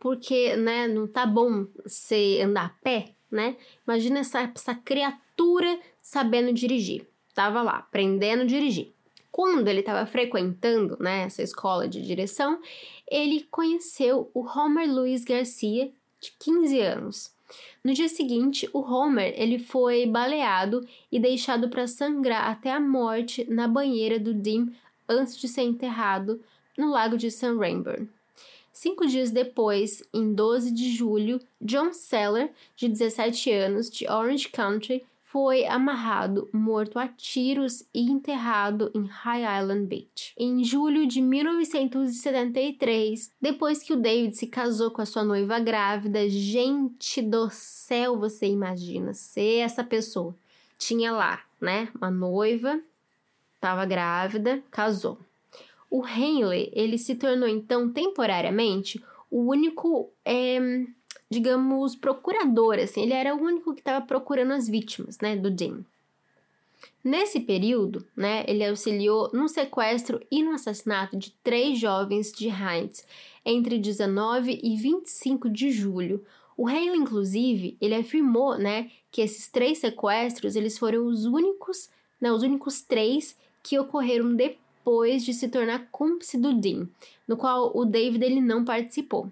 porque, 0.00 0.56
né, 0.56 0.88
não 0.88 1.06
tá 1.06 1.26
bom 1.26 1.66
você 1.84 2.40
andar 2.42 2.64
a 2.64 2.82
pé, 2.82 3.12
né? 3.30 3.56
Imagina 3.86 4.20
essa, 4.20 4.40
essa 4.40 4.74
criatura 4.74 5.78
sabendo 6.00 6.50
dirigir. 6.50 7.06
Tava 7.34 7.60
lá, 7.60 7.76
aprendendo 7.76 8.42
a 8.42 8.46
dirigir. 8.46 8.90
Quando 9.38 9.68
ele 9.68 9.78
estava 9.78 10.04
frequentando 10.04 10.96
né, 10.98 11.20
essa 11.22 11.44
escola 11.44 11.86
de 11.86 12.02
direção, 12.02 12.60
ele 13.08 13.46
conheceu 13.48 14.28
o 14.34 14.40
Homer 14.44 14.92
Luiz 14.92 15.22
Garcia, 15.22 15.92
de 16.20 16.32
15 16.40 16.80
anos. 16.80 17.30
No 17.84 17.94
dia 17.94 18.08
seguinte, 18.08 18.68
o 18.72 18.80
Homer 18.80 19.32
ele 19.36 19.60
foi 19.60 20.06
baleado 20.06 20.84
e 21.12 21.20
deixado 21.20 21.68
para 21.68 21.86
sangrar 21.86 22.50
até 22.50 22.72
a 22.72 22.80
morte 22.80 23.48
na 23.48 23.68
banheira 23.68 24.18
do 24.18 24.34
Dim 24.34 24.74
antes 25.08 25.36
de 25.36 25.46
ser 25.46 25.62
enterrado 25.62 26.42
no 26.76 26.90
lago 26.90 27.16
de 27.16 27.30
San 27.30 27.58
Rainbow. 27.58 28.08
Cinco 28.72 29.06
dias 29.06 29.30
depois, 29.30 30.02
em 30.12 30.34
12 30.34 30.72
de 30.72 30.90
julho, 30.90 31.40
John 31.60 31.92
Seller, 31.92 32.50
de 32.74 32.88
17 32.88 33.52
anos, 33.52 33.88
de 33.88 34.04
Orange 34.10 34.48
County, 34.48 35.06
foi 35.30 35.66
amarrado, 35.66 36.48
morto 36.52 36.98
a 36.98 37.06
tiros 37.06 37.86
e 37.92 38.10
enterrado 38.10 38.90
em 38.94 39.04
High 39.04 39.60
Island 39.60 39.86
Beach. 39.86 40.32
Em 40.38 40.64
julho 40.64 41.06
de 41.06 41.20
1973, 41.20 43.30
depois 43.38 43.82
que 43.82 43.92
o 43.92 43.96
David 43.96 44.34
se 44.36 44.46
casou 44.46 44.90
com 44.90 45.02
a 45.02 45.06
sua 45.06 45.22
noiva 45.22 45.58
grávida, 45.58 46.26
gente 46.30 47.20
do 47.20 47.50
céu, 47.50 48.18
você 48.18 48.46
imagina 48.46 49.12
ser 49.12 49.58
essa 49.58 49.84
pessoa. 49.84 50.34
Tinha 50.78 51.12
lá, 51.12 51.42
né, 51.60 51.90
uma 51.94 52.10
noiva, 52.10 52.80
estava 53.54 53.84
grávida, 53.84 54.62
casou. 54.70 55.18
O 55.90 56.06
Henley, 56.06 56.70
ele 56.72 56.96
se 56.96 57.14
tornou 57.14 57.48
então 57.48 57.90
temporariamente 57.90 59.04
o 59.30 59.42
único 59.42 60.10
é, 60.24 60.58
digamos, 61.30 61.94
procurador, 61.94 62.78
assim, 62.78 63.02
ele 63.02 63.12
era 63.12 63.34
o 63.34 63.40
único 63.40 63.74
que 63.74 63.80
estava 63.80 64.04
procurando 64.04 64.52
as 64.52 64.68
vítimas, 64.68 65.18
né, 65.18 65.36
do 65.36 65.50
Jim. 65.56 65.84
Nesse 67.02 67.40
período, 67.40 68.04
né, 68.16 68.44
ele 68.46 68.64
auxiliou 68.64 69.30
no 69.32 69.48
sequestro 69.48 70.20
e 70.30 70.42
no 70.42 70.52
assassinato 70.52 71.16
de 71.16 71.32
três 71.42 71.78
jovens 71.78 72.32
de 72.32 72.48
Heinz 72.48 73.06
entre 73.44 73.78
19 73.78 74.60
e 74.62 74.76
25 74.76 75.48
de 75.48 75.70
julho. 75.70 76.24
O 76.56 76.66
Hale, 76.66 76.96
inclusive, 76.96 77.76
ele 77.80 77.94
afirmou, 77.94 78.58
né, 78.58 78.90
que 79.10 79.22
esses 79.22 79.48
três 79.48 79.78
sequestros 79.78 80.56
eles 80.56 80.78
foram 80.78 81.06
os 81.06 81.24
únicos, 81.24 81.88
né, 82.20 82.32
os 82.32 82.42
únicos 82.42 82.80
três 82.80 83.36
que 83.62 83.78
ocorreram 83.78 84.34
depois 84.34 85.24
de 85.24 85.32
se 85.32 85.48
tornar 85.48 85.88
cúmplice 85.90 86.36
do 86.36 86.54
Dean, 86.54 86.88
no 87.26 87.36
qual 87.36 87.76
o 87.76 87.84
David 87.84 88.24
ele 88.24 88.40
não 88.40 88.64
participou. 88.64 89.30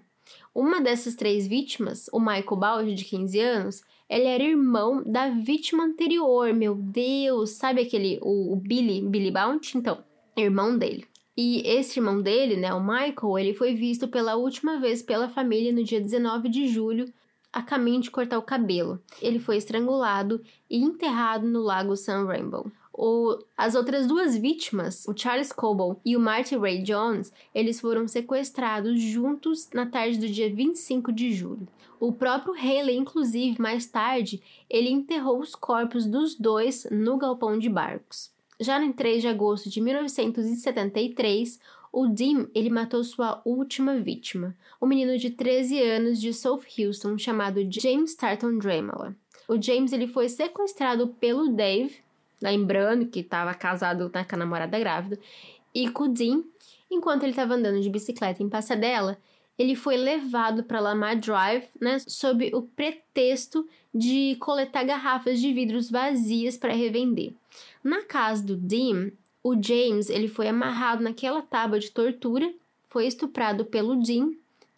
Uma 0.57 0.81
dessas 0.81 1.13
três 1.13 1.45
vítimas, 1.45 2.09
o 2.11 2.19
Michael 2.19 2.55
Bauer, 2.55 2.95
de 2.95 3.05
15 3.05 3.39
anos, 3.39 3.83
ele 4.09 4.25
era 4.25 4.43
irmão 4.43 5.03
da 5.05 5.29
vítima 5.29 5.83
anterior, 5.83 6.51
meu 6.51 6.73
Deus, 6.73 7.51
sabe 7.51 7.81
aquele, 7.81 8.17
o, 8.23 8.53
o 8.53 8.55
Billy, 8.55 9.07
Billy 9.07 9.29
Bounty? 9.29 9.77
Então, 9.77 10.03
irmão 10.35 10.75
dele. 10.75 11.05
E 11.37 11.61
esse 11.63 11.99
irmão 11.99 12.19
dele, 12.23 12.57
né, 12.57 12.73
o 12.73 12.81
Michael, 12.81 13.37
ele 13.37 13.53
foi 13.53 13.75
visto 13.75 14.07
pela 14.07 14.35
última 14.35 14.79
vez 14.79 15.03
pela 15.03 15.29
família 15.29 15.71
no 15.71 15.83
dia 15.83 16.01
19 16.01 16.49
de 16.49 16.67
julho, 16.67 17.05
a 17.53 17.61
caminho 17.61 18.01
de 18.01 18.09
cortar 18.09 18.39
o 18.39 18.41
cabelo. 18.41 18.99
Ele 19.21 19.37
foi 19.37 19.57
estrangulado 19.57 20.41
e 20.67 20.79
enterrado 20.79 21.45
no 21.45 21.61
lago 21.61 21.95
San 21.95 22.25
Rainbow. 22.25 22.65
O, 22.99 23.37
as 23.55 23.75
outras 23.75 24.07
duas 24.07 24.35
vítimas, 24.35 25.05
o 25.07 25.15
Charles 25.15 25.51
Coble 25.51 25.99
e 26.03 26.17
o 26.17 26.19
Marty 26.19 26.57
Ray 26.57 26.81
Jones, 26.81 27.31
eles 27.53 27.79
foram 27.79 28.07
sequestrados 28.07 28.99
juntos 28.99 29.69
na 29.71 29.85
tarde 29.85 30.17
do 30.17 30.27
dia 30.27 30.51
25 30.51 31.11
de 31.11 31.31
julho. 31.31 31.67
O 31.99 32.11
próprio 32.11 32.55
Haley, 32.55 32.97
inclusive, 32.97 33.61
mais 33.61 33.85
tarde, 33.85 34.41
ele 34.67 34.89
enterrou 34.89 35.39
os 35.39 35.53
corpos 35.53 36.07
dos 36.07 36.33
dois 36.33 36.87
no 36.89 37.17
galpão 37.17 37.59
de 37.59 37.69
barcos. 37.69 38.31
Já 38.59 38.79
no 38.79 38.91
3 38.91 39.21
de 39.21 39.27
agosto 39.27 39.69
de 39.69 39.79
1973, 39.79 41.59
o 41.93 42.07
Dean 42.07 42.47
ele 42.55 42.71
matou 42.71 43.03
sua 43.03 43.41
última 43.45 43.99
vítima, 43.99 44.55
um 44.81 44.87
menino 44.87 45.19
de 45.19 45.29
13 45.29 45.79
anos 45.81 46.19
de 46.19 46.33
South 46.33 46.63
Houston 46.79 47.15
chamado 47.15 47.61
James 47.69 48.15
Tarton 48.15 48.57
Dremela. 48.57 49.15
O 49.47 49.61
James 49.61 49.93
ele 49.93 50.07
foi 50.07 50.27
sequestrado 50.27 51.07
pelo 51.19 51.49
Dave, 51.49 52.06
lembrando 52.41 53.07
que 53.07 53.19
estava 53.19 53.53
casado 53.53 54.11
né, 54.13 54.23
com 54.23 54.35
a 54.35 54.39
namorada 54.39 54.77
grávida, 54.79 55.19
e 55.73 55.89
com 55.89 56.03
o 56.03 56.07
Dean, 56.09 56.43
enquanto 56.89 57.23
ele 57.23 57.31
estava 57.31 57.55
andando 57.55 57.81
de 57.81 57.89
bicicleta 57.89 58.41
em 58.41 58.49
Passadela, 58.49 59.17
ele 59.57 59.75
foi 59.75 59.97
levado 59.97 60.63
para 60.63 60.79
Lamar 60.79 61.19
Drive, 61.19 61.67
né, 61.81 61.97
sob 62.07 62.51
o 62.53 62.61
pretexto 62.61 63.67
de 63.93 64.35
coletar 64.39 64.83
garrafas 64.83 65.39
de 65.39 65.51
vidros 65.51 65.89
vazias 65.89 66.57
para 66.57 66.73
revender. 66.73 67.33
Na 67.83 68.03
casa 68.03 68.43
do 68.43 68.55
Dean, 68.55 69.11
o 69.43 69.53
James 69.53 70.09
ele 70.09 70.27
foi 70.27 70.47
amarrado 70.47 71.03
naquela 71.03 71.41
tábua 71.41 71.79
de 71.79 71.89
tortura, 71.89 72.53
foi 72.89 73.07
estuprado 73.07 73.65
pelo 73.65 73.95
Dean, 73.95 74.31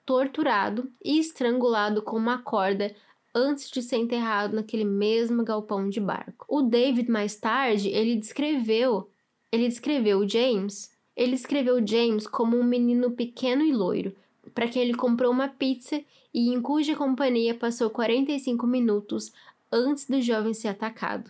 torturado 0.05 0.89
e 1.03 1.19
estrangulado 1.19 2.01
com 2.01 2.17
uma 2.17 2.39
corda 2.39 2.95
antes 3.33 3.69
de 3.69 3.81
ser 3.81 3.97
enterrado 3.97 4.55
naquele 4.55 4.85
mesmo 4.85 5.43
galpão 5.43 5.89
de 5.89 5.99
barco. 5.99 6.45
O 6.47 6.61
David 6.61 7.09
mais 7.09 7.35
tarde, 7.35 7.89
ele 7.89 8.15
descreveu, 8.15 9.09
ele 9.51 9.67
descreveu 9.67 10.27
James, 10.27 10.91
ele 11.15 11.31
descreveu 11.31 11.85
James 11.85 12.25
como 12.25 12.57
um 12.57 12.63
menino 12.63 13.11
pequeno 13.11 13.63
e 13.63 13.71
loiro, 13.71 14.15
para 14.53 14.67
quem 14.67 14.81
ele 14.81 14.93
comprou 14.93 15.31
uma 15.31 15.47
pizza 15.47 16.01
e 16.33 16.49
em 16.49 16.61
cuja 16.61 16.95
companhia 16.95 17.53
passou 17.53 17.89
45 17.89 18.65
minutos 18.65 19.31
antes 19.71 20.05
do 20.05 20.21
jovem 20.21 20.53
ser 20.53 20.69
atacado. 20.69 21.29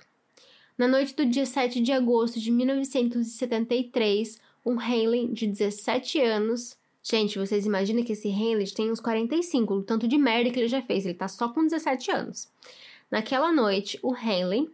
Na 0.78 0.88
noite 0.88 1.14
do 1.14 1.26
dia 1.26 1.46
7 1.46 1.82
de 1.82 1.92
agosto 1.92 2.40
de 2.40 2.52
1973, 2.52 4.40
um 4.66 4.80
Haley 4.80 5.28
de 5.28 5.48
17 5.48 6.22
anos 6.22 6.78
Gente, 7.10 7.40
vocês 7.40 7.66
imaginam 7.66 8.04
que 8.04 8.14
esse 8.14 8.28
Henry 8.28 8.72
tem 8.72 8.92
uns 8.92 9.00
45, 9.00 9.74
o 9.74 9.82
tanto 9.82 10.08
de 10.08 10.16
merda 10.16 10.52
que 10.52 10.60
ele 10.60 10.68
já 10.68 10.80
fez. 10.80 11.06
Ele 11.06 11.16
tá 11.16 11.28
só 11.28 11.50
com 11.50 11.64
17 11.64 12.12
anos. 12.12 12.52
Naquela 13.10 13.52
noite, 13.52 14.00
o 14.04 14.16
Henley, 14.16 14.70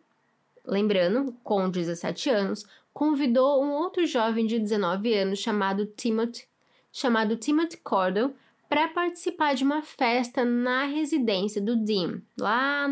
lembrando, 0.66 1.34
com 1.46 1.70
17 1.70 2.30
anos, 2.30 2.66
convidou 2.94 3.64
um 3.64 3.72
outro 3.72 4.06
jovem 4.06 4.46
de 4.46 4.60
19 4.60 5.14
anos 5.14 5.40
chamado 5.40 5.86
Timothy, 5.86 6.46
chamado 6.92 7.38
Timothy 7.38 7.78
Cordell, 7.78 8.36
para 8.68 8.90
participar 8.90 9.56
de 9.56 9.64
uma 9.64 9.82
festa 9.82 10.44
na 10.44 10.84
residência 10.84 11.62
do 11.62 11.78
Dean, 11.78 12.22
lá, 12.38 12.86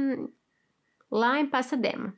lá 1.11 1.41
em 1.41 1.47
Pasadena. 1.47 2.15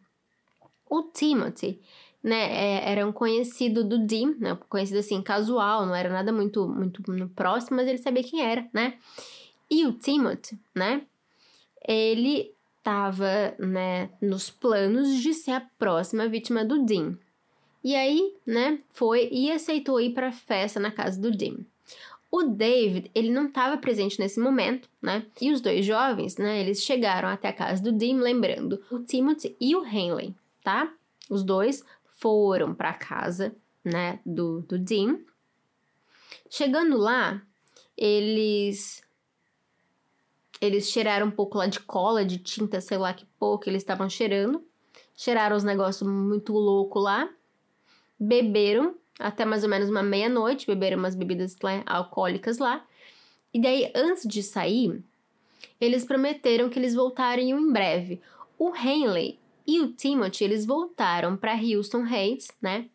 O 0.87 1.01
Timothy 1.01 1.81
né, 2.25 2.51
é, 2.51 2.91
era 2.91 3.05
um 3.05 3.11
conhecido 3.11 3.83
do 3.83 3.99
Dean, 3.99 4.33
né, 4.39 4.57
conhecido 4.67 4.97
assim, 4.97 5.21
casual, 5.21 5.85
não 5.85 5.93
era 5.93 6.09
nada 6.09 6.33
muito, 6.33 6.67
muito 6.67 7.03
próximo, 7.35 7.77
mas 7.77 7.87
ele 7.87 7.99
sabia 7.99 8.23
quem 8.23 8.41
era, 8.41 8.67
né? 8.73 8.95
E 9.69 9.85
o 9.85 9.93
Timothy, 9.93 10.57
né, 10.73 11.03
ele 11.87 12.51
estava, 12.79 13.53
né, 13.59 14.09
nos 14.19 14.49
planos 14.49 15.21
de 15.21 15.35
ser 15.35 15.51
a 15.51 15.61
próxima 15.77 16.27
vítima 16.27 16.65
do 16.65 16.83
Dean. 16.83 17.15
E 17.83 17.95
aí, 17.95 18.33
né, 18.43 18.79
foi 18.91 19.29
e 19.31 19.51
aceitou 19.51 20.01
ir 20.01 20.09
para 20.15 20.29
a 20.29 20.31
festa 20.31 20.79
na 20.79 20.89
casa 20.89 21.21
do 21.21 21.29
Dean. 21.29 21.57
O 22.31 22.41
David, 22.41 23.11
ele 23.13 23.29
não 23.29 23.45
estava 23.45 23.77
presente 23.77 24.19
nesse 24.19 24.39
momento, 24.39 24.89
né? 24.99 25.23
E 25.39 25.51
os 25.51 25.61
dois 25.61 25.85
jovens, 25.85 26.37
né, 26.37 26.59
eles 26.59 26.81
chegaram 26.81 27.29
até 27.29 27.49
a 27.49 27.53
casa 27.53 27.83
do 27.83 27.91
Dean, 27.91 28.17
lembrando 28.17 28.81
o 28.89 28.97
Timothy 28.97 29.55
e 29.61 29.75
o 29.75 29.85
Henley, 29.85 30.33
tá? 30.63 30.91
Os 31.29 31.43
dois 31.43 31.83
foram 32.15 32.73
para 32.73 32.93
casa, 32.93 33.55
né, 33.83 34.19
do, 34.25 34.61
do 34.61 34.79
Dean. 34.79 35.19
Chegando 36.49 36.97
lá, 36.97 37.41
eles 37.97 39.03
eles 40.61 40.89
cheiraram 40.89 41.27
um 41.27 41.31
pouco 41.31 41.57
lá 41.57 41.67
de 41.67 41.79
cola, 41.79 42.25
de 42.25 42.37
tinta, 42.37 42.79
sei 42.79 42.97
lá 42.97 43.13
que 43.13 43.25
pouco 43.37 43.69
eles 43.69 43.81
estavam 43.81 44.09
cheirando. 44.09 44.63
Cheiraram 45.15 45.55
os 45.55 45.63
negócios 45.63 46.07
muito 46.07 46.53
louco 46.53 46.99
lá. 46.99 47.29
Beberam 48.19 48.95
até 49.19 49.45
mais 49.45 49.63
ou 49.63 49.69
menos 49.69 49.89
uma 49.89 50.03
meia-noite, 50.03 50.67
beberam 50.67 50.97
umas 50.97 51.15
bebidas 51.15 51.55
né, 51.63 51.83
alcoólicas 51.85 52.57
lá. 52.57 52.85
E 53.53 53.61
daí, 53.61 53.91
antes 53.95 54.27
de 54.27 54.43
sair, 54.43 55.01
eles 55.79 56.03
prometeram 56.03 56.69
que 56.69 56.77
eles 56.77 56.93
voltariam 56.93 57.59
em 57.59 57.71
breve. 57.71 58.21
O 58.57 58.75
Henley, 58.75 59.39
e 59.67 59.81
o 59.81 59.93
Timothy, 59.93 60.43
eles 60.43 60.65
voltaram 60.65 61.35
para 61.35 61.53
Houston 61.53 62.05
Heights, 62.05 62.49
né? 62.61 62.89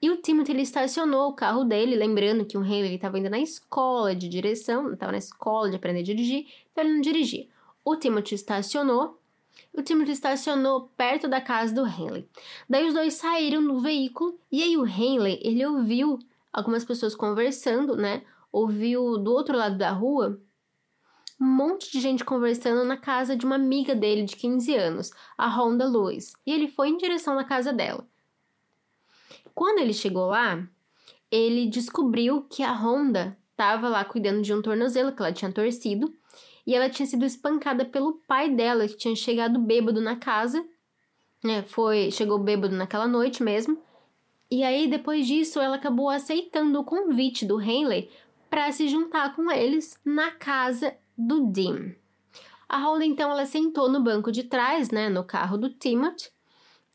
E 0.00 0.10
o 0.10 0.16
Timothy, 0.16 0.52
ele 0.52 0.62
estacionou 0.62 1.28
o 1.28 1.32
carro 1.32 1.64
dele, 1.64 1.96
lembrando 1.96 2.44
que 2.44 2.56
o 2.56 2.64
Henry 2.64 2.94
estava 2.94 3.18
indo 3.18 3.28
na 3.28 3.40
escola 3.40 4.14
de 4.14 4.28
direção, 4.28 4.92
estava 4.92 5.12
na 5.12 5.18
escola 5.18 5.68
de 5.68 5.76
aprender 5.76 6.00
a 6.00 6.04
dirigir, 6.04 6.46
então 6.70 6.84
ele 6.84 6.94
não 6.94 7.00
dirigia. 7.00 7.48
O 7.84 7.96
Timothy 7.96 8.36
estacionou, 8.36 9.20
o 9.72 9.82
Timothy 9.82 10.12
estacionou 10.12 10.88
perto 10.96 11.26
da 11.26 11.40
casa 11.40 11.74
do 11.74 11.84
Henley. 11.84 12.28
Daí 12.68 12.86
os 12.86 12.94
dois 12.94 13.14
saíram 13.14 13.60
no 13.60 13.80
veículo 13.80 14.38
e 14.52 14.62
aí 14.62 14.76
o 14.76 14.86
Henley, 14.86 15.40
ele 15.42 15.66
ouviu 15.66 16.18
algumas 16.52 16.84
pessoas 16.84 17.16
conversando, 17.16 17.96
né? 17.96 18.22
Ouviu 18.52 19.18
do 19.18 19.32
outro 19.32 19.56
lado 19.56 19.76
da 19.76 19.90
rua 19.90 20.40
um 21.40 21.46
monte 21.46 21.90
de 21.92 22.00
gente 22.00 22.24
conversando 22.24 22.84
na 22.84 22.96
casa 22.96 23.36
de 23.36 23.46
uma 23.46 23.54
amiga 23.54 23.94
dele 23.94 24.24
de 24.24 24.34
15 24.36 24.74
anos, 24.74 25.10
a 25.36 25.48
Honda 25.48 25.86
Lewis, 25.86 26.32
e 26.44 26.52
ele 26.52 26.68
foi 26.68 26.88
em 26.88 26.96
direção 26.96 27.34
na 27.34 27.44
casa 27.44 27.72
dela. 27.72 28.06
Quando 29.54 29.78
ele 29.78 29.92
chegou 29.92 30.26
lá, 30.26 30.66
ele 31.30 31.66
descobriu 31.66 32.42
que 32.42 32.62
a 32.62 32.72
Honda 32.72 33.36
estava 33.50 33.88
lá 33.88 34.04
cuidando 34.04 34.42
de 34.42 34.52
um 34.52 34.62
tornozelo 34.62 35.12
que 35.12 35.20
ela 35.20 35.32
tinha 35.32 35.52
torcido 35.52 36.12
e 36.66 36.74
ela 36.74 36.90
tinha 36.90 37.06
sido 37.06 37.24
espancada 37.24 37.84
pelo 37.84 38.20
pai 38.26 38.50
dela, 38.50 38.86
que 38.86 38.96
tinha 38.96 39.16
chegado 39.16 39.58
bêbado 39.58 40.00
na 40.00 40.16
casa, 40.16 40.64
né? 41.42 41.62
Foi, 41.62 42.10
chegou 42.10 42.38
bêbado 42.38 42.76
naquela 42.76 43.08
noite 43.08 43.42
mesmo. 43.42 43.78
E 44.50 44.62
aí 44.62 44.86
depois 44.86 45.26
disso, 45.26 45.60
ela 45.60 45.76
acabou 45.76 46.08
aceitando 46.08 46.80
o 46.80 46.84
convite 46.84 47.44
do 47.46 47.60
Henley 47.60 48.10
para 48.50 48.70
se 48.72 48.88
juntar 48.88 49.34
com 49.34 49.50
eles 49.50 49.98
na 50.04 50.30
casa 50.30 50.96
do 51.18 51.46
Dean. 51.46 51.96
A 52.68 52.78
Honda 52.78 53.04
então 53.04 53.30
ela 53.30 53.44
sentou 53.44 53.90
no 53.90 54.00
banco 54.00 54.30
de 54.30 54.44
trás, 54.44 54.90
né, 54.90 55.08
no 55.08 55.24
carro 55.24 55.58
do 55.58 55.68
Timothy, 55.68 56.30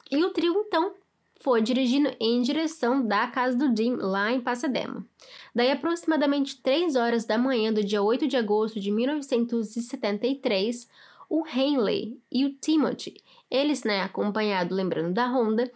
e 0.09 0.24
o 0.24 0.30
trio 0.30 0.53
então 0.65 0.93
foi 1.41 1.61
dirigindo 1.61 2.09
em 2.21 2.41
direção 2.41 3.05
da 3.05 3.28
casa 3.28 3.57
do 3.57 3.76
Jim, 3.76 3.97
lá 3.97 4.32
em 4.32 4.39
Pasadena. 4.39 5.05
Daí, 5.53 5.69
aproximadamente 5.71 6.61
3 6.61 6.95
horas 6.95 7.26
da 7.26 7.38
manhã 7.38 7.74
do 7.74 7.84
dia 7.84 8.01
8 8.01 8.28
de 8.28 8.38
agosto 8.38 8.80
de 8.80 8.89
1973, 8.91 10.88
o 11.30 11.43
Henley 11.45 12.17
e 12.32 12.45
o 12.45 12.53
Timothy, 12.53 13.21
eles, 13.51 13.84
né, 13.84 14.01
acompanhado, 14.03 14.74
lembrando 14.74 15.13
da 15.13 15.28
Honda, 15.28 15.69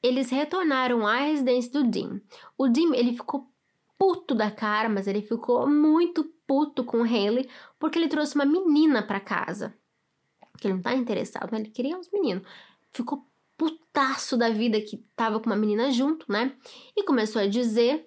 eles 0.00 0.30
retornaram 0.30 1.04
à 1.04 1.16
residência 1.16 1.72
do 1.72 1.92
Jim. 1.92 2.20
O 2.56 2.72
Jim, 2.72 2.94
ele 2.94 3.12
ficou 3.14 3.48
puto 3.98 4.34
da 4.36 4.50
cara, 4.52 4.88
mas 4.88 5.08
ele 5.08 5.22
ficou 5.22 5.66
muito 5.68 6.30
puto 6.52 6.84
com 6.84 6.98
o 6.98 7.06
Henley 7.06 7.48
porque 7.78 7.98
ele 7.98 8.08
trouxe 8.08 8.34
uma 8.34 8.44
menina 8.44 9.02
para 9.02 9.18
casa. 9.18 9.74
Que 10.60 10.66
ele 10.66 10.74
não 10.74 10.82
tá 10.82 10.94
interessado, 10.94 11.50
né? 11.50 11.60
Ele 11.60 11.70
queria 11.70 11.96
uns 11.96 12.10
meninos. 12.12 12.46
Ficou 12.92 13.26
putaço 13.56 14.36
da 14.36 14.50
vida 14.50 14.78
que 14.78 14.98
tava 15.16 15.40
com 15.40 15.46
uma 15.46 15.56
menina 15.56 15.90
junto, 15.90 16.30
né? 16.30 16.54
E 16.94 17.04
começou 17.04 17.40
a 17.40 17.46
dizer 17.46 18.06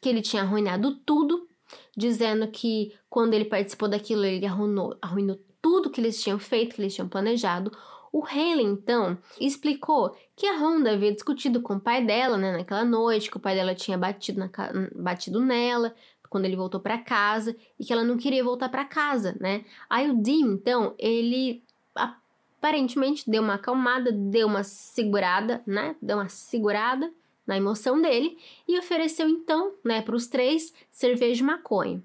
que 0.00 0.08
ele 0.08 0.22
tinha 0.22 0.40
arruinado 0.40 0.94
tudo, 1.00 1.46
dizendo 1.94 2.48
que 2.48 2.94
quando 3.10 3.34
ele 3.34 3.44
participou 3.44 3.86
daquilo, 3.86 4.24
ele 4.24 4.46
arruinou, 4.46 4.96
arruinou 5.02 5.38
tudo 5.60 5.90
que 5.90 6.00
eles 6.00 6.22
tinham 6.22 6.38
feito, 6.38 6.76
que 6.76 6.80
eles 6.80 6.94
tinham 6.94 7.08
planejado. 7.08 7.70
O 8.10 8.24
Haley, 8.24 8.64
então, 8.64 9.18
explicou 9.38 10.16
que 10.34 10.46
a 10.46 10.58
Honda 10.58 10.92
havia 10.92 11.12
discutido 11.12 11.60
com 11.60 11.74
o 11.74 11.80
pai 11.80 12.02
dela, 12.02 12.38
né, 12.38 12.52
naquela 12.52 12.84
noite, 12.84 13.30
que 13.30 13.36
o 13.36 13.40
pai 13.40 13.54
dela 13.54 13.74
tinha 13.74 13.98
batido, 13.98 14.40
na, 14.40 14.50
batido 14.96 15.38
nela 15.38 15.94
quando 16.34 16.46
ele 16.46 16.56
voltou 16.56 16.80
para 16.80 16.98
casa 16.98 17.54
e 17.78 17.84
que 17.84 17.92
ela 17.92 18.02
não 18.02 18.16
queria 18.16 18.42
voltar 18.42 18.68
para 18.68 18.84
casa, 18.84 19.36
né? 19.38 19.64
Aí 19.88 20.10
o 20.10 20.14
Dean, 20.14 20.54
então, 20.54 20.92
ele 20.98 21.62
aparentemente 21.94 23.30
deu 23.30 23.40
uma 23.40 23.54
acalmada, 23.54 24.10
deu 24.10 24.48
uma 24.48 24.64
segurada, 24.64 25.62
né? 25.64 25.94
Deu 26.02 26.16
uma 26.16 26.28
segurada 26.28 27.08
na 27.46 27.56
emoção 27.56 28.02
dele 28.02 28.36
e 28.66 28.76
ofereceu 28.76 29.28
então, 29.28 29.74
né, 29.84 30.02
para 30.02 30.16
os 30.16 30.26
três 30.26 30.74
cerveja 30.90 31.40
e 31.40 31.46
maconha. 31.46 32.02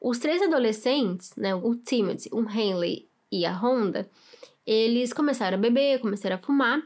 Os 0.00 0.20
três 0.20 0.40
adolescentes, 0.40 1.34
né, 1.36 1.52
o 1.52 1.74
Timothy, 1.74 2.30
o 2.32 2.48
Henley 2.48 3.08
e 3.32 3.44
a 3.44 3.52
Honda, 3.52 4.08
eles 4.64 5.12
começaram 5.12 5.58
a 5.58 5.60
beber, 5.60 5.98
começaram 5.98 6.36
a 6.36 6.38
fumar. 6.38 6.80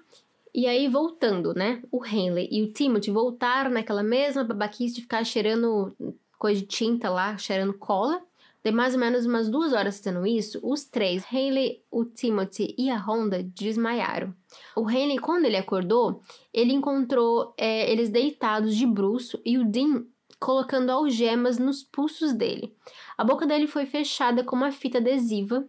E 0.55 0.67
aí, 0.67 0.89
voltando, 0.89 1.53
né? 1.53 1.83
O 1.93 2.05
Henley 2.05 2.49
e 2.51 2.63
o 2.63 2.73
Timothy 2.73 3.11
voltaram 3.11 3.71
naquela 3.71 4.03
mesma 4.03 4.43
babaquice 4.43 4.95
de 4.95 5.03
ficar 5.03 5.23
cheirando 5.25 5.95
coisa 6.39 6.61
de 6.61 6.67
tinta 6.67 7.11
lá, 7.11 7.37
cheirando 7.37 7.75
cola. 7.75 8.23
De 8.63 8.73
mais 8.73 8.95
ou 8.95 9.01
menos 9.01 9.25
umas 9.25 9.49
duas 9.49 9.73
horas 9.73 9.99
fazendo 9.99 10.27
isso, 10.27 10.59
os 10.63 10.85
três, 10.85 11.25
Haley, 11.33 11.83
o 11.91 12.05
Timothy 12.05 12.75
e 12.77 12.91
a 12.91 12.99
Honda, 12.99 13.43
desmaiaram. 13.43 14.35
O 14.75 14.87
Haley, 14.87 15.19
quando 15.19 15.45
ele 15.45 15.57
acordou, 15.57 16.21
ele 16.53 16.73
encontrou 16.73 17.55
é, 17.57 17.91
eles 17.91 18.11
deitados 18.11 18.75
de 18.75 18.85
bruço 18.85 19.41
e 19.45 19.59
o 19.59 19.65
Dean 19.65 20.05
colocando 20.41 20.91
algemas 20.91 21.59
nos 21.59 21.83
pulsos 21.83 22.33
dele. 22.33 22.77
A 23.17 23.25
boca 23.25 23.47
dele 23.47 23.67
foi 23.67 23.87
fechada 23.87 24.45
com 24.45 24.57
uma 24.57 24.73
fita 24.73 24.99
adesiva 24.99 25.67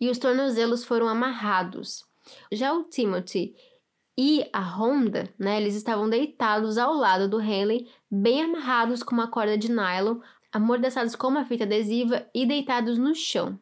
e 0.00 0.10
os 0.10 0.18
tornozelos 0.18 0.84
foram 0.84 1.08
amarrados. 1.08 2.04
Já 2.52 2.72
o 2.72 2.84
Timothy 2.84 3.54
e 4.16 4.44
a 4.52 4.60
Honda, 4.60 5.32
né, 5.38 5.60
eles 5.60 5.74
estavam 5.74 6.08
deitados 6.08 6.76
ao 6.76 6.94
lado 6.94 7.28
do 7.28 7.38
Haley, 7.38 7.88
bem 8.10 8.42
amarrados 8.42 9.02
com 9.02 9.14
uma 9.14 9.28
corda 9.28 9.56
de 9.56 9.70
nylon, 9.70 10.20
amordaçados 10.52 11.14
com 11.14 11.28
uma 11.28 11.44
fita 11.44 11.64
adesiva 11.64 12.26
e 12.34 12.46
deitados 12.46 12.98
no 12.98 13.14
chão. 13.14 13.58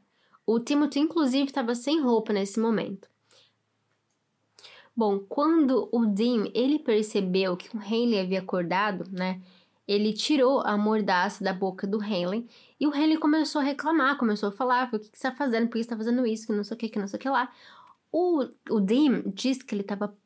O 0.46 0.60
Timothy, 0.60 1.00
inclusive, 1.00 1.46
estava 1.46 1.74
sem 1.74 2.00
roupa 2.00 2.32
nesse 2.32 2.60
momento. 2.60 3.08
Bom, 4.96 5.18
quando 5.18 5.88
o 5.92 6.06
Dean 6.06 6.50
ele 6.54 6.78
percebeu 6.78 7.56
que 7.56 7.76
o 7.76 7.82
Henley 7.82 8.20
havia 8.20 8.38
acordado, 8.38 9.04
né? 9.10 9.42
Ele 9.86 10.12
tirou 10.12 10.60
a 10.60 10.76
mordaça 10.76 11.44
da 11.44 11.52
boca 11.52 11.86
do 11.86 12.02
Henley 12.02 12.48
e 12.80 12.86
o 12.86 12.94
Henley 12.94 13.18
começou 13.18 13.60
a 13.60 13.64
reclamar, 13.64 14.16
começou 14.16 14.48
a 14.48 14.52
falar: 14.52 14.88
o 14.88 14.98
que, 14.98 15.10
que 15.10 15.18
você 15.18 15.28
está 15.28 15.32
fazendo? 15.32 15.66
Por 15.66 15.72
que 15.72 15.78
você 15.78 15.82
está 15.82 15.96
fazendo 15.96 16.26
isso? 16.26 16.46
Que 16.46 16.52
não 16.52 16.64
sei 16.64 16.74
o 16.74 16.78
que, 16.78 16.88
que 16.88 16.98
não 16.98 17.06
sei 17.06 17.18
o 17.18 17.20
que 17.20 17.28
lá. 17.28 17.52
O, 18.10 18.46
o 18.70 18.80
Dean 18.80 19.22
disse 19.26 19.62
que 19.64 19.74
ele 19.74 19.82
estava 19.82 20.16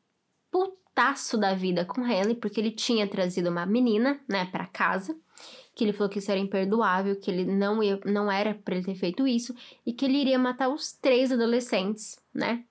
putaço 0.93 1.37
da 1.37 1.53
vida 1.53 1.85
com 1.85 2.01
o 2.01 2.05
Henley 2.07 2.35
porque 2.35 2.59
ele 2.59 2.71
tinha 2.71 3.07
trazido 3.07 3.49
uma 3.49 3.65
menina, 3.65 4.19
né, 4.27 4.45
para 4.45 4.67
casa 4.67 5.17
que 5.73 5.85
ele 5.85 5.93
falou 5.93 6.09
que 6.09 6.19
isso 6.19 6.29
era 6.29 6.39
imperdoável, 6.39 7.15
que 7.15 7.31
ele 7.31 7.45
não, 7.45 7.81
ia, 7.81 7.99
não 8.05 8.31
era 8.31 8.53
para 8.53 8.75
ele 8.75 8.85
ter 8.85 8.95
feito 8.95 9.25
isso 9.25 9.55
e 9.85 9.93
que 9.93 10.05
ele 10.05 10.17
iria 10.17 10.37
matar 10.37 10.69
os 10.69 10.91
três 10.91 11.31
adolescentes, 11.31 12.19
né? 12.33 12.65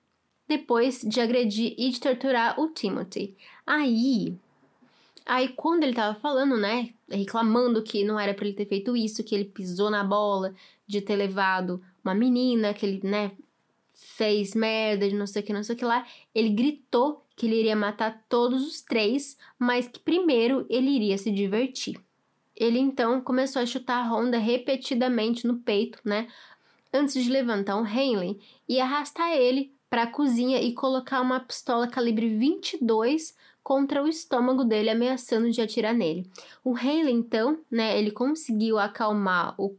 Depois 0.47 1.01
de 1.01 1.19
agredir 1.19 1.73
e 1.77 1.89
de 1.89 1.99
torturar 1.99 2.59
o 2.59 2.67
Timothy. 2.69 3.35
Aí, 3.65 4.37
aí 5.25 5.49
quando 5.49 5.83
ele 5.83 5.93
tava 5.93 6.19
falando, 6.19 6.57
né, 6.57 6.91
reclamando 7.09 7.81
que 7.81 8.03
não 8.03 8.19
era 8.19 8.33
para 8.33 8.45
ele 8.45 8.55
ter 8.55 8.67
feito 8.67 8.95
isso, 8.95 9.23
que 9.23 9.33
ele 9.33 9.45
pisou 9.45 9.89
na 9.89 10.03
bola, 10.03 10.53
de 10.85 11.01
ter 11.01 11.15
levado 11.15 11.81
uma 12.03 12.13
menina, 12.13 12.73
que 12.73 12.85
ele, 12.85 13.01
né, 13.03 13.31
fez 13.93 14.53
merda, 14.53 15.09
de 15.09 15.15
não 15.15 15.25
sei 15.25 15.41
o 15.41 15.45
que, 15.45 15.53
não 15.53 15.63
sei 15.63 15.75
o 15.75 15.77
que 15.77 15.85
lá, 15.85 16.05
ele 16.35 16.49
gritou 16.49 17.25
que 17.41 17.47
ele 17.47 17.59
iria 17.59 17.75
matar 17.75 18.23
todos 18.29 18.67
os 18.67 18.83
três, 18.83 19.35
mas 19.57 19.87
que 19.87 19.99
primeiro 19.99 20.63
ele 20.69 20.91
iria 20.91 21.17
se 21.17 21.31
divertir. 21.31 21.99
Ele 22.55 22.77
então 22.77 23.19
começou 23.19 23.59
a 23.59 23.65
chutar 23.65 24.05
a 24.05 24.07
Honda 24.07 24.37
repetidamente 24.37 25.47
no 25.47 25.55
peito, 25.55 25.97
né? 26.05 26.27
Antes 26.93 27.15
de 27.23 27.31
levantar 27.31 27.77
um 27.77 27.87
Henley 27.87 28.39
e 28.69 28.79
arrastar 28.79 29.31
ele 29.31 29.73
para 29.89 30.03
a 30.03 30.07
cozinha 30.07 30.61
e 30.61 30.71
colocar 30.73 31.19
uma 31.19 31.39
pistola 31.39 31.87
calibre 31.87 32.29
22 32.29 33.35
contra 33.63 34.03
o 34.03 34.07
estômago 34.07 34.63
dele, 34.63 34.91
ameaçando 34.91 35.49
de 35.49 35.61
atirar 35.61 35.95
nele. 35.95 36.29
O 36.63 36.77
Henley 36.77 37.11
então, 37.11 37.57
né, 37.71 37.97
ele 37.97 38.11
conseguiu 38.11 38.77
acalmar 38.77 39.55
o 39.59 39.75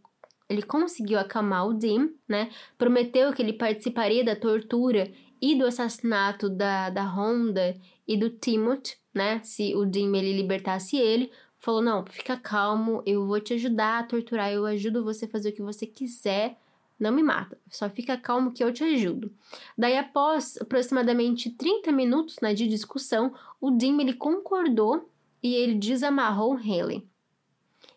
ele 0.48 0.62
conseguiu 0.62 1.18
acalmar 1.18 1.66
o 1.66 1.72
Dim, 1.72 2.12
né? 2.28 2.50
Prometeu 2.76 3.32
que 3.32 3.40
ele 3.40 3.52
participaria 3.54 4.24
da 4.24 4.36
tortura 4.36 5.10
e 5.42 5.56
do 5.56 5.66
assassinato 5.66 6.48
da, 6.48 6.88
da 6.88 7.02
Honda 7.02 7.76
e 8.06 8.16
do 8.16 8.30
Timothy, 8.30 8.96
né? 9.12 9.40
Se 9.42 9.74
o 9.74 9.84
Dim 9.84 10.16
ele 10.16 10.32
libertasse 10.32 10.96
ele, 10.96 11.32
falou: 11.58 11.82
Não, 11.82 12.06
fica 12.06 12.36
calmo, 12.36 13.02
eu 13.04 13.26
vou 13.26 13.40
te 13.40 13.54
ajudar 13.54 13.98
a 13.98 14.02
torturar, 14.04 14.52
eu 14.52 14.64
ajudo 14.64 15.02
você 15.02 15.24
a 15.24 15.28
fazer 15.28 15.48
o 15.48 15.52
que 15.52 15.60
você 15.60 15.84
quiser, 15.84 16.56
não 16.98 17.10
me 17.10 17.22
mata, 17.22 17.58
só 17.68 17.90
fica 17.90 18.16
calmo 18.16 18.52
que 18.52 18.62
eu 18.62 18.72
te 18.72 18.84
ajudo. 18.84 19.32
Daí, 19.76 19.98
após 19.98 20.56
aproximadamente 20.60 21.50
30 21.50 21.90
minutos 21.90 22.36
né, 22.40 22.54
de 22.54 22.68
discussão, 22.68 23.34
o 23.60 23.72
Dim 23.72 24.00
ele 24.00 24.12
concordou 24.12 25.10
e 25.42 25.54
ele 25.54 25.74
desamarrou 25.74 26.54
o 26.54 26.56
Haley. 26.56 27.04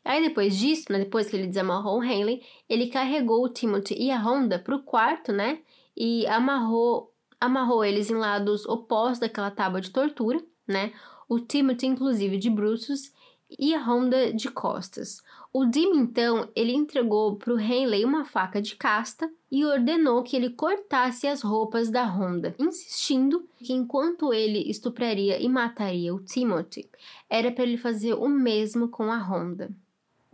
Aí 0.03 0.21
depois 0.21 0.57
disso, 0.57 0.85
né, 0.91 0.99
depois 0.99 1.29
que 1.29 1.35
ele 1.35 1.47
desamarrou 1.47 1.99
o 1.99 2.01
Haley, 2.01 2.41
ele 2.67 2.87
carregou 2.87 3.43
o 3.43 3.49
Timothy 3.49 3.95
e 3.95 4.09
a 4.09 4.19
Honda 4.19 4.57
para 4.57 4.75
o 4.75 4.81
quarto, 4.81 5.31
né? 5.31 5.59
E 5.95 6.27
amarrou, 6.27 7.11
amarrou 7.45 7.83
eles 7.83 8.09
em 8.09 8.15
lados 8.15 8.65
opostos 8.65 9.19
daquela 9.19 9.51
tábua 9.51 9.81
de 9.81 9.91
tortura, 9.91 10.43
né? 10.67 10.91
O 11.27 11.39
Timothy, 11.39 11.87
inclusive, 11.87 12.37
de 12.37 12.49
bruços, 12.49 13.11
e 13.59 13.73
a 13.73 13.83
Honda 13.83 14.33
de 14.33 14.49
costas. 14.49 15.21
O 15.53 15.65
Dim, 15.65 15.91
então, 15.95 16.49
ele 16.55 16.73
entregou 16.73 17.35
para 17.37 17.53
o 17.53 17.59
Henley 17.59 18.03
uma 18.03 18.25
faca 18.25 18.61
de 18.61 18.75
casta 18.75 19.31
e 19.49 19.63
ordenou 19.63 20.21
que 20.23 20.35
ele 20.35 20.49
cortasse 20.49 21.27
as 21.27 21.41
roupas 21.41 21.89
da 21.89 22.03
Honda, 22.03 22.53
insistindo 22.59 23.47
que 23.57 23.71
enquanto 23.71 24.33
ele 24.33 24.69
estupraria 24.69 25.41
e 25.41 25.47
mataria 25.47 26.13
o 26.13 26.19
Timothy, 26.19 26.89
era 27.29 27.51
para 27.51 27.63
ele 27.63 27.77
fazer 27.77 28.15
o 28.15 28.27
mesmo 28.27 28.89
com 28.89 29.11
a 29.11 29.17
Honda. 29.17 29.71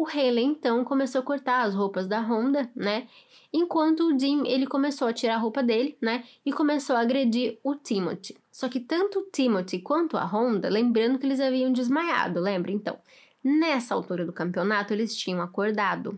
O 0.01 0.07
Haley 0.07 0.43
então 0.43 0.83
começou 0.83 1.21
a 1.21 1.23
cortar 1.23 1.61
as 1.61 1.75
roupas 1.75 2.07
da 2.07 2.19
Honda, 2.19 2.67
né? 2.75 3.07
Enquanto 3.53 4.07
o 4.07 4.19
Jim 4.19 4.41
ele 4.47 4.65
começou 4.65 5.07
a 5.07 5.13
tirar 5.13 5.35
a 5.35 5.37
roupa 5.37 5.61
dele, 5.61 5.95
né? 6.01 6.23
E 6.43 6.51
começou 6.51 6.95
a 6.95 7.01
agredir 7.01 7.59
o 7.63 7.75
Timothy. 7.75 8.35
Só 8.51 8.67
que 8.67 8.79
tanto 8.79 9.19
o 9.19 9.25
Timothy 9.31 9.77
quanto 9.77 10.17
a 10.17 10.25
Honda, 10.25 10.69
lembrando 10.69 11.19
que 11.19 11.27
eles 11.27 11.39
haviam 11.39 11.71
desmaiado, 11.71 12.39
lembra? 12.39 12.71
Então, 12.71 12.97
nessa 13.43 13.93
altura 13.93 14.25
do 14.25 14.33
campeonato 14.33 14.91
eles 14.91 15.15
tinham 15.15 15.39
acordado. 15.39 16.17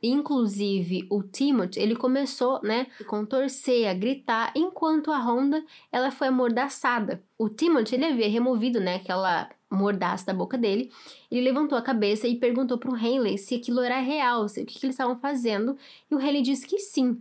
Inclusive, 0.00 1.04
o 1.10 1.24
Timothy, 1.24 1.80
ele 1.80 1.96
começou, 1.96 2.60
né, 2.62 2.86
a 3.00 3.02
contorcer, 3.02 3.90
a 3.90 3.94
gritar, 3.94 4.52
enquanto 4.54 5.10
a 5.10 5.18
Honda, 5.18 5.64
ela 5.90 6.12
foi 6.12 6.28
amordaçada. 6.28 7.20
O 7.36 7.48
Timothy, 7.48 7.96
ele 7.96 8.04
havia 8.04 8.30
removido, 8.30 8.78
né, 8.78 8.94
aquela 8.94 9.50
mordaça 9.70 10.26
da 10.26 10.34
boca 10.34 10.56
dele. 10.56 10.90
Ele 11.30 11.42
levantou 11.42 11.76
a 11.76 11.82
cabeça 11.82 12.26
e 12.26 12.36
perguntou 12.36 12.78
para 12.78 12.90
o 12.90 12.96
Henley 12.96 13.38
se 13.38 13.56
aquilo 13.56 13.80
era 13.80 14.00
real, 14.00 14.48
se, 14.48 14.62
o 14.62 14.66
que, 14.66 14.78
que 14.78 14.86
eles 14.86 14.94
estavam 14.94 15.18
fazendo, 15.18 15.76
e 16.10 16.14
o 16.14 16.20
Henley 16.20 16.42
disse 16.42 16.66
que 16.66 16.78
sim. 16.78 17.20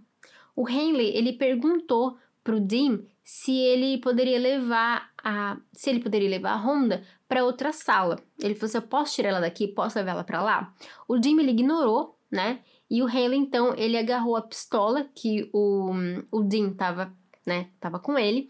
O 0.56 0.68
Henley, 0.68 1.16
ele 1.16 1.34
perguntou 1.34 2.18
para 2.43 2.56
o 2.56 2.60
Dean 2.60 3.02
se 3.24 3.52
ele 3.52 3.98
poderia 3.98 4.39
levar 4.39 5.12
a 5.22 5.58
se 5.74 5.89
ele 5.89 6.00
poderia 6.00 6.30
levar 6.30 6.54
a 6.54 6.66
Honda 6.66 7.04
para 7.28 7.43
outra 7.43 7.74
sala. 7.74 8.18
Ele 8.41 8.56
falou 8.56 8.68
assim: 8.70 8.78
eu 8.78 8.82
posso 8.84 9.16
tirar 9.16 9.30
ela 9.30 9.41
daqui? 9.41 9.68
Posso 9.68 9.98
levar 10.00 10.12
ela 10.12 10.24
para 10.24 10.41
lá? 10.41 10.74
O 11.08 11.22
Jim 11.22 11.38
ele 11.39 11.52
ignorou, 11.52 12.18
né? 12.32 12.62
E 12.89 13.04
o 13.04 13.06
Haley, 13.06 13.38
então, 13.38 13.76
ele 13.76 13.98
agarrou 13.98 14.38
a 14.38 14.41
pistola 14.41 15.10
que 15.14 15.50
o, 15.54 15.91
o 16.32 16.41
Dean 16.43 16.72
tava, 16.72 17.14
né, 17.45 17.70
tava 17.80 18.00
com 18.00 18.18
ele 18.18 18.50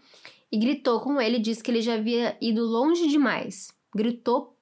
e 0.50 0.58
gritou 0.58 1.00
com 1.00 1.20
ele, 1.20 1.38
disse 1.38 1.62
que 1.62 1.70
ele 1.70 1.82
já 1.82 1.94
havia 1.94 2.36
ido 2.40 2.64
longe 2.64 3.08
demais. 3.08 3.76
Gritou 3.94 4.56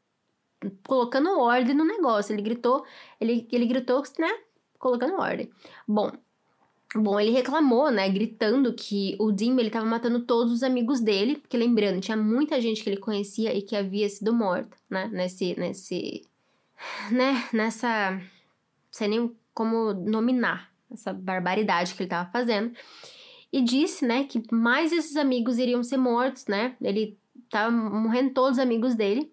colocando 0.87 1.39
ordem 1.39 1.75
no 1.75 1.85
negócio. 1.85 2.33
Ele 2.33 2.43
gritou, 2.43 2.85
ele, 3.21 3.47
ele 3.51 3.67
gritou, 3.67 4.03
né, 4.19 4.31
colocando 4.79 5.21
ordem. 5.21 5.51
Bom, 5.87 6.11
Bom, 6.95 7.19
ele 7.19 7.31
reclamou, 7.31 7.91
né, 7.91 8.09
gritando 8.09 8.73
que 8.73 9.17
o 9.19 9.33
Dim 9.33 9.59
ele 9.59 9.71
tava 9.71 9.85
matando 9.85 10.21
todos 10.25 10.53
os 10.53 10.63
amigos 10.63 11.01
dele, 11.01 11.37
porque 11.37 11.57
lembrando, 11.57 12.01
tinha 12.01 12.17
muita 12.17 12.61
gente 12.61 12.83
que 12.83 12.89
ele 12.89 12.97
conhecia 12.97 13.53
e 13.55 13.61
que 13.61 13.77
havia 13.77 14.09
sido 14.09 14.33
morta, 14.33 14.77
né, 14.89 15.11
nesse 15.13 15.59
nesse 15.59 16.23
né, 17.11 17.49
nessa 17.53 18.21
sem 18.91 19.09
nem 19.09 19.37
como 19.53 19.93
nominar 19.93 20.73
essa 20.91 21.13
barbaridade 21.13 21.95
que 21.95 22.03
ele 22.03 22.09
tava 22.09 22.31
fazendo. 22.31 22.75
E 23.53 23.61
disse, 23.61 24.07
né, 24.07 24.25
que 24.25 24.43
mais 24.53 24.93
esses 24.93 25.17
amigos 25.17 25.59
iriam 25.59 25.83
ser 25.83 25.97
mortos, 25.97 26.47
né? 26.47 26.77
Ele 26.81 27.19
tava 27.51 27.71
morrendo 27.71 28.35
todos 28.35 28.53
os 28.53 28.59
amigos 28.59 28.95
dele. 28.95 29.33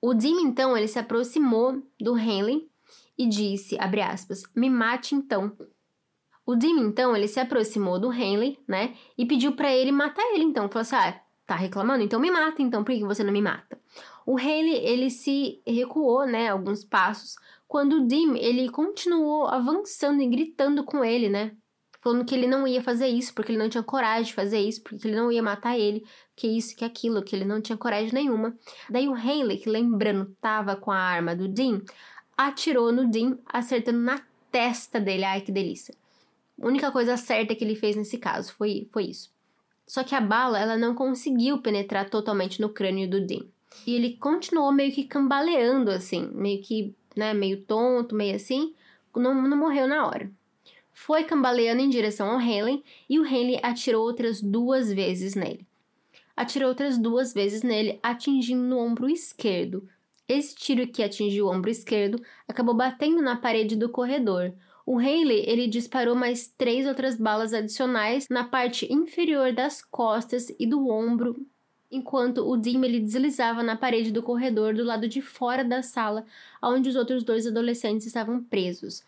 O 0.00 0.12
Dim 0.12 0.42
então, 0.42 0.76
ele 0.76 0.88
se 0.88 0.98
aproximou 0.98 1.82
do 1.98 2.16
Henley 2.18 2.68
e 3.16 3.26
disse, 3.26 3.78
abre 3.80 4.02
aspas, 4.02 4.42
me 4.54 4.68
mate 4.68 5.14
então. 5.14 5.56
O 6.46 6.54
Dim, 6.54 6.78
então, 6.80 7.16
ele 7.16 7.26
se 7.26 7.40
aproximou 7.40 7.98
do 7.98 8.12
Henley, 8.12 8.58
né? 8.68 8.94
E 9.16 9.24
pediu 9.24 9.52
para 9.52 9.74
ele 9.74 9.90
matar 9.90 10.22
ele, 10.34 10.44
então. 10.44 10.68
Falou 10.68 10.82
assim: 10.82 10.96
ah, 10.96 11.18
tá 11.46 11.54
reclamando? 11.54 12.04
Então 12.04 12.20
me 12.20 12.30
mata, 12.30 12.60
então. 12.60 12.84
Por 12.84 12.94
que 12.94 13.02
você 13.02 13.24
não 13.24 13.32
me 13.32 13.40
mata? 13.40 13.78
O 14.26 14.38
Henley, 14.38 14.76
ele 14.76 15.10
se 15.10 15.62
recuou, 15.66 16.26
né? 16.26 16.50
Alguns 16.50 16.84
passos. 16.84 17.36
Quando 17.66 17.96
o 17.96 18.06
Dim, 18.06 18.36
ele 18.36 18.68
continuou 18.68 19.46
avançando 19.46 20.20
e 20.20 20.28
gritando 20.28 20.84
com 20.84 21.02
ele, 21.02 21.30
né? 21.30 21.56
Falando 22.04 22.26
que 22.26 22.34
ele 22.34 22.46
não 22.46 22.68
ia 22.68 22.82
fazer 22.82 23.06
isso, 23.06 23.32
porque 23.32 23.50
ele 23.50 23.58
não 23.58 23.70
tinha 23.70 23.82
coragem 23.82 24.24
de 24.24 24.34
fazer 24.34 24.58
isso, 24.58 24.82
porque 24.82 25.08
ele 25.08 25.16
não 25.16 25.32
ia 25.32 25.42
matar 25.42 25.78
ele, 25.78 26.04
que 26.36 26.46
isso, 26.46 26.76
que 26.76 26.84
aquilo, 26.84 27.22
que 27.22 27.34
ele 27.34 27.46
não 27.46 27.62
tinha 27.62 27.78
coragem 27.78 28.12
nenhuma. 28.12 28.54
Daí 28.90 29.08
o 29.08 29.16
Henley, 29.16 29.56
que 29.56 29.70
lembrando, 29.70 30.36
tava 30.38 30.76
com 30.76 30.90
a 30.90 30.98
arma 30.98 31.34
do 31.34 31.48
Dim, 31.48 31.82
atirou 32.36 32.92
no 32.92 33.10
Dim, 33.10 33.38
acertando 33.46 34.00
na 34.00 34.20
testa 34.52 35.00
dele. 35.00 35.24
Ai, 35.24 35.40
que 35.40 35.50
delícia. 35.50 35.94
A 36.60 36.66
única 36.66 36.92
coisa 36.92 37.16
certa 37.16 37.54
que 37.54 37.64
ele 37.64 37.74
fez 37.74 37.96
nesse 37.96 38.18
caso 38.18 38.52
foi, 38.52 38.86
foi 38.92 39.04
isso. 39.04 39.32
Só 39.86 40.04
que 40.04 40.14
a 40.14 40.20
bala 40.20 40.58
ela 40.58 40.76
não 40.76 40.94
conseguiu 40.94 41.62
penetrar 41.62 42.10
totalmente 42.10 42.60
no 42.60 42.68
crânio 42.68 43.08
do 43.08 43.26
Dean. 43.26 43.46
E 43.86 43.94
ele 43.94 44.18
continuou 44.18 44.70
meio 44.70 44.92
que 44.92 45.04
cambaleando 45.04 45.90
assim, 45.90 46.28
meio 46.34 46.60
que, 46.60 46.94
né, 47.16 47.32
meio 47.32 47.62
tonto, 47.62 48.14
meio 48.14 48.36
assim, 48.36 48.74
não, 49.16 49.34
não 49.34 49.56
morreu 49.56 49.88
na 49.88 50.06
hora. 50.06 50.30
Foi 50.94 51.24
cambaleando 51.24 51.82
em 51.82 51.90
direção 51.90 52.30
ao 52.30 52.40
Henley 52.40 52.82
e 53.10 53.18
o 53.18 53.26
Henley 53.26 53.60
atirou 53.62 54.06
outras 54.06 54.40
duas 54.40 54.90
vezes 54.90 55.34
nele. 55.34 55.66
Atirou 56.34 56.70
outras 56.70 56.96
duas 56.96 57.34
vezes 57.34 57.62
nele, 57.62 57.98
atingindo 58.02 58.62
no 58.62 58.78
ombro 58.78 59.10
esquerdo. 59.10 59.86
Esse 60.26 60.54
tiro 60.54 60.86
que 60.86 61.02
atingiu 61.02 61.46
o 61.46 61.50
ombro 61.50 61.68
esquerdo 61.68 62.22
acabou 62.48 62.74
batendo 62.74 63.20
na 63.20 63.36
parede 63.36 63.76
do 63.76 63.90
corredor, 63.90 64.54
o 64.86 64.98
Haley 64.98 65.44
ele 65.46 65.66
disparou 65.66 66.14
mais 66.14 66.46
três 66.46 66.86
outras 66.86 67.16
balas 67.16 67.54
adicionais 67.54 68.28
na 68.28 68.44
parte 68.44 68.90
inferior 68.92 69.52
das 69.52 69.82
costas 69.82 70.54
e 70.58 70.66
do 70.66 70.88
ombro, 70.88 71.46
enquanto 71.90 72.46
o 72.46 72.56
Dim 72.56 72.82
ele 72.84 73.00
deslizava 73.00 73.62
na 73.62 73.76
parede 73.76 74.10
do 74.10 74.22
corredor 74.22 74.74
do 74.74 74.84
lado 74.84 75.08
de 75.08 75.22
fora 75.22 75.64
da 75.64 75.82
sala, 75.82 76.26
onde 76.62 76.88
os 76.88 76.96
outros 76.96 77.24
dois 77.24 77.46
adolescentes 77.46 78.06
estavam 78.06 78.42
presos. 78.42 79.02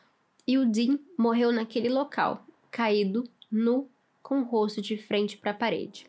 E 0.47 0.57
o 0.59 0.71
Dim 0.71 0.99
morreu 1.19 1.51
naquele 1.51 1.89
local, 1.89 2.47
caído, 2.71 3.25
nu, 3.51 3.91
com 4.23 4.41
o 4.41 4.45
rosto 4.45 4.81
de 4.81 4.97
frente 4.97 5.37
para 5.37 5.51
a 5.51 5.55
parede. 5.55 6.07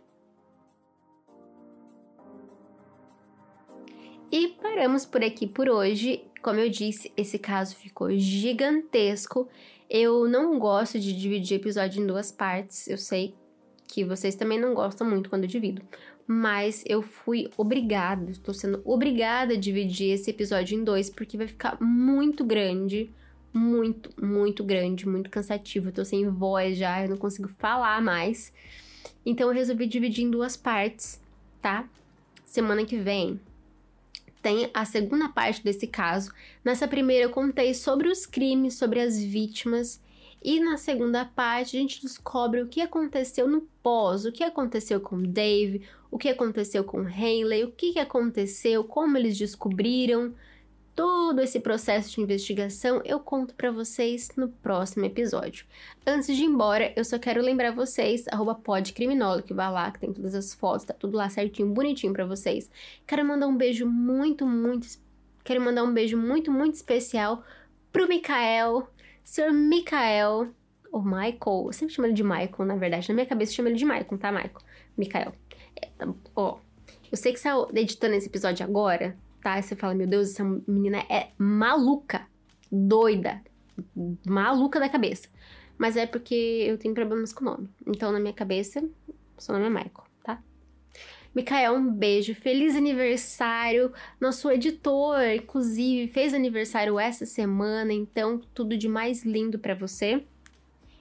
E 4.32 4.50
paramos 4.62 5.06
por 5.06 5.24
aqui 5.24 5.48
por 5.48 5.70
hoje. 5.70 6.24
Como 6.42 6.60
eu 6.60 6.70
disse, 6.70 7.12
esse 7.16 7.40
caso 7.40 7.76
ficou 7.76 8.12
gigantesco. 8.12 9.48
Eu 9.90 10.28
não 10.28 10.60
gosto 10.60 11.00
de 11.00 11.18
dividir 11.18 11.56
episódio 11.56 12.04
em 12.04 12.06
duas 12.06 12.32
partes. 12.32 12.88
Eu 12.88 12.98
sei 12.98 13.34
que 13.88 14.04
vocês 14.04 14.36
também 14.36 14.60
não 14.60 14.74
gostam 14.74 15.10
muito 15.10 15.30
quando 15.30 15.46
eu 15.46 15.50
divido. 15.50 15.82
Mas 16.28 16.84
eu 16.86 17.02
fui 17.02 17.50
obrigada, 17.56 18.30
estou 18.30 18.54
sendo 18.54 18.82
obrigada 18.84 19.54
a 19.54 19.58
dividir 19.58 20.12
esse 20.12 20.30
episódio 20.30 20.78
em 20.78 20.84
dois, 20.84 21.10
porque 21.10 21.38
vai 21.38 21.48
ficar 21.48 21.82
muito 21.82 22.44
grande. 22.44 23.10
Muito, 23.58 24.12
muito 24.24 24.64
grande, 24.64 25.08
muito 25.08 25.30
cansativo. 25.30 25.90
Eu 25.90 25.94
tô 25.94 26.06
sem 26.06 26.30
voz 26.30 26.78
já, 26.78 27.04
eu 27.04 27.10
não 27.10 27.18
consigo 27.18 27.48
falar 27.48 28.02
mais. 28.02 28.54
Então 29.26 29.48
eu 29.48 29.54
resolvi 29.54 29.88
dividir 29.88 30.24
em 30.24 30.30
duas 30.30 30.56
partes, 30.56 31.20
tá? 31.62 31.88
Semana 32.46 32.86
que 32.86 32.98
vem 32.98 33.40
tem 34.42 34.70
a 34.74 34.86
segunda 34.86 35.28
parte 35.28 35.64
desse 35.64 35.88
caso. 35.88 36.32
Nessa 36.64 36.88
primeira 36.88 37.26
eu 37.26 37.30
contei 37.32 37.74
sobre 37.74 38.08
os 38.08 38.26
crimes, 38.26 38.76
sobre 38.76 39.02
as 39.02 39.22
vítimas. 39.22 40.02
E 40.42 40.60
na 40.60 40.78
segunda 40.78 41.26
parte 41.26 41.76
a 41.76 41.80
gente 41.80 42.02
descobre 42.02 42.62
o 42.62 42.68
que 42.68 42.80
aconteceu 42.80 43.48
no 43.48 43.62
pós, 43.82 44.24
o 44.24 44.32
que 44.32 44.44
aconteceu 44.44 45.02
com 45.02 45.22
Dave, 45.22 45.82
o 46.10 46.18
que 46.18 46.30
aconteceu 46.30 46.84
com 46.84 47.02
Haley, 47.02 47.66
o 47.66 47.72
que 47.72 48.00
aconteceu, 48.00 48.84
como 48.84 49.18
eles 49.18 49.38
descobriram, 49.38 50.34
todo 50.98 51.40
esse 51.42 51.60
processo 51.60 52.16
de 52.16 52.22
investigação 52.22 53.04
eu 53.06 53.20
conto 53.20 53.54
para 53.54 53.70
vocês 53.70 54.32
no 54.36 54.50
próximo 54.50 55.06
episódio. 55.06 55.64
Antes 56.04 56.36
de 56.36 56.42
ir 56.42 56.48
embora, 56.48 56.92
eu 56.96 57.06
só 57.06 57.20
quero 57.20 57.40
lembrar 57.40 57.70
vocês, 57.70 58.26
podcriminólogo, 58.64 59.46
que 59.46 59.54
vai 59.54 59.72
lá, 59.72 59.92
que 59.92 60.00
tem 60.00 60.12
todas 60.12 60.34
as 60.34 60.56
fotos, 60.56 60.86
tá 60.86 60.96
tudo 60.96 61.16
lá 61.16 61.30
certinho, 61.30 61.70
bonitinho 61.72 62.12
para 62.12 62.26
vocês. 62.26 62.68
Quero 63.06 63.24
mandar 63.24 63.46
um 63.46 63.56
beijo 63.56 63.86
muito, 63.86 64.44
muito, 64.48 64.88
quero 65.44 65.62
mandar 65.62 65.84
um 65.84 65.94
beijo 65.94 66.18
muito, 66.18 66.52
muito 66.52 66.74
especial 66.74 67.44
pro 67.94 68.08
Mikael, 68.08 68.90
Sr. 69.24 69.54
Mikael, 69.54 70.48
ou 70.92 71.04
Michael, 71.04 71.68
eu 71.68 71.74
sempre 71.74 71.94
chamo 71.94 72.08
ele 72.08 72.16
de 72.16 72.24
Michael, 72.24 72.66
na 72.66 72.76
verdade, 72.76 73.08
na 73.08 73.14
minha 73.14 73.28
cabeça 73.28 73.52
eu 73.52 73.58
chamo 73.58 73.68
ele 73.68 73.78
de 73.78 73.86
Michael, 73.86 74.18
tá, 74.18 74.32
Michael? 74.32 74.62
Mikael. 74.98 75.34
É, 75.80 75.90
tá, 75.96 76.12
ó, 76.36 76.58
eu 77.12 77.18
sei 77.18 77.34
que 77.34 77.40
você 77.40 77.50
tá 77.50 77.80
editando 77.80 78.16
esse 78.16 78.28
episódio 78.28 78.66
agora, 78.66 79.16
tá? 79.48 79.58
E 79.58 79.64
você 79.64 79.78
fala, 79.78 79.96
meu 79.96 80.06
Deus, 80.06 80.32
essa 80.32 80.44
menina 80.68 80.98
é 81.10 81.30
maluca, 81.38 82.28
doida, 82.70 83.42
maluca 84.26 84.78
da 84.78 84.90
cabeça. 84.90 85.30
Mas 85.78 85.96
é 85.96 86.06
porque 86.06 86.36
eu 86.36 86.78
tenho 86.78 86.94
problemas 86.94 87.32
com 87.32 87.46
o 87.46 87.46
nome. 87.46 87.70
Então, 87.86 88.12
na 88.12 88.20
minha 88.20 88.34
cabeça, 88.34 88.84
seu 89.38 89.54
nome 89.54 89.68
é 89.68 89.70
Michael, 89.70 90.04
tá? 90.22 90.44
Micael, 91.34 91.76
um 91.76 91.90
beijo. 91.90 92.36
Feliz 92.36 92.76
aniversário. 92.76 93.94
Nosso 94.20 94.52
editor, 94.52 95.22
inclusive, 95.36 96.12
fez 96.12 96.34
aniversário 96.34 97.00
essa 97.00 97.26
semana, 97.26 97.94
então 97.94 98.42
tudo 98.54 98.76
de 98.76 98.90
mais 98.90 99.24
lindo 99.24 99.58
para 99.58 99.76
você. 99.76 100.26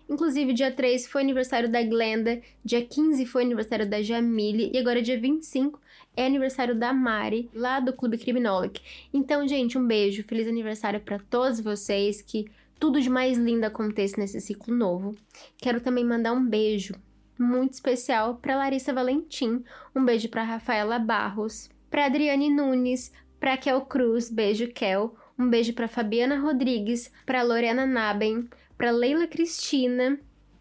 Inclusive, 0.08 0.52
dia 0.52 0.70
3 0.70 1.08
foi 1.08 1.22
aniversário 1.22 1.68
da 1.68 1.82
Glenda, 1.82 2.40
dia 2.64 2.84
15 2.84 3.26
foi 3.26 3.42
aniversário 3.42 3.88
da 3.88 4.00
Jamile 4.00 4.70
e 4.72 4.78
agora 4.78 5.02
dia 5.02 5.18
25 5.18 5.80
é 6.16 6.26
aniversário 6.26 6.74
da 6.74 6.92
Mari, 6.92 7.50
lá 7.54 7.78
do 7.78 7.92
Clube 7.92 8.18
Criminolic. 8.18 8.80
Então, 9.12 9.46
gente, 9.46 9.76
um 9.76 9.86
beijo, 9.86 10.24
feliz 10.24 10.48
aniversário 10.48 11.00
para 11.00 11.18
todos 11.18 11.60
vocês, 11.60 12.22
que 12.22 12.46
tudo 12.80 13.00
de 13.00 13.10
mais 13.10 13.38
lindo 13.38 13.64
aconteça 13.64 14.18
nesse 14.18 14.40
ciclo 14.40 14.74
novo. 14.74 15.14
Quero 15.58 15.80
também 15.80 16.04
mandar 16.04 16.32
um 16.32 16.44
beijo 16.44 16.94
muito 17.38 17.74
especial 17.74 18.36
para 18.36 18.56
Larissa 18.56 18.92
Valentim, 18.92 19.62
um 19.94 20.04
beijo 20.04 20.28
para 20.28 20.42
Rafaela 20.42 20.98
Barros, 20.98 21.68
para 21.90 22.06
Adriane 22.06 22.50
Nunes, 22.50 23.12
para 23.38 23.56
Kel 23.56 23.82
Cruz, 23.82 24.30
beijo 24.30 24.68
Kel, 24.72 25.14
um 25.38 25.48
beijo 25.48 25.74
para 25.74 25.88
Fabiana 25.88 26.38
Rodrigues, 26.38 27.12
para 27.26 27.42
Lorena 27.42 27.84
Naben, 27.84 28.48
para 28.76 28.90
Leila 28.90 29.26
Cristina, 29.26 30.18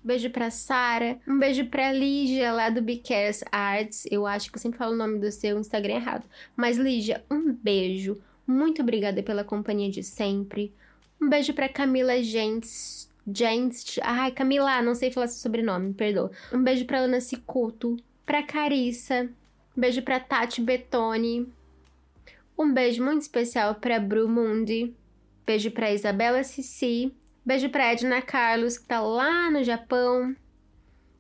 beijo 0.07 0.30
pra 0.30 0.49
Sara. 0.49 1.19
Um 1.27 1.40
beijo 1.40 1.65
pra 1.65 1.91
Lígia, 1.91 2.52
lá 2.52 2.69
do 2.69 2.82
Bicares 2.82 3.44
Arts. 3.52 4.06
Eu 4.10 4.26
acho 4.26 4.52
que 4.52 4.57
eu 4.57 4.61
sempre 4.61 4.77
falo 4.77 4.94
o 4.94 4.98
nome 4.98 5.19
do 5.19 5.32
seu 5.32 5.60
Instagram 5.60 5.95
errado. 5.95 6.26
Mas, 6.56 6.77
Lígia, 6.77 7.23
um 7.30 7.52
beijo. 7.52 8.18
Muito 8.48 8.82
obrigada 8.82 9.23
pela 9.23 9.44
companhia 9.44 9.90
de 9.90 10.03
sempre. 10.03 10.72
Um 11.22 11.30
beijo 11.30 11.53
pra 11.53 11.68
Camila 11.69 12.22
Gents. 12.22 13.10
Gents. 13.27 13.99
Ai, 14.03 14.32
Camila, 14.32 14.82
não 14.82 14.94
sei 14.94 15.11
falar 15.11 15.27
seu 15.27 15.41
sobrenome, 15.41 15.94
perdoa. 15.94 16.32
Um 16.53 16.61
beijo 16.61 16.86
pra 16.86 16.99
Ana 16.99 17.19
Cicuto. 17.19 17.98
Pra 18.26 18.44
Carissa. 18.44 19.30
Um 19.76 19.82
beijo 19.82 20.02
pra 20.02 20.19
Tati 20.19 20.61
Betoni. 20.61 21.48
Um 22.57 22.73
beijo 22.73 23.03
muito 23.03 23.22
especial 23.22 23.76
pra 23.76 23.99
Bru 23.99 24.30
Mundi. 24.30 24.94
Beijo 25.45 25.72
pra 25.72 25.91
Isabela 25.91 26.44
Cici. 26.44 27.11
Beijo 27.46 27.70
pra 27.70 27.92
Edna 27.92 28.22
Carlos, 28.22 28.78
que 28.78 28.88
tá 28.88 29.00
lá 29.00 29.52
no 29.52 29.64
Japão 29.64 30.36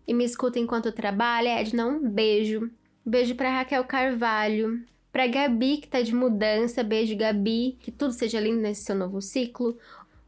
e 0.07 0.13
me 0.13 0.25
escuta 0.25 0.57
enquanto 0.57 0.91
trabalha. 0.91 1.59
Edna, 1.59 1.85
um 1.85 2.09
beijo. 2.09 2.71
Beijo 3.05 3.35
pra 3.35 3.51
Raquel 3.51 3.83
Carvalho, 3.83 4.83
Pra 5.15 5.27
Gabi, 5.27 5.77
que 5.77 5.87
tá 5.87 6.01
de 6.01 6.13
mudança, 6.13 6.83
beijo, 6.83 7.15
Gabi. 7.15 7.77
Que 7.79 7.89
tudo 7.89 8.11
seja 8.11 8.37
lindo 8.37 8.59
nesse 8.59 8.83
seu 8.83 8.93
novo 8.93 9.21
ciclo. 9.21 9.77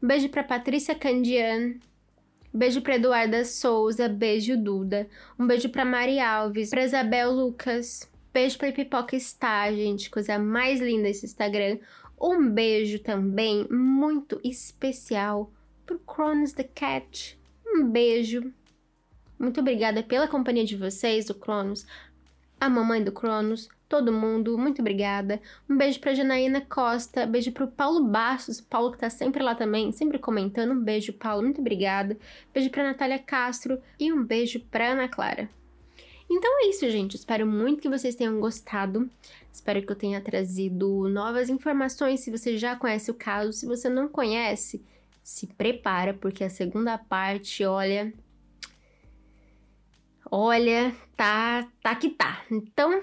Um 0.02 0.06
beijo 0.08 0.30
pra 0.30 0.42
Patrícia 0.42 0.94
Candian. 0.94 1.74
Beijo 2.54 2.80
pra 2.80 2.94
Eduarda 2.94 3.44
Souza, 3.44 4.08
beijo 4.08 4.56
Duda. 4.56 5.06
Um 5.38 5.46
beijo 5.46 5.68
pra 5.68 5.84
Mari 5.84 6.18
Alves, 6.18 6.70
pra 6.70 6.84
Isabel 6.84 7.32
Lucas. 7.32 8.08
Beijo 8.32 8.56
pra 8.56 8.72
Pipoca 8.72 9.18
Star, 9.20 9.74
gente, 9.74 10.08
coisa 10.08 10.38
mais 10.38 10.80
linda 10.80 11.10
esse 11.10 11.26
Instagram. 11.26 11.76
Um 12.18 12.48
beijo 12.48 12.98
também 13.00 13.68
muito 13.70 14.40
especial 14.42 15.52
pro 15.88 15.98
Cronos 16.00 16.52
the 16.52 16.64
Cat. 16.64 17.40
Um 17.66 17.88
beijo. 17.88 18.52
Muito 19.38 19.60
obrigada 19.60 20.02
pela 20.02 20.28
companhia 20.28 20.64
de 20.64 20.76
vocês, 20.76 21.30
o 21.30 21.34
Cronos, 21.34 21.86
a 22.60 22.68
mamãe 22.68 23.02
do 23.02 23.10
Cronos, 23.10 23.68
todo 23.88 24.12
mundo, 24.12 24.58
muito 24.58 24.80
obrigada. 24.82 25.40
Um 25.70 25.78
beijo 25.78 25.98
pra 25.98 26.12
Janaína 26.12 26.60
Costa, 26.60 27.24
beijo 27.24 27.52
pro 27.52 27.68
Paulo 27.68 28.04
Bastos, 28.04 28.60
Paulo 28.60 28.92
que 28.92 28.98
tá 28.98 29.08
sempre 29.08 29.42
lá 29.42 29.54
também, 29.54 29.90
sempre 29.90 30.18
comentando. 30.18 30.72
Um 30.72 30.82
beijo, 30.82 31.14
Paulo, 31.14 31.42
muito 31.42 31.60
obrigada. 31.62 32.18
Beijo 32.52 32.68
pra 32.68 32.82
Natália 32.82 33.18
Castro 33.18 33.80
e 33.98 34.12
um 34.12 34.22
beijo 34.22 34.60
pra 34.70 34.92
Ana 34.92 35.08
Clara. 35.08 35.48
Então 36.30 36.60
é 36.60 36.68
isso, 36.68 36.90
gente. 36.90 37.14
Espero 37.14 37.46
muito 37.46 37.80
que 37.80 37.88
vocês 37.88 38.14
tenham 38.14 38.38
gostado. 38.38 39.08
Espero 39.50 39.80
que 39.80 39.90
eu 39.90 39.96
tenha 39.96 40.20
trazido 40.20 41.08
novas 41.08 41.48
informações. 41.48 42.20
Se 42.20 42.30
você 42.30 42.58
já 42.58 42.76
conhece 42.76 43.10
o 43.10 43.14
caso, 43.14 43.52
se 43.52 43.64
você 43.64 43.88
não 43.88 44.08
conhece, 44.08 44.84
se 45.28 45.46
prepara, 45.46 46.14
porque 46.14 46.42
a 46.42 46.48
segunda 46.48 46.96
parte, 46.96 47.62
olha. 47.62 48.14
Olha, 50.30 50.94
tá, 51.14 51.68
tá 51.82 51.94
que 51.94 52.08
tá. 52.08 52.42
Então, 52.50 53.02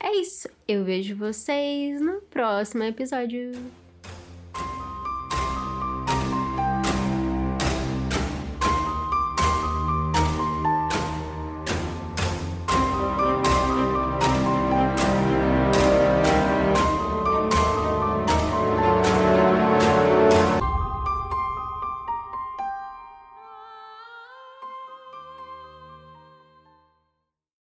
é 0.00 0.16
isso. 0.16 0.48
Eu 0.66 0.82
vejo 0.82 1.14
vocês 1.14 2.00
no 2.00 2.22
próximo 2.22 2.84
episódio. 2.84 3.52